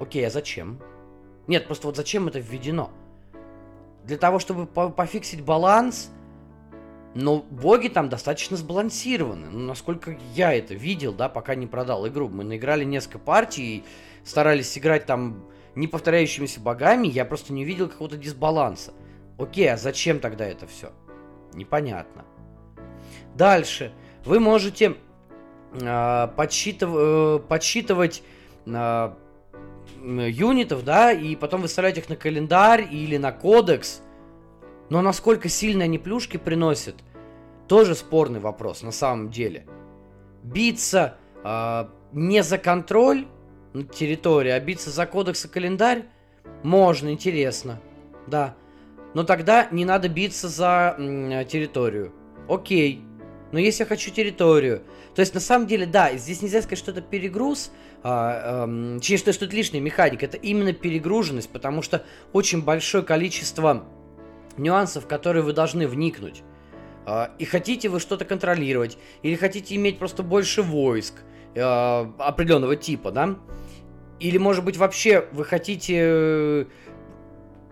Окей, 0.00 0.26
а 0.26 0.30
зачем? 0.30 0.80
Нет, 1.46 1.66
просто 1.66 1.86
вот 1.86 1.96
зачем 1.96 2.28
это 2.28 2.38
введено? 2.38 2.90
для 4.06 4.16
того, 4.16 4.38
чтобы 4.38 4.66
по 4.66 4.88
пофиксить 4.88 5.42
баланс, 5.42 6.10
но 7.16 7.38
боги 7.38 7.88
там 7.88 8.10
достаточно 8.10 8.58
сбалансированы. 8.58 9.46
Ну, 9.50 9.60
насколько 9.60 10.18
я 10.34 10.52
это 10.52 10.74
видел, 10.74 11.14
да, 11.14 11.30
пока 11.30 11.54
не 11.54 11.66
продал 11.66 12.06
игру. 12.08 12.28
Мы 12.28 12.44
наиграли 12.44 12.84
несколько 12.84 13.18
партий 13.18 13.78
и 13.78 13.84
старались 14.22 14.76
играть 14.76 15.06
там 15.06 15.42
не 15.74 15.88
повторяющимися 15.88 16.60
богами, 16.60 17.06
я 17.06 17.24
просто 17.24 17.54
не 17.54 17.62
увидел 17.62 17.88
какого-то 17.88 18.18
дисбаланса. 18.18 18.92
Окей, 19.38 19.70
а 19.72 19.78
зачем 19.78 20.20
тогда 20.20 20.44
это 20.46 20.66
все? 20.66 20.92
Непонятно. 21.54 22.26
Дальше. 23.34 23.92
Вы 24.26 24.38
можете 24.38 24.96
э, 25.72 26.28
подсчитыв, 26.36 26.90
э, 26.92 27.38
подсчитывать 27.48 28.22
э, 28.66 29.12
юнитов, 30.02 30.84
да, 30.84 31.12
и 31.12 31.34
потом 31.34 31.62
выставлять 31.62 31.96
их 31.96 32.10
на 32.10 32.16
календарь 32.16 32.86
или 32.90 33.16
на 33.16 33.32
кодекс. 33.32 34.02
Но 34.90 35.00
насколько 35.02 35.48
сильно 35.48 35.84
они 35.84 35.98
плюшки 35.98 36.36
приносят, 36.36 36.96
тоже 37.68 37.94
спорный 37.94 38.40
вопрос 38.40 38.82
на 38.82 38.92
самом 38.92 39.30
деле. 39.30 39.66
Биться 40.42 41.16
э, 41.44 41.86
не 42.12 42.42
за 42.42 42.58
контроль 42.58 43.26
территории, 43.94 44.50
а 44.50 44.60
биться 44.60 44.90
за 44.90 45.06
кодекс 45.06 45.44
и 45.44 45.48
календарь 45.48 46.04
можно, 46.62 47.10
интересно, 47.10 47.80
да. 48.26 48.54
Но 49.14 49.24
тогда 49.24 49.68
не 49.70 49.84
надо 49.84 50.08
биться 50.08 50.48
за 50.48 50.94
м, 50.98 51.46
территорию. 51.46 52.12
Окей. 52.48 53.02
Но 53.52 53.58
если 53.58 53.84
я 53.84 53.86
хочу 53.86 54.10
территорию, 54.10 54.82
то 55.14 55.20
есть 55.20 55.34
на 55.34 55.40
самом 55.40 55.66
деле, 55.66 55.86
да, 55.86 56.14
здесь 56.16 56.42
нельзя 56.42 56.60
сказать, 56.60 56.78
что 56.78 56.90
это 56.90 57.00
перегруз, 57.00 57.70
а, 58.02 58.66
э, 58.66 59.00
через 59.00 59.20
что, 59.20 59.32
что 59.32 59.46
это 59.46 59.56
лишняя 59.56 59.80
механика, 59.80 60.26
это 60.26 60.36
именно 60.36 60.72
перегруженность, 60.72 61.50
потому 61.50 61.82
что 61.82 62.04
очень 62.32 62.62
большое 62.62 63.02
количество 63.02 63.86
нюансов, 64.56 65.06
которые 65.06 65.42
вы 65.42 65.52
должны 65.52 65.86
вникнуть. 65.86 66.42
Э, 67.06 67.28
и 67.38 67.44
хотите 67.44 67.88
вы 67.88 68.00
что-то 68.00 68.24
контролировать, 68.24 68.98
или 69.22 69.36
хотите 69.36 69.74
иметь 69.76 69.98
просто 69.98 70.22
больше 70.22 70.62
войск 70.62 71.14
э, 71.54 71.62
определенного 72.18 72.76
типа, 72.76 73.12
да? 73.12 73.36
Или, 74.18 74.38
может 74.38 74.64
быть, 74.64 74.76
вообще 74.76 75.26
вы 75.32 75.44
хотите 75.44 75.94
э, 75.98 76.64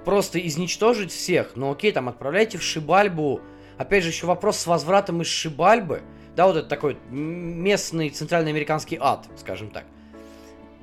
просто 0.05 0.39
изничтожить 0.39 1.11
всех, 1.11 1.57
ну 1.57 1.72
окей, 1.72 1.93
там 1.93 2.09
отправляйте 2.09 2.59
в 2.59 2.62
Шибальбу. 2.62 3.41
Опять 3.76 4.05
же, 4.05 4.11
еще 4.11 4.26
вопрос 4.26 4.59
с 4.59 4.66
возвратом 4.66 5.22
из 5.22 5.26
Шибальбы. 5.26 6.03
Да, 6.37 6.47
вот 6.47 6.57
это 6.57 6.68
такой 6.68 6.97
местный 7.11 8.11
центральноамериканский 8.11 8.99
ад, 9.01 9.26
скажем 9.37 9.70
так. 9.70 9.85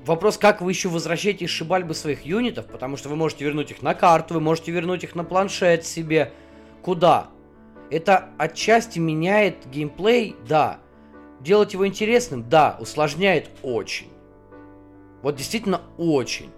Вопрос, 0.06 0.38
как 0.38 0.62
вы 0.62 0.72
еще 0.72 0.90
возвращаете 0.90 1.46
из 1.46 1.52
шибальбы 1.52 1.94
своих 1.94 2.26
юнитов, 2.26 2.66
потому 2.66 2.98
что 2.98 3.08
вы 3.08 3.16
можете 3.16 3.46
вернуть 3.46 3.70
их 3.70 3.84
на 3.84 3.94
карту, 3.94 4.34
вы 4.34 4.40
можете 4.40 4.72
вернуть 4.72 5.04
их 5.04 5.14
на 5.14 5.24
планшет 5.24 5.86
себе. 5.86 6.32
Куда? 6.82 7.30
Это 7.92 8.30
отчасти 8.38 9.00
меняет 9.00 9.68
геймплей, 9.70 10.36
да. 10.48 10.80
Делать 11.42 11.74
его 11.74 11.86
интересным, 11.86 12.48
да. 12.50 12.78
Усложняет 12.80 13.50
очень. 13.62 14.08
Вот 15.22 15.36
действительно 15.36 15.82
очень. 15.98 16.50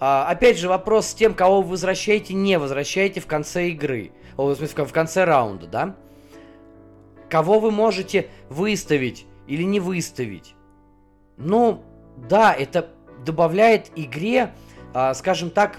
А, 0.00 0.26
опять 0.28 0.58
же, 0.58 0.68
вопрос 0.68 1.06
с 1.06 1.14
тем, 1.14 1.32
кого 1.32 1.62
вы 1.62 1.70
возвращаете, 1.70 2.34
не 2.34 2.58
возвращаете 2.58 3.20
в 3.20 3.26
конце 3.26 3.68
игры. 3.68 4.10
В 4.36 4.54
смысле, 4.56 4.84
в 4.84 4.92
конце 4.92 5.24
раунда, 5.24 5.68
да? 5.68 5.96
Кого 7.30 7.60
вы 7.60 7.70
можете 7.70 8.28
выставить 8.48 9.26
или 9.46 9.62
не 9.62 9.78
выставить? 9.78 10.56
Ну, 11.36 11.84
да, 12.16 12.52
это 12.52 12.90
добавляет 13.24 13.92
игре, 13.94 14.52
а, 14.92 15.14
скажем 15.14 15.50
так, 15.50 15.78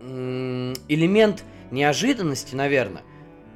элемент 0.00 1.44
неожиданности, 1.70 2.54
наверное. 2.54 3.02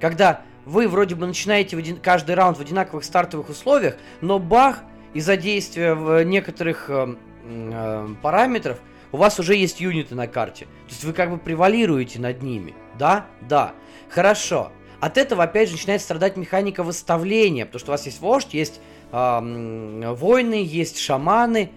Когда 0.01 0.43
вы 0.65 0.89
вроде 0.89 1.15
бы 1.15 1.27
начинаете 1.27 1.77
один, 1.77 1.97
каждый 1.97 2.35
раунд 2.35 2.59
в 2.59 2.61
одинаковых 2.61 3.05
стартовых 3.05 3.49
условиях, 3.49 3.97
но 4.21 4.39
бах, 4.39 4.81
из-за 5.13 5.37
действия 5.37 5.95
в 5.95 6.23
некоторых 6.23 6.87
э, 6.89 7.17
э, 7.45 8.09
параметров 8.23 8.79
у 9.13 9.17
вас 9.17 9.39
уже 9.41 9.57
есть 9.57 9.81
юниты 9.81 10.15
на 10.15 10.29
карте. 10.29 10.67
То 10.87 10.91
есть 10.91 11.05
вы 11.05 11.13
как 11.13 11.31
бы 11.31 11.39
превалируете 11.39 12.21
над 12.21 12.43
ними. 12.43 12.75
Да? 12.99 13.27
Да. 13.41 13.73
Хорошо. 14.09 14.71
От 15.01 15.19
этого 15.19 15.43
опять 15.43 15.69
же 15.69 15.75
начинает 15.75 16.01
страдать 16.01 16.37
механика 16.37 16.83
выставления, 16.83 17.67
потому 17.67 17.81
что 17.81 17.91
у 17.91 17.95
вас 17.95 18.07
есть 18.07 18.21
вождь, 18.21 18.55
есть 18.55 18.81
э, 19.11 20.15
воины, 20.15 20.63
есть 20.65 20.99
шаманы, 20.99 21.73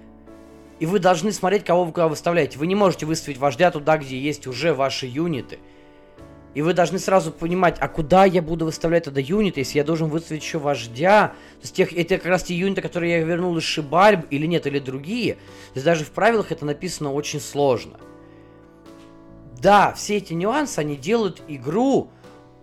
и 0.79 0.85
вы 0.85 0.99
должны 0.99 1.31
смотреть, 1.31 1.63
кого 1.63 1.85
вы 1.85 1.91
куда 1.91 2.07
выставляете. 2.07 2.59
Вы 2.59 2.67
не 2.67 2.75
можете 2.75 3.05
выставить 3.05 3.37
вождя 3.37 3.71
туда, 3.71 3.97
где 3.97 4.19
есть 4.19 4.47
уже 4.47 4.73
ваши 4.73 5.07
юниты. 5.07 5.59
И 6.53 6.61
вы 6.61 6.73
должны 6.73 6.99
сразу 6.99 7.31
понимать, 7.31 7.77
а 7.79 7.87
куда 7.87 8.25
я 8.25 8.41
буду 8.41 8.65
выставлять 8.65 9.05
тогда 9.05 9.19
юниты, 9.19 9.61
если 9.61 9.79
я 9.79 9.83
должен 9.83 10.09
выставить 10.09 10.43
еще 10.43 10.59
вождя? 10.59 11.29
То 11.59 11.61
есть 11.63 11.75
тех, 11.75 11.91
это 11.93 12.17
как 12.17 12.27
раз 12.27 12.43
те 12.43 12.55
юниты, 12.55 12.81
которые 12.81 13.13
я 13.13 13.23
вернул 13.23 13.57
из 13.57 13.63
Шибальб, 13.63 14.27
или 14.29 14.45
нет, 14.45 14.67
или 14.67 14.77
другие. 14.77 15.33
То 15.33 15.39
есть 15.75 15.85
даже 15.85 16.05
в 16.05 16.11
правилах 16.11 16.51
это 16.51 16.65
написано 16.65 17.11
очень 17.11 17.39
сложно. 17.39 17.99
Да, 19.59 19.93
все 19.93 20.17
эти 20.17 20.33
нюансы, 20.33 20.79
они 20.79 20.95
делают 20.95 21.41
игру 21.47 22.09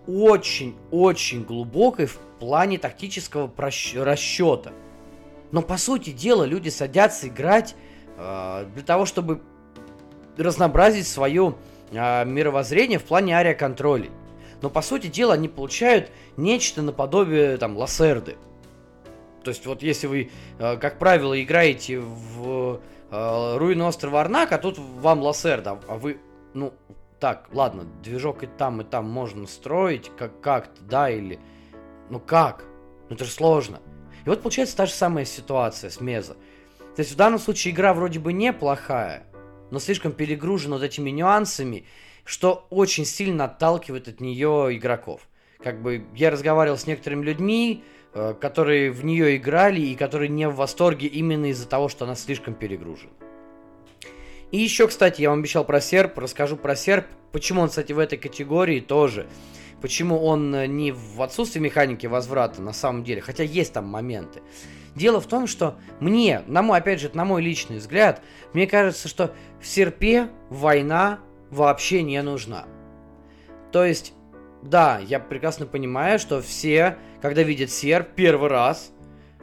очень-очень 0.07 1.43
глубокой 1.43 2.05
в 2.05 2.17
плане 2.39 2.77
тактического 2.77 3.51
расчета. 3.57 4.71
Но 5.51 5.61
по 5.61 5.77
сути 5.77 6.11
дела 6.11 6.43
люди 6.45 6.69
садятся 6.69 7.27
играть 7.27 7.75
э, 8.17 8.67
для 8.73 8.83
того, 8.83 9.05
чтобы 9.05 9.41
разнообразить 10.37 11.07
свое 11.07 11.55
э, 11.55 11.70
мировоззрение 11.91 12.99
в 12.99 13.03
плане 13.03 13.37
ариоконтролей. 13.37 14.11
Но 14.61 14.69
по 14.69 14.81
сути 14.81 15.07
дела 15.07 15.33
они 15.33 15.47
получают 15.47 16.11
нечто 16.37 16.81
наподобие 16.81 17.57
там 17.57 17.77
лассерды. 17.77 18.37
То 19.43 19.49
есть 19.49 19.65
вот 19.65 19.81
если 19.81 20.07
вы, 20.07 20.31
э, 20.59 20.77
как 20.77 20.99
правило, 20.99 21.41
играете 21.41 21.99
в 21.99 22.79
э, 23.09 23.57
руины 23.57 23.83
острова 23.83 24.21
Арнак, 24.21 24.51
а 24.51 24.57
тут 24.57 24.77
вам 24.77 25.21
лассерда, 25.21 25.79
а 25.87 25.97
вы, 25.97 26.19
ну, 26.53 26.73
так, 27.19 27.49
ладно, 27.51 27.85
движок 28.03 28.43
и 28.43 28.47
там, 28.47 28.81
и 28.81 28.83
там 28.83 29.09
можно 29.09 29.47
строить, 29.47 30.11
как- 30.17 30.41
как-то, 30.41 30.81
да, 30.81 31.09
или... 31.09 31.39
Ну 32.09 32.19
как? 32.19 32.65
Ну 33.09 33.15
это 33.15 33.25
же 33.25 33.31
сложно. 33.31 33.79
И 34.25 34.29
вот 34.29 34.41
получается 34.41 34.77
та 34.77 34.85
же 34.85 34.91
самая 34.91 35.25
ситуация 35.25 35.89
с 35.89 36.01
Мезо. 36.01 36.33
То 36.95 36.99
есть 36.99 37.11
в 37.11 37.15
данном 37.15 37.39
случае 37.39 37.73
игра 37.73 37.93
вроде 37.93 38.19
бы 38.19 38.33
неплохая, 38.33 39.23
но 39.71 39.79
слишком 39.79 40.11
перегружена 40.11 40.75
вот 40.75 40.83
этими 40.83 41.09
нюансами, 41.09 41.85
что 42.23 42.67
очень 42.69 43.05
сильно 43.05 43.45
отталкивает 43.45 44.07
от 44.07 44.21
нее 44.21 44.69
игроков. 44.71 45.27
Как 45.63 45.81
бы 45.81 46.05
я 46.15 46.29
разговаривал 46.29 46.77
с 46.77 46.87
некоторыми 46.87 47.23
людьми, 47.23 47.83
э, 48.13 48.35
которые 48.39 48.91
в 48.91 49.03
нее 49.03 49.37
играли 49.37 49.81
и 49.81 49.95
которые 49.95 50.29
не 50.29 50.47
в 50.47 50.55
восторге 50.55 51.07
именно 51.07 51.47
из-за 51.47 51.67
того, 51.67 51.89
что 51.89 52.05
она 52.05 52.15
слишком 52.15 52.53
перегружена. 52.53 53.11
И 54.51 54.57
еще, 54.57 54.87
кстати, 54.87 55.21
я 55.21 55.29
вам 55.29 55.39
обещал 55.39 55.63
про 55.63 55.79
серп, 55.79 56.17
расскажу 56.19 56.57
про 56.57 56.75
серп, 56.75 57.05
почему 57.31 57.61
он, 57.61 57.69
кстати, 57.69 57.93
в 57.93 57.99
этой 57.99 58.17
категории 58.17 58.81
тоже. 58.81 59.27
Почему 59.81 60.23
он 60.23 60.53
э, 60.53 60.67
не 60.67 60.91
в 60.91 61.21
отсутствии 61.21 61.59
механики 61.59 62.05
возврата 62.05 62.61
на 62.61 62.73
самом 62.73 63.03
деле, 63.03 63.21
хотя 63.21 63.43
есть 63.43 63.73
там 63.73 63.85
моменты. 63.85 64.41
Дело 64.95 65.21
в 65.21 65.27
том, 65.27 65.47
что 65.47 65.75
мне, 65.99 66.43
на 66.47 66.61
мой, 66.61 66.79
опять 66.79 66.99
же, 66.99 67.09
на 67.13 67.23
мой 67.23 67.41
личный 67.41 67.77
взгляд, 67.77 68.21
мне 68.53 68.67
кажется, 68.67 69.07
что 69.07 69.33
в 69.61 69.67
серпе 69.67 70.29
война 70.49 71.19
вообще 71.49 72.03
не 72.03 72.21
нужна. 72.21 72.65
То 73.71 73.85
есть, 73.85 74.13
да, 74.61 74.99
я 74.99 75.19
прекрасно 75.19 75.65
понимаю, 75.65 76.19
что 76.19 76.41
все, 76.41 76.97
когда 77.21 77.41
видят 77.43 77.71
серп 77.71 78.09
первый 78.15 78.49
раз, 78.49 78.91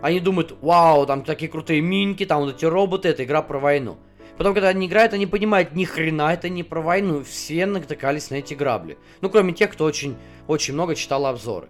они 0.01 0.21
думают, 0.21 0.57
вау, 0.61 1.07
там 1.07 1.25
такие 1.25 1.51
крутые 1.51 1.81
миньки, 1.81 2.27
там 2.27 2.43
вот 2.43 2.57
эти 2.57 2.65
роботы, 2.65 3.09
это 3.09 3.25
игра 3.25 3.43
про 3.43 3.59
войну. 3.59 3.97
Потом, 4.37 4.55
когда 4.55 4.69
они 4.69 4.87
играют, 4.87 5.13
они 5.15 5.27
понимают, 5.27 5.73
ни 5.73 5.85
хрена 5.85 6.33
это 6.33 6.49
не 6.49 6.63
про 6.63 6.81
войну. 6.81 7.25
Все 7.25 7.67
натыкались 7.67 8.31
на 8.31 8.37
эти 8.37 8.55
грабли. 8.55 8.97
Ну, 9.21 9.31
кроме 9.31 9.53
тех, 9.53 9.73
кто 9.73 9.85
очень, 9.85 10.17
очень 10.47 10.75
много 10.75 10.95
читал 10.95 11.27
обзоры. 11.27 11.69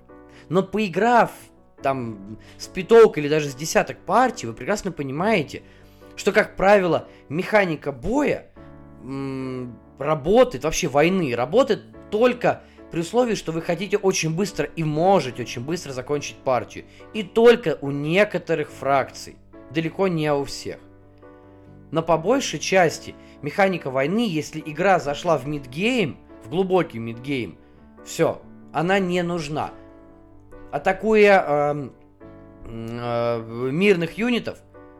Но 0.50 0.62
поиграв 0.62 1.30
там 1.82 2.38
с 2.58 2.66
пяток 2.66 3.18
или 3.18 3.28
даже 3.28 3.48
с 3.48 3.54
десяток 3.54 3.98
партий, 3.98 4.46
вы 4.46 4.52
прекрасно 4.52 4.92
понимаете, 4.92 5.62
что, 6.16 6.32
как 6.32 6.56
правило, 6.56 7.08
механика 7.28 7.92
боя 7.92 8.46
м- 9.02 9.78
работает, 9.98 10.64
вообще 10.64 10.88
войны, 10.88 11.34
работает 11.34 11.82
только 12.10 12.62
при 12.90 13.00
условии, 13.00 13.34
что 13.34 13.52
вы 13.52 13.62
хотите 13.62 13.96
очень 13.96 14.34
быстро 14.34 14.64
и 14.64 14.82
можете 14.82 15.42
очень 15.42 15.62
быстро 15.62 15.92
закончить 15.92 16.36
партию. 16.36 16.86
И 17.12 17.22
только 17.22 17.78
у 17.80 17.90
некоторых 17.90 18.70
фракций. 18.70 19.36
Далеко 19.72 20.08
не 20.08 20.32
у 20.32 20.44
всех. 20.44 20.78
Но 21.90 22.02
по 22.02 22.16
большей 22.16 22.58
части 22.58 23.14
механика 23.42 23.90
войны, 23.90 24.26
если 24.28 24.62
игра 24.64 24.98
зашла 24.98 25.36
в 25.38 25.46
мидгейм, 25.46 26.18
в 26.44 26.50
глубокий 26.50 26.98
мидгейм, 26.98 27.58
все, 28.04 28.40
она 28.72 28.98
не 28.98 29.22
нужна. 29.22 29.72
Атакуя 30.70 31.44
э, 31.46 31.88
э, 32.66 33.70
мирных 33.72 34.18
юнитов, 34.18 34.58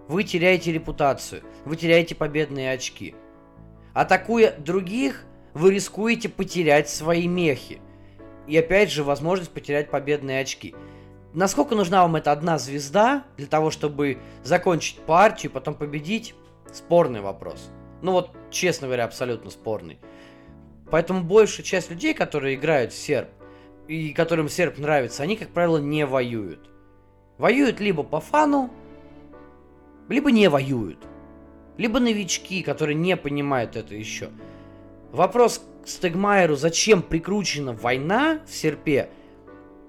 вы 0.08 0.24
теряете 0.24 0.72
репутацию, 0.72 1.42
вы 1.64 1.76
теряете 1.76 2.14
победные 2.14 2.72
очки. 2.72 3.14
Атакуя 3.92 4.54
других, 4.56 5.24
вы 5.52 5.74
рискуете 5.74 6.28
потерять 6.28 6.88
свои 6.88 7.26
мехи. 7.26 7.80
И 8.46 8.56
опять 8.56 8.90
же, 8.90 9.04
возможность 9.04 9.50
потерять 9.50 9.90
победные 9.90 10.40
очки. 10.40 10.74
Насколько 11.34 11.74
нужна 11.74 12.02
вам 12.02 12.16
эта 12.16 12.32
одна 12.32 12.58
звезда 12.58 13.24
для 13.36 13.46
того, 13.46 13.70
чтобы 13.70 14.18
закончить 14.42 15.00
партию, 15.00 15.52
потом 15.52 15.74
победить? 15.74 16.34
Спорный 16.72 17.20
вопрос. 17.20 17.70
Ну 18.00 18.12
вот, 18.12 18.30
честно 18.50 18.86
говоря, 18.86 19.04
абсолютно 19.04 19.50
спорный. 19.50 19.98
Поэтому 20.90 21.22
большая 21.22 21.64
часть 21.64 21.90
людей, 21.90 22.14
которые 22.14 22.54
играют 22.54 22.92
в 22.92 22.96
серп, 22.96 23.28
и 23.88 24.12
которым 24.12 24.48
серп 24.48 24.78
нравится, 24.78 25.22
они, 25.22 25.36
как 25.36 25.48
правило, 25.48 25.78
не 25.78 26.06
воюют. 26.06 26.70
Воюют 27.38 27.80
либо 27.80 28.02
по 28.02 28.20
фану, 28.20 28.70
либо 30.08 30.30
не 30.30 30.48
воюют. 30.48 30.98
Либо 31.78 31.98
новички, 31.98 32.62
которые 32.62 32.96
не 32.96 33.16
понимают 33.16 33.76
это 33.76 33.94
еще. 33.94 34.28
Вопрос 35.12 35.64
к 35.84 35.88
Стегмайеру, 35.88 36.56
зачем 36.56 37.02
прикручена 37.02 37.72
война 37.72 38.40
в 38.46 38.54
серпе, 38.54 39.08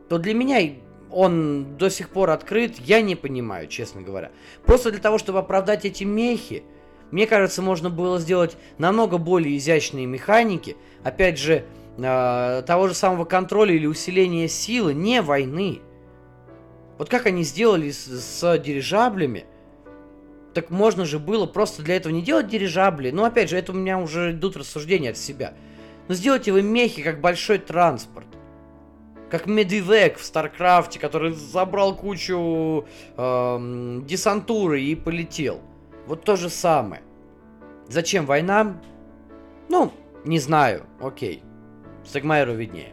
то 0.08 0.18
для 0.18 0.34
меня 0.34 0.76
он 1.12 1.78
до 1.78 1.90
сих 1.90 2.10
пор 2.10 2.30
открыт, 2.30 2.78
я 2.80 3.02
не 3.02 3.16
понимаю, 3.16 3.68
честно 3.68 4.02
говоря. 4.02 4.32
Просто 4.66 4.92
для 4.92 5.00
того, 5.00 5.18
чтобы 5.18 5.40
оправдать 5.40 5.84
эти 5.84 6.04
мехи, 6.04 6.64
мне 7.12 7.26
кажется, 7.26 7.62
можно 7.62 7.90
было 7.90 8.20
сделать 8.20 8.56
намного 8.78 9.18
более 9.18 9.58
изящные 9.58 10.06
механики, 10.06 10.78
опять 11.04 11.40
же, 11.40 11.66
э, 12.02 12.64
того 12.66 12.88
же 12.88 12.94
самого 12.94 13.26
контроля 13.26 13.74
или 13.74 13.86
усиления 13.86 14.48
силы, 14.48 14.94
не 14.94 15.22
войны. 15.22 15.82
Вот 16.98 17.10
как 17.10 17.26
они 17.26 17.44
сделали 17.44 17.92
с, 17.92 18.06
с 18.06 18.58
дирижаблями, 18.60 19.46
так 20.54 20.70
можно 20.70 21.06
же 21.06 21.20
было 21.20 21.46
просто 21.46 21.84
для 21.84 21.96
этого 21.96 22.12
не 22.12 22.22
делать 22.22 22.48
дирижабли. 22.48 23.12
Ну, 23.12 23.24
опять 23.24 23.50
же, 23.50 23.58
это 23.58 23.72
у 23.72 23.76
меня 23.76 24.00
уже 24.00 24.32
идут 24.32 24.58
рассуждения 24.58 25.12
от 25.12 25.18
себя. 25.18 25.54
Но 26.08 26.16
сделайте 26.16 26.52
вы 26.52 26.62
мехи 26.62 27.02
как 27.04 27.22
большой 27.22 27.60
транспорт. 27.60 28.28
Как 29.30 29.46
Medivac 29.46 30.18
в 30.18 30.26
StarCraft 30.26 30.86
е, 30.86 31.00
который 31.00 31.34
забрал 31.34 31.96
кучу 31.96 32.86
э, 33.16 34.02
десантуры 34.06 34.82
и 34.82 34.96
полетел. 34.96 35.62
Вот 36.08 36.24
то 36.24 36.36
же 36.36 36.50
самое. 36.50 37.04
Зачем 37.88 38.26
война? 38.26 38.82
Ну, 39.70 39.94
не 40.26 40.40
знаю. 40.40 40.88
Окей. 41.00 41.44
Стагмайеру 42.10 42.56
виднее. 42.56 42.90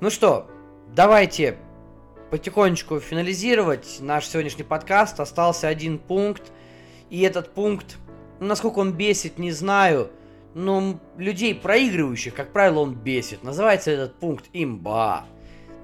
Ну 0.00 0.10
что, 0.10 0.50
давайте 0.94 1.56
потихонечку 2.30 3.00
финализировать 3.00 3.96
наш 4.00 4.26
сегодняшний 4.26 4.62
подкаст. 4.62 5.18
Остался 5.20 5.68
один 5.68 5.98
пункт. 5.98 6.52
И 7.08 7.22
этот 7.22 7.54
пункт, 7.54 7.96
ну, 8.38 8.46
насколько 8.46 8.80
он 8.80 8.92
бесит, 8.92 9.38
не 9.38 9.52
знаю. 9.52 10.10
Но 10.52 11.00
людей 11.16 11.54
проигрывающих, 11.54 12.34
как 12.34 12.52
правило, 12.52 12.80
он 12.80 12.94
бесит. 12.94 13.42
Называется 13.42 13.90
этот 13.90 14.16
пункт 14.16 14.50
имба. 14.52 15.24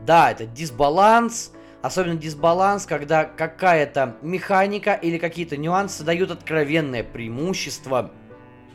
Да, 0.03 0.31
это 0.31 0.45
дисбаланс, 0.45 1.53
особенно 1.81 2.17
дисбаланс, 2.17 2.85
когда 2.85 3.25
какая-то 3.25 4.17
механика 4.21 4.93
или 4.93 5.17
какие-то 5.17 5.57
нюансы 5.57 6.05
дают 6.05 6.31
откровенное 6.31 7.03
преимущество 7.03 8.11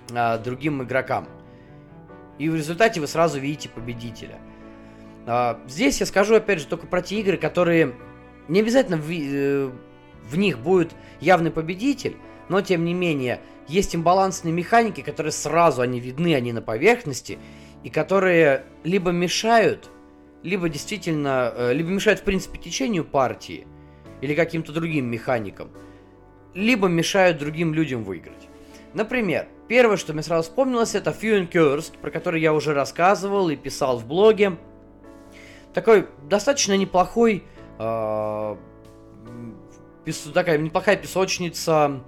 э, 0.09 0.39
другим 0.39 0.81
игрокам. 0.81 1.27
И 2.41 2.49
в 2.49 2.55
результате 2.55 2.99
вы 2.99 3.05
сразу 3.05 3.39
видите 3.39 3.69
победителя. 3.69 4.39
Э, 5.27 5.57
здесь 5.67 5.99
я 5.99 6.07
скажу 6.07 6.33
опять 6.33 6.59
же 6.59 6.65
только 6.65 6.87
про 6.87 7.03
те 7.03 7.19
игры, 7.19 7.37
которые 7.37 7.93
не 8.47 8.61
обязательно 8.61 8.97
в, 8.97 9.11
э, 9.11 9.69
в 10.23 10.37
них 10.39 10.57
будет 10.57 10.95
явный 11.19 11.51
победитель, 11.51 12.15
но 12.49 12.61
тем 12.61 12.83
не 12.83 12.95
менее 12.95 13.41
есть 13.67 13.95
имбалансные 13.95 14.51
механики, 14.51 15.01
которые 15.01 15.31
сразу 15.31 15.83
они 15.83 15.99
видны, 15.99 16.33
они 16.33 16.51
на 16.51 16.63
поверхности, 16.63 17.37
и 17.83 17.91
которые 17.91 18.65
либо 18.83 19.11
мешают, 19.11 19.91
либо 20.41 20.67
действительно, 20.67 21.53
э, 21.55 21.73
либо 21.73 21.89
мешают 21.89 22.21
в 22.21 22.23
принципе 22.23 22.57
течению 22.57 23.05
партии 23.05 23.67
или 24.21 24.33
каким-то 24.33 24.71
другим 24.71 25.05
механикам, 25.11 25.69
либо 26.55 26.87
мешают 26.87 27.37
другим 27.37 27.75
людям 27.75 28.03
выиграть. 28.03 28.49
Например, 28.95 29.47
первое, 29.71 29.95
что 29.95 30.11
мне 30.11 30.21
сразу 30.21 30.49
вспомнилось, 30.49 30.95
это 30.95 31.11
Few 31.11 31.47
and 31.49 31.97
про 32.01 32.11
который 32.11 32.41
я 32.41 32.53
уже 32.53 32.73
рассказывал 32.73 33.47
и 33.47 33.55
писал 33.55 33.99
в 33.99 34.05
блоге. 34.05 34.57
Такой 35.73 36.09
достаточно 36.23 36.75
неплохой 36.75 37.45
э, 37.79 38.55
такая 40.33 40.57
неплохая 40.57 40.97
песочница 40.97 42.01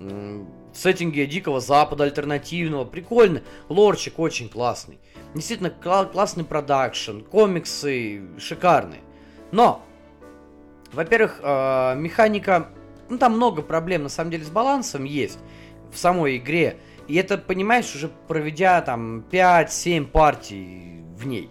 в 0.00 0.76
сеттинге 0.76 1.26
Дикого 1.26 1.60
Запада 1.60 2.02
альтернативного. 2.02 2.84
Прикольно. 2.84 3.42
Лорчик 3.68 4.18
очень 4.18 4.48
классный. 4.48 4.98
Действительно 5.36 5.68
кла- 5.68 6.10
классный 6.10 6.42
продакшн. 6.42 7.20
Комиксы 7.20 8.22
шикарные. 8.40 9.02
Но, 9.52 9.84
во-первых, 10.92 11.38
э, 11.40 11.94
механика... 11.94 12.70
Ну, 13.08 13.18
там 13.18 13.34
много 13.36 13.62
проблем, 13.62 14.02
на 14.02 14.08
самом 14.08 14.32
деле, 14.32 14.44
с 14.44 14.50
балансом 14.50 15.04
есть 15.04 15.38
в 15.92 15.96
самой 15.96 16.38
игре. 16.38 16.78
И 17.06 17.16
это, 17.16 17.38
понимаешь, 17.38 17.94
уже 17.94 18.08
проведя 18.28 18.80
там 18.80 19.24
5-7 19.30 20.06
партий 20.06 21.04
в 21.16 21.26
ней. 21.26 21.50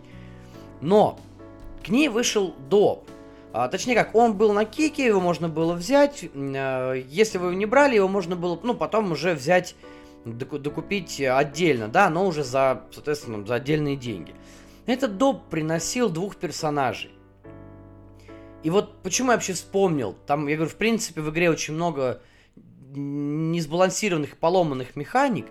Но 0.81 1.19
к 1.85 1.89
ней 1.89 2.09
вышел 2.09 2.55
доп. 2.69 3.07
А, 3.51 3.67
точнее 3.67 3.93
как, 3.93 4.15
он 4.15 4.35
был 4.35 4.51
на 4.53 4.65
кике, 4.65 5.05
его 5.05 5.19
можно 5.19 5.47
было 5.47 5.73
взять. 5.73 6.25
А, 6.35 6.93
если 6.93 7.37
вы 7.37 7.47
его 7.47 7.55
не 7.55 7.65
брали, 7.65 7.95
его 7.95 8.07
можно 8.07 8.35
было, 8.35 8.59
ну, 8.63 8.73
потом 8.73 9.11
уже 9.11 9.33
взять, 9.33 9.75
докупить 10.25 11.21
отдельно, 11.21 11.87
да, 11.87 12.09
но 12.09 12.25
уже 12.25 12.43
за, 12.43 12.83
соответственно, 12.91 13.45
за 13.45 13.55
отдельные 13.55 13.95
деньги. 13.95 14.33
Этот 14.85 15.17
доп 15.17 15.43
приносил 15.49 16.09
двух 16.09 16.35
персонажей. 16.35 17.11
И 18.63 18.69
вот 18.69 19.01
почему 19.03 19.31
я 19.31 19.35
вообще 19.35 19.53
вспомнил, 19.53 20.15
там, 20.25 20.47
я 20.47 20.55
говорю, 20.55 20.71
в 20.71 20.75
принципе, 20.75 21.21
в 21.21 21.29
игре 21.29 21.49
очень 21.49 21.73
много 21.73 22.21
несбалансированных, 22.95 24.37
поломанных 24.37 24.95
механик, 24.95 25.47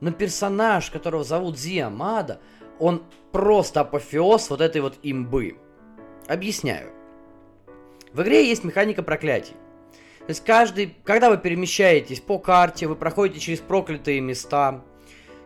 но 0.00 0.10
персонаж, 0.10 0.90
которого 0.90 1.24
зовут 1.24 1.58
Зиамада, 1.58 2.40
он 2.78 3.02
просто 3.32 3.80
апофеоз 3.80 4.50
вот 4.50 4.60
этой 4.60 4.80
вот 4.80 4.98
имбы. 5.02 5.56
Объясняю. 6.28 6.90
В 8.12 8.22
игре 8.22 8.48
есть 8.48 8.64
механика 8.64 9.02
проклятий. 9.02 9.54
То 10.20 10.30
есть 10.30 10.44
каждый, 10.44 10.96
когда 11.04 11.30
вы 11.30 11.38
перемещаетесь 11.38 12.20
по 12.20 12.38
карте, 12.38 12.86
вы 12.88 12.96
проходите 12.96 13.38
через 13.38 13.60
проклятые 13.60 14.20
места, 14.20 14.82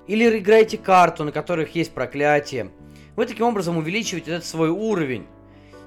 или 0.07 0.39
играете 0.39 0.79
карту, 0.79 1.25
на 1.25 1.33
которых 1.33 1.75
есть 1.75 1.93
проклятие, 1.93 2.71
вы 3.15 3.27
таким 3.27 3.47
образом 3.47 3.77
увеличиваете 3.77 4.33
этот 4.33 4.47
свой 4.47 4.71
уровень. 4.71 5.27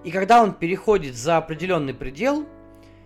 И 0.03 0.11
когда 0.11 0.43
он 0.43 0.53
переходит 0.53 1.15
за 1.15 1.37
определенный 1.37 1.93
предел, 1.93 2.45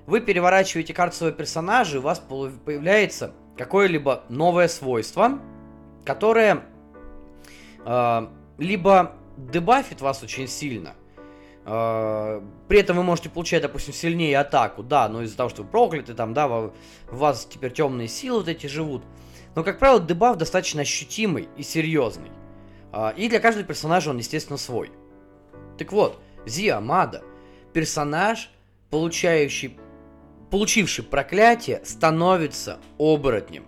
вы 0.07 0.19
переворачиваете 0.21 0.93
карту 0.93 1.17
своего 1.17 1.35
персонажа, 1.35 1.97
и 1.97 1.99
у 1.99 2.01
вас 2.01 2.19
появляется 2.19 3.33
какое-либо 3.55 4.23
новое 4.29 4.67
свойство, 4.67 5.39
которое 6.05 6.63
э, 7.85 8.27
либо 8.57 9.11
дебафит 9.37 10.01
вас 10.01 10.23
очень 10.23 10.47
сильно– 10.47 10.95
а, 11.69 12.41
при 12.69 12.79
этом 12.79 12.95
вы 12.95 13.03
можете 13.03 13.29
получать, 13.29 13.61
допустим, 13.61 13.93
сильнее 13.93 14.39
атаку, 14.39 14.83
да, 14.83 15.09
но 15.09 15.21
из-за 15.23 15.35
того, 15.35 15.49
что 15.49 15.63
вы 15.63 15.67
прокляты, 15.67 16.13
там, 16.13 16.33
да, 16.33 16.47
в 16.47 16.71
вас 17.11 17.45
теперь 17.45 17.73
темные 17.73 18.07
силы 18.07 18.39
вот 18.39 18.47
эти 18.47 18.67
живут. 18.67 19.03
Но, 19.53 19.65
как 19.65 19.77
правило, 19.77 19.99
дебаф 19.99 20.37
достаточно 20.37 20.83
ощутимый 20.83 21.49
и 21.57 21.63
серьезный. 21.63 22.31
А, 22.93 23.13
и 23.17 23.27
для 23.27 23.41
каждого 23.41 23.67
персонажа 23.67 24.11
он, 24.11 24.17
естественно, 24.17 24.55
свой. 24.55 24.91
Так 25.77 25.91
вот, 25.91 26.21
Зия 26.45 26.79
Мада, 26.79 27.21
персонаж, 27.73 28.49
получающий, 28.89 29.77
получивший 30.49 31.03
проклятие, 31.03 31.81
становится 31.83 32.79
оборотнем, 32.97 33.65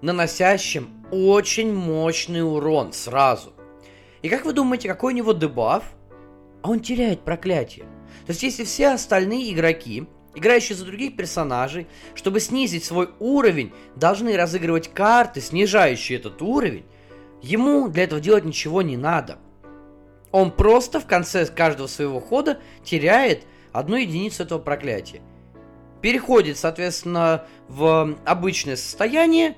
наносящим 0.00 1.04
очень 1.10 1.72
мощный 1.72 2.42
урон 2.42 2.92
сразу. 2.92 3.52
И 4.22 4.28
как 4.28 4.44
вы 4.44 4.52
думаете, 4.52 4.88
какой 4.88 5.12
у 5.12 5.16
него 5.16 5.32
дебаф? 5.32 5.84
а 6.64 6.70
он 6.70 6.80
теряет 6.80 7.20
проклятие. 7.20 7.84
То 8.24 8.30
есть 8.30 8.42
если 8.42 8.64
все 8.64 8.88
остальные 8.88 9.52
игроки, 9.52 10.06
играющие 10.34 10.74
за 10.74 10.86
других 10.86 11.14
персонажей, 11.14 11.86
чтобы 12.14 12.40
снизить 12.40 12.84
свой 12.84 13.10
уровень, 13.20 13.70
должны 13.96 14.34
разыгрывать 14.34 14.88
карты, 14.88 15.42
снижающие 15.42 16.18
этот 16.18 16.40
уровень, 16.40 16.86
ему 17.42 17.88
для 17.88 18.04
этого 18.04 18.18
делать 18.18 18.46
ничего 18.46 18.80
не 18.80 18.96
надо. 18.96 19.36
Он 20.32 20.50
просто 20.50 21.00
в 21.00 21.06
конце 21.06 21.44
каждого 21.44 21.86
своего 21.86 22.18
хода 22.18 22.58
теряет 22.82 23.44
одну 23.72 23.96
единицу 23.96 24.42
этого 24.42 24.58
проклятия. 24.58 25.20
Переходит, 26.04 26.58
соответственно, 26.58 27.46
в 27.66 28.18
обычное 28.26 28.76
состояние, 28.76 29.56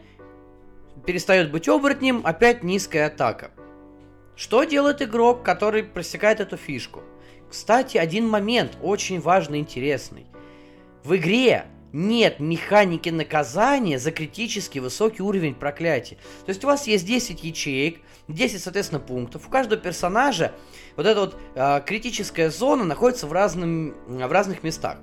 перестает 1.04 1.50
быть 1.50 1.68
оборотнем, 1.68 2.20
опять 2.22 2.62
низкая 2.62 3.08
атака. 3.08 3.50
Что 4.36 4.62
делает 4.62 5.02
игрок, 5.02 5.42
который 5.42 5.82
просекает 5.82 6.38
эту 6.38 6.56
фишку? 6.56 7.02
Кстати, 7.50 7.96
один 7.96 8.28
момент 8.28 8.78
очень 8.80 9.20
важный 9.20 9.58
интересный. 9.58 10.26
В 11.02 11.16
игре 11.16 11.66
нет 11.92 12.38
механики 12.38 13.08
наказания 13.08 13.98
за 13.98 14.12
критически 14.12 14.78
высокий 14.78 15.22
уровень 15.22 15.56
проклятия. 15.56 16.14
То 16.44 16.50
есть 16.50 16.62
у 16.62 16.68
вас 16.68 16.86
есть 16.86 17.04
10 17.06 17.42
ячеек, 17.42 18.00
10, 18.28 18.62
соответственно, 18.62 19.00
пунктов. 19.00 19.48
У 19.48 19.50
каждого 19.50 19.80
персонажа 19.80 20.52
вот 20.94 21.06
эта 21.06 21.18
вот 21.18 21.36
э, 21.56 21.80
критическая 21.84 22.50
зона 22.50 22.84
находится 22.84 23.26
в, 23.26 23.32
разным, 23.32 23.96
в 24.06 24.30
разных 24.30 24.62
местах. 24.62 24.98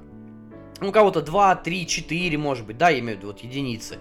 У 0.90 0.92
кого-то 0.92 1.22
2, 1.22 1.56
3, 1.56 1.88
4, 1.88 2.38
может 2.38 2.66
быть, 2.66 2.78
да, 2.78 2.90
я 2.90 3.00
имею 3.00 3.18
в 3.18 3.20
виду 3.20 3.28
вот 3.28 3.40
единицы. 3.40 4.00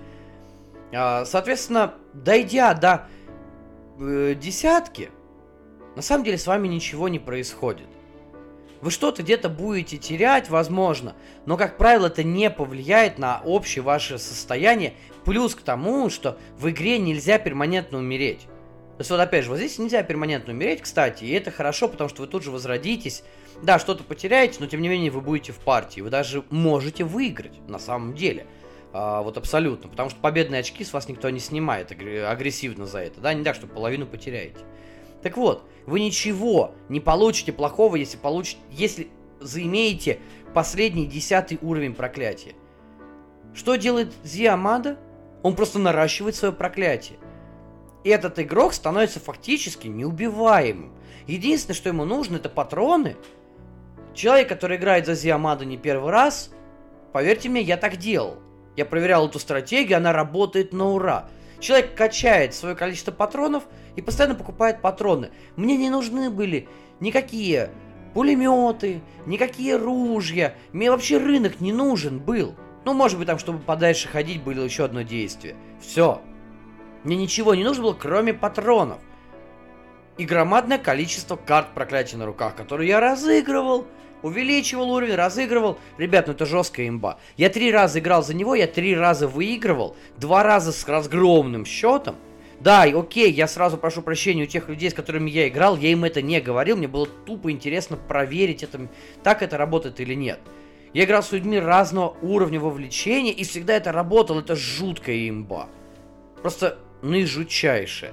Э, 0.93 1.24
соответственно, 1.24 1.95
дойдя 2.12 2.74
до 2.74 3.09
э, 3.99 4.35
десятки, 4.35 5.11
на 5.97 6.03
самом 6.03 6.24
деле 6.24 6.39
с 6.39 6.47
вами 6.47 6.68
ничего 6.68 7.09
не 7.09 7.18
происходит. 7.18 7.87
Вы 8.80 8.91
что-то 8.91 9.22
где-то 9.22 9.49
будете 9.49 9.97
терять, 9.97 10.51
возможно, 10.51 11.14
но, 11.47 11.57
как 11.57 11.76
правило, 11.76 12.09
это 12.09 12.24
не 12.24 12.51
повлияет 12.51 13.16
на 13.16 13.41
общее 13.45 13.83
ваше 13.83 14.18
состояние. 14.18 14.95
Плюс 15.24 15.55
к 15.55 15.62
тому, 15.62 16.11
что 16.11 16.37
в 16.59 16.68
игре 16.68 16.99
нельзя 16.99 17.39
перманентно 17.39 17.99
умереть. 17.99 18.41
То 18.41 19.01
есть 19.01 19.11
вот 19.11 19.20
опять 19.20 19.45
же, 19.45 19.51
вот 19.51 19.59
здесь 19.59 19.78
нельзя 19.78 20.03
перманентно 20.03 20.53
умереть, 20.53 20.83
кстати, 20.83 21.24
и 21.24 21.30
это 21.30 21.53
хорошо, 21.53 21.89
потому 21.89 22.11
что 22.11 22.22
вы 22.22 22.28
тут 22.28 22.43
же 22.43 22.51
возродитесь. 22.51 23.22
Да, 23.63 23.79
что-то 23.79 24.03
потеряете, 24.03 24.57
но 24.59 24.67
тем 24.67 24.83
не 24.83 24.89
менее 24.89 25.13
вы 25.13 25.21
будете 25.21 25.53
в 25.53 25.59
партии. 25.59 26.01
Вы 26.01 26.11
даже 26.11 26.45
можете 26.51 27.05
выиграть, 27.05 27.61
на 27.69 27.79
самом 27.79 28.15
деле. 28.15 28.47
А, 28.93 29.23
вот 29.23 29.39
абсолютно. 29.39 29.89
Потому 29.89 30.11
что 30.11 30.21
победные 30.21 30.61
очки 30.61 30.85
с 30.85 30.93
вас 30.93 31.09
никто 31.09 31.31
не 31.31 31.39
снимает 31.39 31.93
агрессивно 31.93 32.87
за 32.87 32.99
это. 32.99 33.21
Да, 33.21 33.33
не 33.33 33.45
так, 33.45 33.55
что 33.55 33.69
половину 33.69 34.07
потеряете. 34.07 34.59
Так 35.23 35.37
вот, 35.37 35.65
вы 35.87 36.01
ничего 36.01 36.75
не 36.89 36.99
получите 36.99 37.53
плохого, 37.53 37.95
если 37.95 38.17
получите, 38.17 38.59
если 38.71 39.09
заимеете 39.41 40.19
последний 40.55 41.07
десятый 41.07 41.59
уровень 41.63 41.95
проклятия. 41.95 42.55
Что 43.55 43.77
делает 43.77 44.13
Зиамада? 44.25 44.99
Он 45.43 45.55
просто 45.55 45.79
наращивает 45.79 46.35
свое 46.35 46.53
проклятие. 46.53 47.19
И 48.03 48.09
этот 48.09 48.41
игрок 48.41 48.73
становится 48.73 49.21
фактически 49.21 49.87
неубиваемым. 49.87 50.93
Единственное, 51.29 51.77
что 51.77 51.89
ему 51.89 52.05
нужно, 52.05 52.37
это 52.37 52.49
патроны. 52.49 53.17
Человек, 54.15 54.49
который 54.49 54.77
играет 54.77 55.07
за 55.07 55.15
Зиамада 55.15 55.65
не 55.65 55.77
первый 55.77 56.11
раз, 56.11 56.51
поверьте 57.13 57.49
мне, 57.49 57.63
я 57.63 57.77
так 57.77 57.97
делал. 57.97 58.37
Я 58.77 58.85
проверял 58.85 59.29
эту 59.29 59.39
стратегию, 59.39 59.99
она 59.99 60.13
работает 60.13 60.73
на 60.73 60.91
ура. 60.91 61.29
Человек 61.61 61.95
качает 61.95 62.55
свое 62.55 62.75
количество 62.75 63.13
патронов 63.13 63.65
и 63.97 64.03
постоянно 64.03 64.35
покупает 64.35 64.81
патроны. 64.81 65.31
Мне 65.57 65.77
не 65.77 65.91
нужны 65.91 66.31
были 66.31 66.69
никакие 67.01 67.71
пулеметы, 68.15 69.01
никакие 69.27 69.77
ружья. 69.77 70.55
Мне 70.73 70.91
вообще 70.91 71.19
рынок 71.19 71.61
не 71.61 71.73
нужен 71.73 72.19
был. 72.19 72.55
Ну, 72.85 72.95
может 72.95 73.19
быть, 73.19 73.29
там, 73.29 73.39
чтобы 73.39 73.61
подальше 73.61 74.09
ходить, 74.09 74.43
было 74.43 74.65
еще 74.65 74.85
одно 74.85 75.03
действие. 75.03 75.55
Все. 75.81 76.21
Мне 77.05 77.17
ничего 77.17 77.55
не 77.55 77.65
нужно 77.65 77.85
было, 77.85 77.95
кроме 77.95 78.35
патронов. 78.35 78.99
и 80.19 80.25
громадное 80.25 80.79
количество 80.79 81.37
карт 81.37 81.69
проклятия 81.75 82.17
на 82.17 82.27
руках, 82.27 82.55
которые 82.55 82.89
я 82.89 83.01
разыгрывал, 83.01 83.87
увеличивал 84.23 84.91
уровень, 84.91 85.14
разыгрывал. 85.14 85.79
Ребят, 85.99 86.27
ну 86.27 86.33
это 86.33 86.47
жесткая 86.47 86.89
имба. 86.89 87.18
Я 87.37 87.49
три 87.49 87.73
раза 87.73 87.99
играл 87.99 88.23
за 88.23 88.35
него, 88.35 88.55
я 88.55 88.66
три 88.66 88.95
раза 88.97 89.29
выигрывал, 89.29 89.97
два 90.18 90.43
раза 90.43 90.73
с 90.73 90.87
разгромным 90.87 91.64
счетом. 91.64 92.16
Да, 92.61 92.83
окей, 92.83 93.33
я 93.33 93.49
сразу 93.49 93.77
прошу 93.77 94.03
прощения 94.03 94.45
у 94.45 94.47
тех 94.47 94.68
людей, 94.68 94.89
с 94.91 94.95
которыми 94.95 95.29
я 95.29 95.49
играл, 95.49 95.77
я 95.77 95.91
им 95.91 96.05
это 96.05 96.23
не 96.23 96.41
говорил, 96.41 96.77
мне 96.77 96.87
было 96.87 97.07
тупо 97.07 97.51
интересно 97.51 97.97
проверить, 97.97 98.62
это, 98.62 98.89
так 99.25 99.43
это 99.43 99.57
работает 99.59 99.99
или 99.99 100.14
нет. 100.14 100.39
Я 100.93 101.05
играл 101.05 101.25
с 101.25 101.33
людьми 101.33 101.59
разного 101.59 102.16
уровня 102.23 102.61
вовлечения, 102.61 103.33
и 103.33 103.43
всегда 103.43 103.75
это 103.75 103.91
работало, 103.91 104.41
это 104.41 104.55
жуткая 104.55 105.29
имба. 105.29 105.68
Просто 106.41 106.79
наижучайшая. 107.03 108.12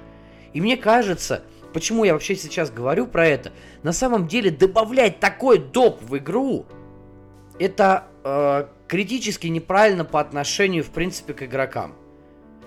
И 0.52 0.60
мне 0.60 0.76
кажется, 0.76 1.44
почему 1.72 2.04
я 2.04 2.12
вообще 2.12 2.36
сейчас 2.36 2.70
говорю 2.70 3.06
про 3.06 3.26
это, 3.26 3.52
на 3.82 3.92
самом 3.92 4.26
деле 4.26 4.50
добавлять 4.50 5.20
такой 5.20 5.58
доп 5.58 6.02
в 6.02 6.16
игру, 6.18 6.66
это 7.58 8.06
э, 8.24 8.66
критически 8.88 9.46
неправильно 9.48 10.04
по 10.04 10.20
отношению, 10.20 10.84
в 10.84 10.90
принципе, 10.90 11.34
к 11.34 11.42
игрокам. 11.42 11.94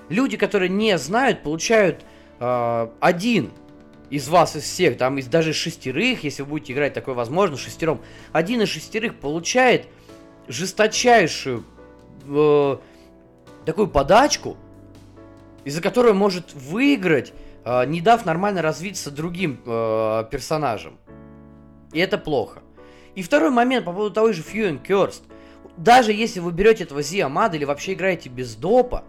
Люди, 0.10 0.38
которые 0.38 0.70
не 0.70 0.98
знают, 0.98 1.44
получают 1.44 2.06
э, 2.40 2.88
один 3.00 3.52
из 4.10 4.30
вас, 4.30 4.56
из 4.56 4.64
всех, 4.64 4.98
там, 4.98 5.18
из 5.18 5.26
даже 5.26 5.54
шестерых, 5.54 6.24
если 6.24 6.44
вы 6.44 6.50
будете 6.50 6.74
играть 6.74 6.94
такое 6.94 7.16
возможно, 7.16 7.58
шестером, 7.58 8.02
один 8.32 8.62
из 8.62 8.70
шестерых 8.70 9.16
получает 9.16 9.88
жесточайшую 10.48 11.64
э, 12.28 12.78
такую 13.66 13.88
подачку, 13.88 14.58
из-за 15.64 15.82
которой 15.82 16.14
может 16.14 16.54
выиграть 16.54 17.34
не 17.86 18.02
дав 18.02 18.26
нормально 18.26 18.62
развиться 18.62 19.12
другим 19.12 19.62
э, 19.66 20.26
персонажам. 20.30 21.00
И 21.94 22.00
это 22.00 22.18
плохо. 22.18 22.62
И 23.16 23.22
второй 23.22 23.52
момент 23.52 23.86
по 23.86 23.94
поводу 23.94 24.14
того 24.14 24.34
же 24.34 24.42
and 24.42 24.86
Cursed. 24.86 25.24
Даже 25.78 26.12
если 26.12 26.40
вы 26.40 26.52
берете 26.52 26.84
этого 26.84 27.02
Зиамада 27.02 27.58
или 27.58 27.66
вообще 27.66 27.94
играете 27.94 28.30
без 28.30 28.56
допа, 28.56 29.04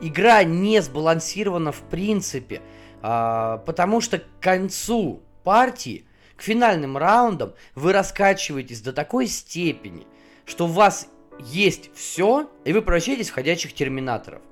игра 0.00 0.42
не 0.44 0.80
сбалансирована 0.80 1.72
в 1.72 1.80
принципе. 1.82 2.62
Э, 3.02 3.58
потому 3.66 4.00
что 4.00 4.18
к 4.18 4.24
концу 4.40 5.22
партии, 5.44 6.06
к 6.36 6.42
финальным 6.42 6.96
раундам, 6.96 7.54
вы 7.74 7.92
раскачиваетесь 7.92 8.80
до 8.80 8.92
такой 8.92 9.26
степени, 9.26 10.06
что 10.46 10.66
у 10.66 10.68
вас 10.68 11.08
есть 11.40 11.90
все, 11.94 12.50
и 12.64 12.72
вы 12.72 12.82
превращаетесь 12.82 13.30
в 13.30 13.34
ходячих 13.34 13.72
терминаторов. 13.74 14.42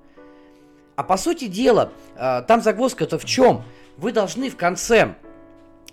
А 0.97 1.03
по 1.03 1.17
сути 1.17 1.47
дела, 1.47 1.93
э, 2.17 2.43
там 2.49 2.63
загвоздка-то 2.63 3.19
в 3.19 3.25
чем? 3.25 3.63
Вы 3.97 4.13
должны 4.13 4.51
в 4.51 4.57
конце, 4.57 5.15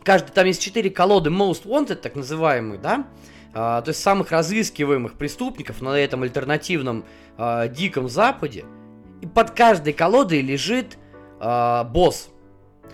каждый, 0.03 0.31
там 0.31 0.47
есть 0.47 0.61
четыре 0.61 0.89
колоды 0.89 1.29
Most 1.29 1.65
Wanted, 1.65 1.95
так 1.95 2.15
называемые, 2.15 2.79
да? 2.79 3.05
А, 3.53 3.81
то 3.81 3.89
есть 3.89 4.01
самых 4.01 4.31
разыскиваемых 4.31 5.13
преступников 5.13 5.81
на 5.81 5.97
этом 5.97 6.23
альтернативном 6.23 7.05
а, 7.37 7.67
диком 7.67 8.09
западе. 8.09 8.65
И 9.21 9.27
под 9.27 9.51
каждой 9.51 9.93
колодой 9.93 10.41
лежит 10.41 10.97
а, 11.39 11.83
босс. 11.83 12.29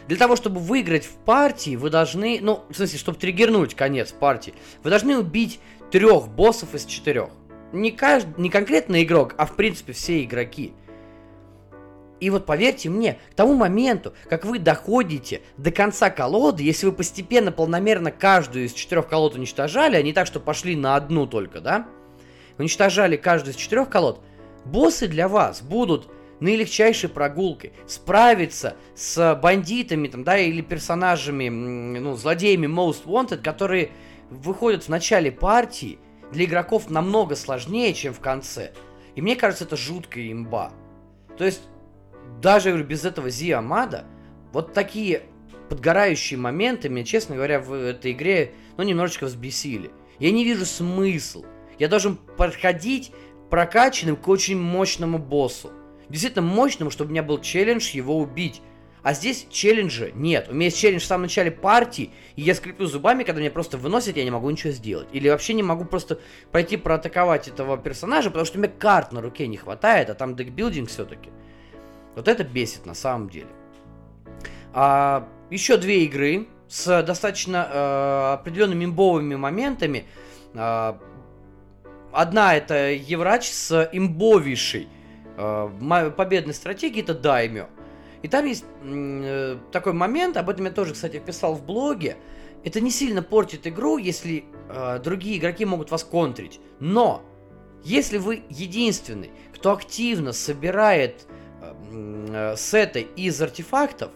Для 0.07 0.17
того, 0.17 0.35
чтобы 0.35 0.59
выиграть 0.59 1.05
в 1.05 1.13
партии, 1.23 1.75
вы 1.75 1.89
должны, 1.89 2.39
ну, 2.41 2.63
в 2.69 2.75
смысле, 2.75 2.99
чтобы 2.99 3.17
триггернуть 3.17 3.75
конец 3.75 4.11
партии, 4.11 4.53
вы 4.83 4.89
должны 4.89 5.17
убить 5.17 5.59
трех 5.91 6.27
боссов 6.27 6.75
из 6.75 6.85
четырех. 6.85 7.29
Не, 7.71 7.91
каждый, 7.91 8.41
не 8.41 8.49
конкретно 8.49 9.01
игрок, 9.03 9.35
а 9.37 9.45
в 9.45 9.55
принципе 9.55 9.93
все 9.93 10.23
игроки. 10.23 10.73
И 12.19 12.29
вот 12.29 12.45
поверьте 12.45 12.89
мне, 12.89 13.17
к 13.31 13.35
тому 13.35 13.53
моменту, 13.53 14.13
как 14.29 14.45
вы 14.45 14.59
доходите 14.59 15.41
до 15.57 15.71
конца 15.71 16.09
колоды, 16.09 16.63
если 16.63 16.85
вы 16.85 16.91
постепенно, 16.91 17.51
полномерно 17.51 18.11
каждую 18.11 18.65
из 18.65 18.73
четырех 18.73 19.07
колод 19.07 19.35
уничтожали, 19.35 19.95
а 19.95 20.01
не 20.01 20.13
так, 20.13 20.27
что 20.27 20.39
пошли 20.39 20.75
на 20.75 20.95
одну 20.95 21.27
только, 21.27 21.61
да? 21.61 21.87
Уничтожали 22.57 23.15
каждую 23.15 23.53
из 23.53 23.57
четырех 23.57 23.89
колод, 23.89 24.21
боссы 24.65 25.07
для 25.07 25.29
вас 25.29 25.61
будут 25.61 26.09
наилегчайшей 26.41 27.09
прогулкой. 27.09 27.73
Справиться 27.87 28.75
с 28.95 29.39
бандитами 29.41 30.07
там, 30.07 30.23
да, 30.23 30.37
или 30.37 30.61
персонажами, 30.61 31.49
ну, 31.49 32.15
злодеями 32.15 32.67
Most 32.67 33.05
Wanted, 33.05 33.37
которые 33.37 33.91
выходят 34.29 34.83
в 34.83 34.89
начале 34.89 35.31
партии, 35.31 35.99
для 36.31 36.45
игроков 36.45 36.89
намного 36.89 37.35
сложнее, 37.35 37.93
чем 37.93 38.13
в 38.13 38.19
конце. 38.19 38.71
И 39.15 39.21
мне 39.21 39.35
кажется, 39.35 39.65
это 39.65 39.75
жуткая 39.75 40.31
имба. 40.31 40.71
То 41.37 41.45
есть 41.45 41.61
даже, 42.41 42.69
говорю, 42.69 42.85
без 42.85 43.05
этого 43.05 43.29
Зиамада, 43.29 44.05
вот 44.51 44.73
такие 44.73 45.23
подгорающие 45.69 46.37
моменты 46.37 46.89
меня, 46.89 47.05
честно 47.05 47.35
говоря, 47.35 47.59
в 47.59 47.73
этой 47.73 48.11
игре, 48.11 48.53
ну, 48.77 48.83
немножечко 48.83 49.25
взбесили. 49.25 49.91
Я 50.19 50.31
не 50.31 50.43
вижу 50.43 50.65
смысл. 50.65 51.45
Я 51.77 51.87
должен 51.87 52.17
подходить 52.17 53.11
прокачанным 53.49 54.15
к 54.15 54.27
очень 54.27 54.59
мощному 54.59 55.17
боссу. 55.17 55.71
Действительно 56.09 56.45
мощному, 56.45 56.91
чтобы 56.91 57.09
у 57.09 57.11
меня 57.11 57.23
был 57.23 57.39
челлендж 57.39 57.91
его 57.91 58.17
убить. 58.17 58.61
А 59.01 59.13
здесь 59.13 59.47
челленджа 59.49 60.11
нет. 60.11 60.47
У 60.49 60.53
меня 60.53 60.65
есть 60.65 60.77
челлендж 60.77 61.01
в 61.01 61.05
самом 61.05 61.23
начале 61.23 61.51
партии, 61.51 62.09
и 62.35 62.41
я 62.41 62.53
скреплю 62.53 62.85
зубами, 62.85 63.23
когда 63.23 63.39
меня 63.39 63.51
просто 63.51 63.77
выносят, 63.77 64.17
я 64.17 64.25
не 64.25 64.31
могу 64.31 64.49
ничего 64.49 64.71
сделать. 64.71 65.07
Или 65.13 65.29
вообще 65.29 65.53
не 65.53 65.63
могу 65.63 65.85
просто 65.85 66.19
пойти 66.51 66.75
проатаковать 66.75 67.47
этого 67.47 67.77
персонажа, 67.77 68.29
потому 68.29 68.45
что 68.45 68.57
у 68.57 68.61
меня 68.61 68.73
карт 68.77 69.13
на 69.13 69.21
руке 69.21 69.47
не 69.47 69.55
хватает, 69.55 70.09
а 70.09 70.15
там 70.15 70.35
декбилдинг 70.35 70.89
все-таки. 70.89 71.29
Вот 72.15 72.27
это 72.27 72.43
бесит 72.43 72.85
на 72.85 72.93
самом 72.93 73.29
деле. 73.29 73.49
А, 74.73 75.27
еще 75.49 75.77
две 75.77 76.05
игры 76.05 76.47
с 76.67 77.01
достаточно 77.03 77.67
э, 77.71 78.33
определенными 78.33 78.85
имбовыми 78.85 79.35
моментами. 79.35 80.05
А, 80.53 80.99
одна 82.11 82.55
это 82.55 82.91
Еврач 82.91 83.49
с 83.49 83.89
имбовейшей 83.91 84.87
э, 85.37 86.11
победной 86.15 86.53
стратегией, 86.53 87.03
это 87.03 87.13
Даймё. 87.13 87.67
И 88.21 88.27
там 88.27 88.45
есть 88.45 88.65
э, 88.83 89.57
такой 89.71 89.93
момент, 89.93 90.37
об 90.37 90.49
этом 90.49 90.65
я 90.65 90.71
тоже, 90.71 90.93
кстати, 90.93 91.19
писал 91.19 91.55
в 91.55 91.65
блоге. 91.65 92.17
Это 92.63 92.81
не 92.81 92.91
сильно 92.91 93.23
портит 93.23 93.65
игру, 93.65 93.97
если 93.97 94.43
э, 94.69 94.99
другие 94.99 95.37
игроки 95.37 95.65
могут 95.65 95.91
вас 95.91 96.03
контрить. 96.03 96.59
Но 96.79 97.23
если 97.83 98.17
вы 98.17 98.43
единственный, 98.49 99.31
кто 99.55 99.71
активно 99.71 100.33
собирает 100.33 101.25
сеты 102.55 103.07
из 103.15 103.41
артефактов, 103.41 104.11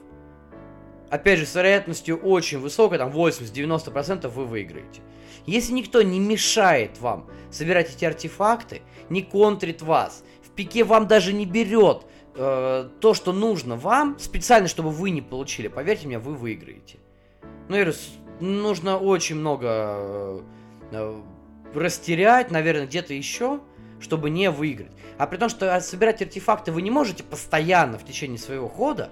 опять 1.09 1.39
же, 1.39 1.45
с 1.45 1.55
вероятностью 1.55 2.17
очень 2.17 2.59
высокой, 2.59 2.97
там 2.97 3.11
80-90% 3.11 4.27
вы 4.29 4.45
выиграете. 4.45 5.01
Если 5.45 5.73
никто 5.73 6.01
не 6.01 6.19
мешает 6.19 6.99
вам 6.99 7.29
собирать 7.51 7.93
эти 7.93 8.05
артефакты, 8.05 8.81
не 9.09 9.21
контрит 9.21 9.81
вас, 9.81 10.23
в 10.41 10.49
пике 10.51 10.83
вам 10.83 11.07
даже 11.07 11.33
не 11.33 11.45
берет 11.45 12.05
э, 12.35 12.89
то, 12.99 13.13
что 13.13 13.33
нужно 13.33 13.75
вам, 13.75 14.17
специально, 14.19 14.67
чтобы 14.67 14.89
вы 14.89 15.11
не 15.11 15.21
получили, 15.21 15.67
поверьте 15.67 16.07
мне, 16.07 16.19
вы 16.19 16.33
выиграете. 16.33 16.99
Ну, 17.69 17.77
и 17.77 17.93
нужно 18.39 18.97
очень 18.97 19.35
много 19.35 19.67
э, 19.67 20.41
э, 20.91 21.21
растерять, 21.75 22.51
наверное, 22.51 22.87
где-то 22.87 23.13
еще, 23.13 23.59
чтобы 24.03 24.29
не 24.29 24.51
выиграть. 24.51 24.91
А 25.17 25.25
при 25.25 25.37
том, 25.37 25.49
что 25.49 25.79
собирать 25.81 26.21
артефакты 26.21 26.71
вы 26.71 26.81
не 26.81 26.91
можете 26.91 27.23
постоянно 27.23 27.97
в 27.97 28.05
течение 28.05 28.37
своего 28.37 28.67
хода, 28.67 29.09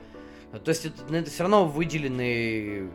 то 0.51 0.69
есть 0.69 0.85
это, 0.85 1.15
это 1.15 1.29
все 1.31 1.43
равно 1.43 1.65
выделены 1.65 2.91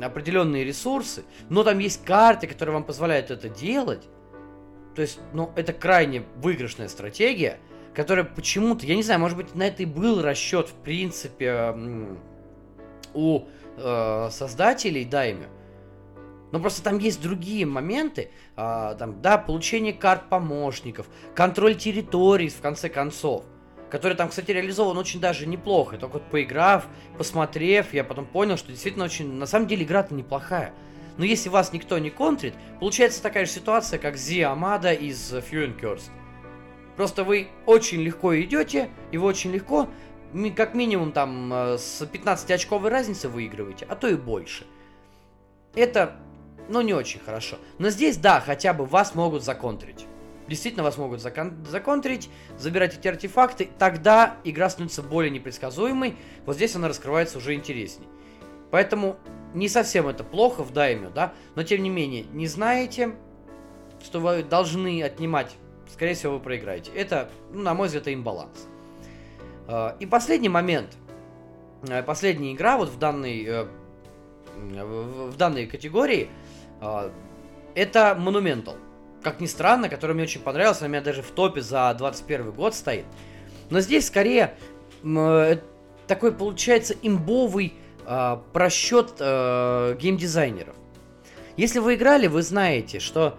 определенные 0.00 0.64
ресурсы, 0.64 1.24
но 1.48 1.64
там 1.64 1.78
есть 1.80 2.04
карты, 2.04 2.46
которые 2.46 2.74
вам 2.74 2.84
позволяют 2.84 3.30
это 3.30 3.48
делать. 3.48 4.04
То 4.94 5.02
есть, 5.02 5.18
ну, 5.32 5.50
это 5.56 5.72
крайне 5.72 6.24
выигрышная 6.36 6.88
стратегия, 6.88 7.58
которая 7.94 8.24
почему-то, 8.24 8.86
я 8.86 8.94
не 8.94 9.02
знаю, 9.02 9.20
может 9.20 9.36
быть, 9.36 9.54
на 9.54 9.66
это 9.66 9.82
и 9.82 9.86
был 9.86 10.22
расчет, 10.22 10.68
в 10.68 10.74
принципе, 10.74 11.74
у 13.14 13.42
э, 13.76 14.28
создателей 14.30 15.04
Дайми. 15.04 15.46
Но 16.52 16.58
просто 16.58 16.82
там 16.82 16.98
есть 16.98 17.22
другие 17.22 17.64
моменты, 17.64 18.30
а, 18.56 18.94
там, 18.94 19.22
да, 19.22 19.38
получение 19.38 19.92
карт 19.92 20.28
помощников, 20.28 21.06
контроль 21.34 21.76
территорий, 21.76 22.48
в 22.48 22.60
конце 22.60 22.88
концов, 22.88 23.44
который 23.90 24.16
там, 24.16 24.28
кстати, 24.28 24.50
реализован 24.50 24.98
очень 24.98 25.20
даже 25.20 25.46
неплохо. 25.46 25.96
Только 25.96 26.14
вот 26.14 26.24
поиграв, 26.24 26.86
посмотрев, 27.16 27.92
я 27.92 28.04
потом 28.04 28.26
понял, 28.26 28.56
что 28.56 28.68
действительно 28.68 29.04
очень, 29.04 29.32
на 29.32 29.46
самом 29.46 29.66
деле, 29.66 29.84
игра-то 29.84 30.14
неплохая. 30.14 30.72
Но 31.16 31.24
если 31.24 31.48
вас 31.48 31.72
никто 31.72 31.98
не 31.98 32.10
контрит, 32.10 32.54
получается 32.78 33.22
такая 33.22 33.44
же 33.44 33.52
ситуация, 33.52 33.98
как 33.98 34.16
Зи 34.16 34.40
Амада 34.40 34.92
из 34.92 35.32
Cursed. 35.32 36.10
Просто 36.96 37.24
вы 37.24 37.48
очень 37.66 38.00
легко 38.02 38.38
идете, 38.40 38.90
и 39.12 39.18
вы 39.18 39.26
очень 39.26 39.52
легко, 39.52 39.88
как 40.56 40.74
минимум 40.74 41.12
там 41.12 41.52
э, 41.52 41.78
с 41.78 42.02
15-очковой 42.02 42.88
разницы 42.88 43.28
выигрываете, 43.28 43.86
а 43.88 43.96
то 43.96 44.08
и 44.08 44.14
больше. 44.14 44.66
Это 45.74 46.16
ну, 46.68 46.80
не 46.80 46.94
очень 46.94 47.20
хорошо. 47.20 47.56
Но 47.78 47.90
здесь, 47.90 48.16
да, 48.16 48.40
хотя 48.40 48.72
бы 48.72 48.84
вас 48.84 49.14
могут 49.14 49.42
законтрить. 49.42 50.06
Действительно 50.48 50.82
вас 50.82 50.98
могут 50.98 51.20
закон- 51.20 51.64
законтрить, 51.64 52.28
забирать 52.58 52.98
эти 52.98 53.06
артефакты, 53.06 53.68
тогда 53.78 54.36
игра 54.42 54.68
становится 54.68 55.02
более 55.02 55.30
непредсказуемой, 55.30 56.16
вот 56.44 56.56
здесь 56.56 56.74
она 56.74 56.88
раскрывается 56.88 57.38
уже 57.38 57.54
интересней. 57.54 58.08
Поэтому 58.72 59.16
не 59.54 59.68
совсем 59.68 60.08
это 60.08 60.24
плохо 60.24 60.64
в 60.64 60.72
дайме, 60.72 61.08
да, 61.14 61.34
но 61.54 61.62
тем 61.62 61.82
не 61.82 61.90
менее, 61.90 62.24
не 62.32 62.46
знаете, 62.46 63.14
что 64.02 64.20
вы 64.20 64.42
должны 64.42 65.02
отнимать, 65.02 65.54
скорее 65.88 66.14
всего, 66.14 66.34
вы 66.34 66.40
проиграете. 66.40 66.90
Это, 66.96 67.30
ну, 67.52 67.62
на 67.62 67.74
мой 67.74 67.86
взгляд, 67.86 68.02
это 68.02 68.14
имбаланс. 68.14 68.66
А, 69.68 69.96
и 70.00 70.06
последний 70.06 70.48
момент. 70.48 70.96
Э, 71.88 72.02
последняя 72.02 72.52
игра 72.52 72.76
вот 72.76 72.88
в 72.88 72.98
данной, 72.98 73.44
э, 73.44 73.66
в 74.56 75.36
данной 75.36 75.66
категории 75.66 76.28
это 77.74 78.18
Monumental. 78.18 78.76
Как 79.22 79.40
ни 79.40 79.46
странно, 79.46 79.88
который 79.88 80.12
мне 80.12 80.24
очень 80.24 80.40
понравился, 80.40 80.86
у 80.86 80.88
меня 80.88 81.02
даже 81.02 81.22
в 81.22 81.30
топе 81.30 81.60
за 81.60 81.94
21 81.96 82.52
год 82.52 82.74
стоит. 82.74 83.04
Но 83.68 83.80
здесь 83.80 84.06
скорее 84.06 84.54
э, 85.04 85.56
такой 86.06 86.32
получается 86.32 86.94
имбовый 87.02 87.74
э, 88.06 88.36
просчет 88.52 89.14
э, 89.18 89.96
геймдизайнеров. 90.00 90.74
Если 91.56 91.78
вы 91.78 91.96
играли, 91.96 92.26
вы 92.26 92.42
знаете, 92.42 92.98
что 92.98 93.38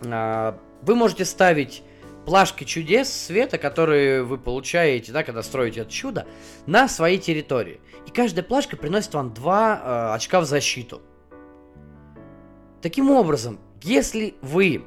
э, 0.00 0.52
вы 0.82 0.94
можете 0.94 1.24
ставить 1.24 1.82
плашки 2.24 2.64
чудес 2.64 3.12
света, 3.12 3.58
которые 3.58 4.22
вы 4.22 4.38
получаете, 4.38 5.12
да, 5.12 5.24
когда 5.24 5.42
строите 5.42 5.80
это 5.80 5.90
чудо, 5.90 6.26
на 6.66 6.88
своей 6.88 7.18
территории. 7.18 7.80
И 8.06 8.10
каждая 8.10 8.44
плашка 8.44 8.76
приносит 8.76 9.12
вам 9.14 9.34
2 9.34 9.82
э, 9.82 10.14
очка 10.14 10.40
в 10.40 10.44
защиту. 10.44 11.02
Таким 12.82 13.10
образом, 13.10 13.58
если 13.82 14.34
вы 14.40 14.84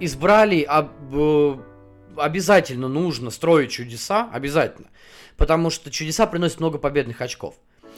избрали 0.00 0.62
об, 0.62 0.90
э, 1.14 1.56
обязательно 2.16 2.88
нужно 2.88 3.30
строить 3.30 3.70
чудеса, 3.70 4.28
обязательно, 4.32 4.88
потому 5.36 5.70
что 5.70 5.90
чудеса 5.90 6.26
приносят 6.26 6.60
много 6.60 6.78
победных 6.78 7.20
очков. 7.20 7.54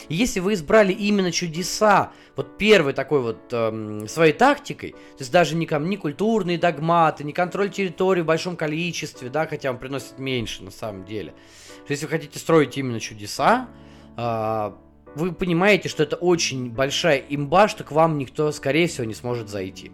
И 0.09 0.15
если 0.15 0.41
вы 0.41 0.55
избрали 0.55 0.93
именно 0.93 1.31
чудеса, 1.31 2.12
вот 2.37 2.59
первой 2.59 2.93
такой 2.93 3.21
вот 3.21 3.53
эм, 3.53 4.09
своей 4.09 4.33
тактикой, 4.33 4.91
то 4.91 5.21
есть 5.21 5.33
даже 5.33 5.55
не, 5.55 5.69
не 5.81 5.97
культурные 5.97 6.59
догматы, 6.59 7.25
не 7.25 7.33
контроль 7.33 7.71
территории 7.71 8.23
в 8.23 8.27
большом 8.27 8.57
количестве, 8.57 9.31
да, 9.31 9.47
хотя 9.47 9.71
он 9.71 9.79
приносит 9.79 10.19
меньше 10.19 10.62
на 10.65 10.71
самом 10.71 11.05
деле. 11.05 11.31
То 11.31 11.91
есть 11.93 12.03
если 12.03 12.07
вы 12.07 12.11
хотите 12.11 12.39
строить 12.39 12.77
именно 12.77 13.01
чудеса, 13.01 13.69
э, 14.17 14.73
вы 15.15 15.33
понимаете, 15.33 15.89
что 15.89 16.03
это 16.03 16.17
очень 16.17 16.71
большая 16.71 17.23
имба, 17.29 17.69
что 17.69 17.85
к 17.85 17.93
вам 17.93 18.19
никто, 18.19 18.51
скорее 18.53 18.87
всего, 18.89 19.05
не 19.05 19.15
сможет 19.15 19.49
зайти. 19.49 19.93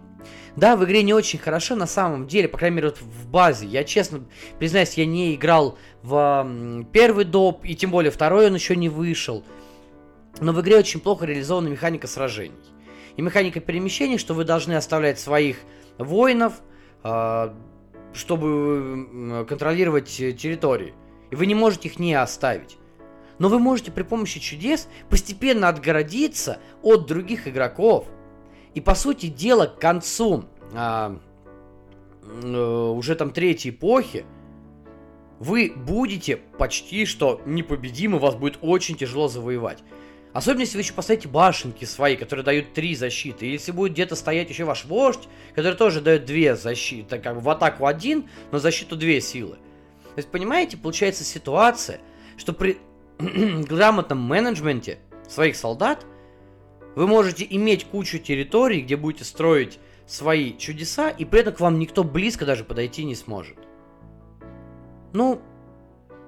Да, 0.57 0.77
в 0.77 0.85
игре 0.85 1.03
не 1.03 1.15
очень 1.15 1.39
хорошо, 1.39 1.77
на 1.77 1.87
самом 1.87 2.27
деле, 2.27 2.49
по 2.49 2.59
крайней 2.59 2.77
мере, 2.77 2.89
вот 2.89 3.01
в 3.01 3.29
базе. 3.29 3.67
Я 3.67 3.85
честно 3.85 4.25
признаюсь, 4.59 4.95
я 4.95 5.07
не 5.07 5.35
играл 5.35 5.79
в 6.03 6.85
первый 6.93 7.25
доп, 7.25 7.65
и 7.65 7.75
тем 7.75 7.91
более 7.91 8.11
второй 8.11 8.47
он 8.47 8.55
еще 8.55 8.77
не 8.77 8.89
вышел. 8.89 9.45
Но 10.41 10.53
в 10.53 10.61
игре 10.61 10.79
очень 10.79 11.01
плохо 11.01 11.27
реализована 11.27 11.69
механика 11.69 12.07
сражений. 12.07 12.57
И 13.17 13.23
механика 13.23 13.61
перемещений, 13.61 14.19
что 14.19 14.35
вы 14.35 14.45
должны 14.45 14.75
оставлять 14.75 15.19
своих 15.19 15.59
воинов, 15.99 16.55
а, 17.03 17.55
чтобы 18.13 19.47
контролировать 19.49 20.09
территории. 20.09 20.95
И 21.31 21.37
вы 21.37 21.47
не 21.47 21.55
можете 21.55 21.89
их 21.89 21.99
не 21.99 22.15
оставить. 22.15 22.77
Но 23.41 23.49
вы 23.49 23.59
можете 23.59 23.91
при 23.91 24.03
помощи 24.03 24.39
чудес 24.39 24.87
постепенно 25.09 25.71
отгородиться 25.71 26.59
от 26.83 27.07
других 27.07 27.49
игроков. 27.49 28.07
И 28.75 28.83
по 28.83 28.95
сути 28.95 29.27
дела 29.27 29.67
к 29.67 29.81
концу 29.81 30.45
а, 30.75 31.19
а, 32.23 32.91
уже 32.91 33.17
там 33.17 33.31
третьей 33.31 33.71
эпохи 33.71 34.27
вы 35.39 35.73
будете 35.75 36.37
почти 36.37 37.07
что 37.07 37.41
непобедимы, 37.47 38.19
вас 38.19 38.35
будет 38.35 38.59
очень 38.61 38.95
тяжело 38.95 39.27
завоевать. 39.27 39.79
Особенно, 40.35 40.61
если 40.61 40.77
вы 40.77 40.83
еще 40.83 40.93
поставите 40.93 41.27
башенки 41.27 41.87
свои, 41.87 42.17
которые 42.17 42.45
дают 42.45 42.75
три 42.75 42.95
защиты. 42.95 43.47
И 43.47 43.53
если 43.53 43.73
будет 43.73 43.93
где-то 43.93 44.17
стоять 44.17 44.51
еще 44.51 44.65
ваш 44.65 44.85
вождь, 44.85 45.29
который 45.55 45.77
тоже 45.77 46.03
дает 46.03 46.27
две 46.27 46.57
защиты, 46.57 47.19
как 47.19 47.37
бы 47.37 47.41
в 47.41 47.49
атаку 47.49 47.87
один, 47.87 48.29
но 48.53 48.59
защиту 48.59 48.97
две 48.97 49.23
силы. 49.23 49.57
То 50.15 50.19
есть, 50.19 50.29
понимаете, 50.29 50.77
получается 50.77 51.25
ситуация, 51.25 52.01
что 52.37 52.53
при 52.53 52.79
грамотном 53.69 54.19
менеджменте 54.19 54.99
своих 55.29 55.57
солдат 55.57 56.07
вы 56.97 57.07
можете 57.07 57.47
иметь 57.49 57.85
кучу 57.85 58.19
территорий, 58.19 58.83
где 58.83 58.97
будете 58.97 59.25
строить 59.25 59.79
свои 60.07 60.57
чудеса, 60.57 61.09
и 61.09 61.25
при 61.25 61.41
этом 61.41 61.55
к 61.55 61.61
вам 61.61 61.79
никто 61.79 62.03
близко 62.03 62.45
даже 62.45 62.65
подойти 62.65 63.05
не 63.05 63.15
сможет. 63.15 63.57
Ну, 65.13 65.41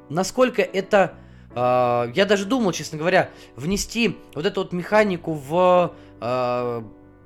насколько 0.09 0.62
это... 0.62 1.14
Э, 1.55 2.11
я 2.14 2.26
даже 2.26 2.45
думал, 2.45 2.72
честно 2.72 2.99
говоря, 2.99 3.30
внести 3.57 4.16
вот 4.34 4.47
эту 4.47 4.62
вот 4.62 4.72
механику 4.72 5.32
в... 5.32 5.95
Э, 6.20 6.82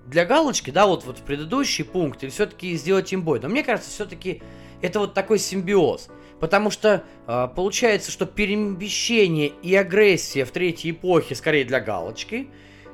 для 0.06 0.24
галочки, 0.24 0.70
да, 0.70 0.86
вот, 0.86 1.04
вот 1.04 1.18
в 1.18 1.22
предыдущий 1.22 1.84
пункт, 1.84 2.22
или 2.22 2.30
все-таки 2.30 2.76
сделать 2.76 3.12
имбой. 3.12 3.40
Но 3.40 3.48
мне 3.48 3.62
кажется, 3.62 3.90
все-таки 3.90 4.40
это 4.80 5.00
вот 5.00 5.14
такой 5.14 5.38
симбиоз. 5.38 6.08
Потому 6.40 6.70
что 6.70 7.04
э, 7.26 7.48
получается, 7.54 8.10
что 8.10 8.26
перемещение 8.26 9.52
и 9.62 9.74
агрессия 9.74 10.44
в 10.44 10.50
третьей 10.50 10.90
эпохе 10.90 11.34
скорее 11.34 11.64
для 11.64 11.80
галочки, 11.80 12.48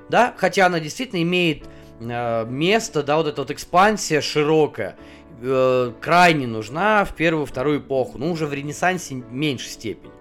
да, 0.08 0.34
хотя 0.36 0.66
она 0.66 0.78
действительно 0.78 1.22
имеет 1.22 1.64
э, 2.00 2.46
место, 2.46 3.02
да, 3.02 3.16
вот 3.16 3.26
эта 3.26 3.42
вот 3.42 3.50
экспансия 3.50 4.20
широкая, 4.20 4.96
э, 5.40 5.92
крайне 6.00 6.46
нужна 6.46 7.04
в 7.04 7.16
первую, 7.16 7.46
вторую 7.46 7.80
эпоху, 7.80 8.18
ну 8.18 8.30
уже 8.30 8.46
в 8.46 8.52
Ренессансе 8.52 9.16
в 9.16 9.32
меньшей 9.32 9.70
степени. 9.70 10.12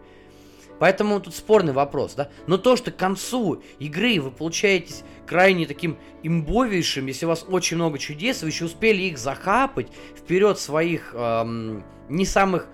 Поэтому 0.80 1.19
тут 1.19 1.36
спорный 1.36 1.74
вопрос, 1.74 2.15
да. 2.15 2.32
Но 2.47 2.57
то, 2.57 2.76
что 2.76 2.89
к 2.89 2.95
концу 2.95 3.61
игры 3.78 4.19
вы 4.19 4.32
получаетесь 4.32 5.03
крайне 5.28 5.67
таким 5.67 5.99
имбовейшим, 6.24 7.05
если 7.05 7.28
у 7.28 7.30
вас 7.30 7.45
очень 7.47 7.78
много 7.78 7.99
чудес, 7.99 8.41
вы 8.41 8.47
еще 8.49 8.65
успели 8.65 9.03
их 9.03 9.19
захапать 9.19 9.89
вперед 10.17 10.57
своих 10.57 11.13
эм, 11.13 11.84
не 12.09 12.26
самых 12.26 12.67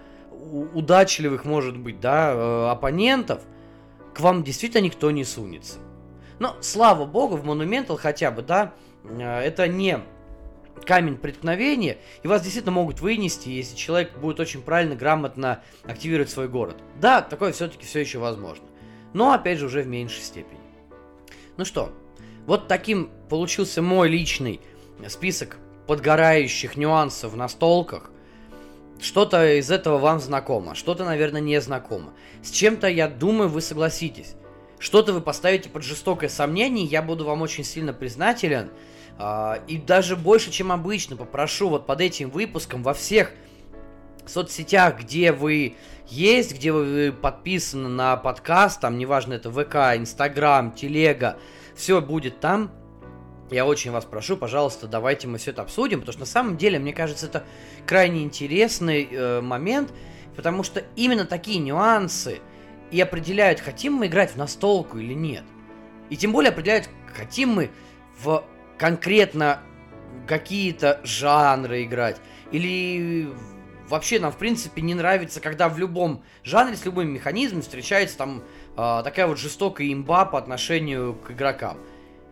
удачливых, 0.74 1.46
может 1.46 1.78
быть, 1.78 2.00
да, 2.00 2.34
э, 2.34 2.70
оппонентов, 2.72 3.42
к 4.14 4.20
вам 4.20 4.44
действительно 4.44 4.82
никто 4.82 5.12
не 5.12 5.24
сунется. 5.24 5.80
Но, 6.40 6.56
слава 6.62 7.06
богу, 7.06 7.36
в 7.36 7.46
Monumental 7.46 7.98
хотя 7.98 8.32
бы, 8.32 8.42
да, 8.42 8.74
э, 9.04 9.40
это 9.42 9.68
не 9.68 10.00
камень 10.86 11.18
преткновения, 11.18 11.98
и 12.24 12.28
вас 12.28 12.42
действительно 12.42 12.74
могут 12.74 13.02
вынести, 13.02 13.50
если 13.50 13.76
человек 13.76 14.18
будет 14.18 14.40
очень 14.40 14.62
правильно, 14.62 14.96
грамотно 14.96 15.62
активировать 15.84 16.30
свой 16.30 16.48
город. 16.48 16.78
Да, 17.00 17.22
такое 17.22 17.52
все-таки 17.52 17.86
все 17.86 18.00
еще 18.00 18.20
возможно. 18.20 18.66
Но, 19.14 19.32
опять 19.32 19.58
же, 19.58 19.66
уже 19.66 19.82
в 19.82 19.88
меньшей 19.88 20.22
степени. 20.22 20.60
Ну 21.58 21.66
что, 21.66 21.92
вот 22.46 22.68
таким 22.68 23.10
получился 23.30 23.82
мой 23.82 24.10
личный 24.10 24.62
список 25.08 25.58
подгорающих 25.88 26.78
нюансов 26.78 27.34
в 27.34 27.38
настолках. 27.38 28.12
Что-то 29.00 29.60
из 29.60 29.70
этого 29.70 29.98
вам 30.00 30.20
знакомо, 30.20 30.74
что-то, 30.74 31.06
наверное, 31.06 31.42
не 31.42 31.62
знакомо. 31.62 32.14
С 32.42 32.50
чем-то, 32.50 32.88
я 32.88 33.08
думаю, 33.08 33.50
вы 33.50 33.62
согласитесь. 33.62 34.36
Что-то 34.80 35.14
вы 35.14 35.22
поставите 35.22 35.70
под 35.70 35.84
жестокое 35.84 36.30
сомнение, 36.30 36.86
я 36.86 37.02
буду 37.02 37.26
вам 37.26 37.42
очень 37.42 37.64
сильно 37.64 37.94
признателен. 37.94 38.70
А, 39.18 39.60
и 39.68 39.78
даже 39.78 40.16
больше, 40.16 40.52
чем 40.52 40.72
обычно, 40.72 41.16
попрошу 41.16 41.70
вот 41.70 41.88
под 41.88 42.02
этим 42.02 42.30
выпуском 42.30 42.84
во 42.84 42.94
всех 42.94 43.32
соцсетях, 44.26 45.00
где 45.00 45.32
вы 45.32 45.76
есть, 46.08 46.56
где 46.56 46.72
вы 46.72 47.12
подписаны 47.12 47.90
на 47.90 48.18
подкаст, 48.18 48.82
там, 48.82 48.98
неважно, 48.98 49.34
это 49.34 49.52
ВК, 49.52 50.00
Инстаграм, 50.00 50.72
Телега, 50.72 51.38
все 51.76 52.02
будет 52.02 52.40
там. 52.40 52.72
Я 53.50 53.66
очень 53.66 53.92
вас 53.92 54.04
прошу, 54.04 54.36
пожалуйста, 54.36 54.88
давайте 54.88 55.28
мы 55.28 55.38
все 55.38 55.52
это 55.52 55.62
обсудим, 55.62 56.02
потому 56.02 56.12
что 56.12 56.20
на 56.22 56.26
самом 56.26 56.58
деле, 56.58 56.80
мне 56.80 56.92
кажется, 56.92 57.28
это 57.28 57.46
крайне 57.86 58.24
интересный 58.24 59.08
э, 59.10 59.40
момент, 59.40 59.94
потому 60.36 60.64
что 60.64 60.84
именно 60.98 61.26
такие 61.26 61.60
нюансы 61.60 62.42
и 62.92 63.00
определяют, 63.00 63.62
хотим 63.62 63.94
мы 63.94 64.08
играть 64.08 64.32
в 64.32 64.36
настолку 64.36 64.98
или 64.98 65.14
нет. 65.14 65.44
И 66.10 66.18
тем 66.18 66.34
более 66.34 66.52
определяют, 66.52 66.90
хотим 67.16 67.50
мы 67.50 67.70
в 68.20 68.44
конкретно 68.78 69.62
какие-то 70.28 71.00
жанры 71.06 71.84
играть, 71.84 72.20
или 72.52 73.30
вообще 73.88 74.20
нам, 74.20 74.34
в 74.34 74.38
принципе, 74.38 74.82
не 74.82 74.94
нравится, 74.94 75.40
когда 75.40 75.70
в 75.70 75.80
любом 75.80 76.22
жанре 76.44 76.76
с 76.76 76.84
любым 76.84 77.14
механизмом 77.14 77.62
встречается 77.62 78.18
там 78.18 78.44
э, 78.76 79.02
такая 79.06 79.26
вот 79.28 79.40
жестокая 79.40 79.92
имба 79.94 80.26
по 80.26 80.38
отношению 80.38 81.16
к 81.16 81.32
игрокам. 81.32 81.78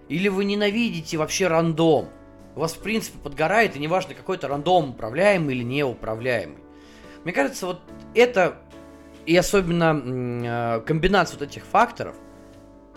Или 0.07 0.27
вы 0.27 0.45
ненавидите 0.45 1.17
вообще 1.17 1.47
рандом. 1.47 2.09
У 2.55 2.59
вас, 2.59 2.73
в 2.73 2.79
принципе, 2.79 3.17
подгорает, 3.17 3.75
и 3.75 3.79
неважно, 3.79 4.13
какой-то 4.13 4.47
рандом 4.47 4.91
управляемый 4.91 5.55
или 5.55 5.63
неуправляемый. 5.63 6.59
Мне 7.23 7.33
кажется, 7.33 7.65
вот 7.65 7.81
это, 8.13 8.57
и 9.25 9.35
особенно 9.35 10.77
э, 10.77 10.81
комбинация 10.85 11.37
вот 11.39 11.49
этих 11.49 11.65
факторов, 11.65 12.15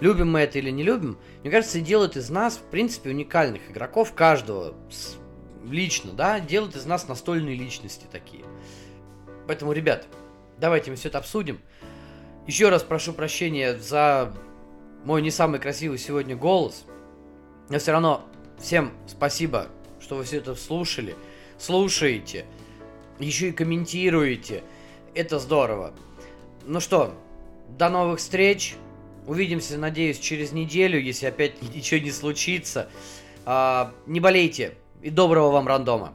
любим 0.01 0.31
мы 0.31 0.41
это 0.41 0.59
или 0.59 0.71
не 0.71 0.83
любим, 0.83 1.19
мне 1.43 1.51
кажется, 1.51 1.81
делает 1.81 2.17
из 2.17 2.31
нас, 2.31 2.57
в 2.57 2.71
принципе, 2.71 3.11
уникальных 3.11 3.71
игроков, 3.71 4.13
каждого 4.15 4.75
лично, 5.65 6.13
да, 6.13 6.41
делает 6.41 6.77
из 6.77 6.87
нас 6.87 7.09
настольные 7.09 7.57
личности 7.57 8.07
такие. 8.11 8.45
Поэтому, 9.47 9.73
ребят, 9.73 10.07
давайте 10.59 10.91
мы 10.91 10.97
все 10.97 11.09
это 11.09 11.19
обсудим. 11.19 11.61
Еще 12.47 12.69
раз 12.69 12.83
прошу 12.83 13.13
прощения 13.13 13.77
за 13.77 14.33
мой 15.05 15.23
не 15.23 15.31
самый 15.31 15.61
красивый 15.61 15.99
сегодня 15.99 16.37
голос. 16.37 16.85
Но 17.71 17.79
все 17.79 17.93
равно 17.93 18.25
всем 18.59 18.93
спасибо, 19.07 19.69
что 20.01 20.17
вы 20.17 20.25
все 20.25 20.39
это 20.39 20.55
слушали, 20.55 21.15
слушаете, 21.59 22.47
еще 23.19 23.49
и 23.49 23.53
комментируете. 23.53 24.63
Это 25.15 25.39
здорово. 25.39 25.93
Ну 26.65 26.81
что, 26.81 27.15
до 27.69 27.89
новых 27.89 28.19
встреч. 28.21 28.77
Увидимся, 29.27 29.77
надеюсь, 29.77 30.19
через 30.19 30.53
неделю, 30.53 30.99
если 30.99 31.27
опять 31.27 31.61
ничего 31.75 32.01
не 32.01 32.11
случится. 32.11 32.89
А, 33.45 33.93
не 34.07 34.21
болейте. 34.21 34.75
И 35.03 35.11
доброго 35.11 35.51
вам 35.51 35.69
рандома. 35.69 36.13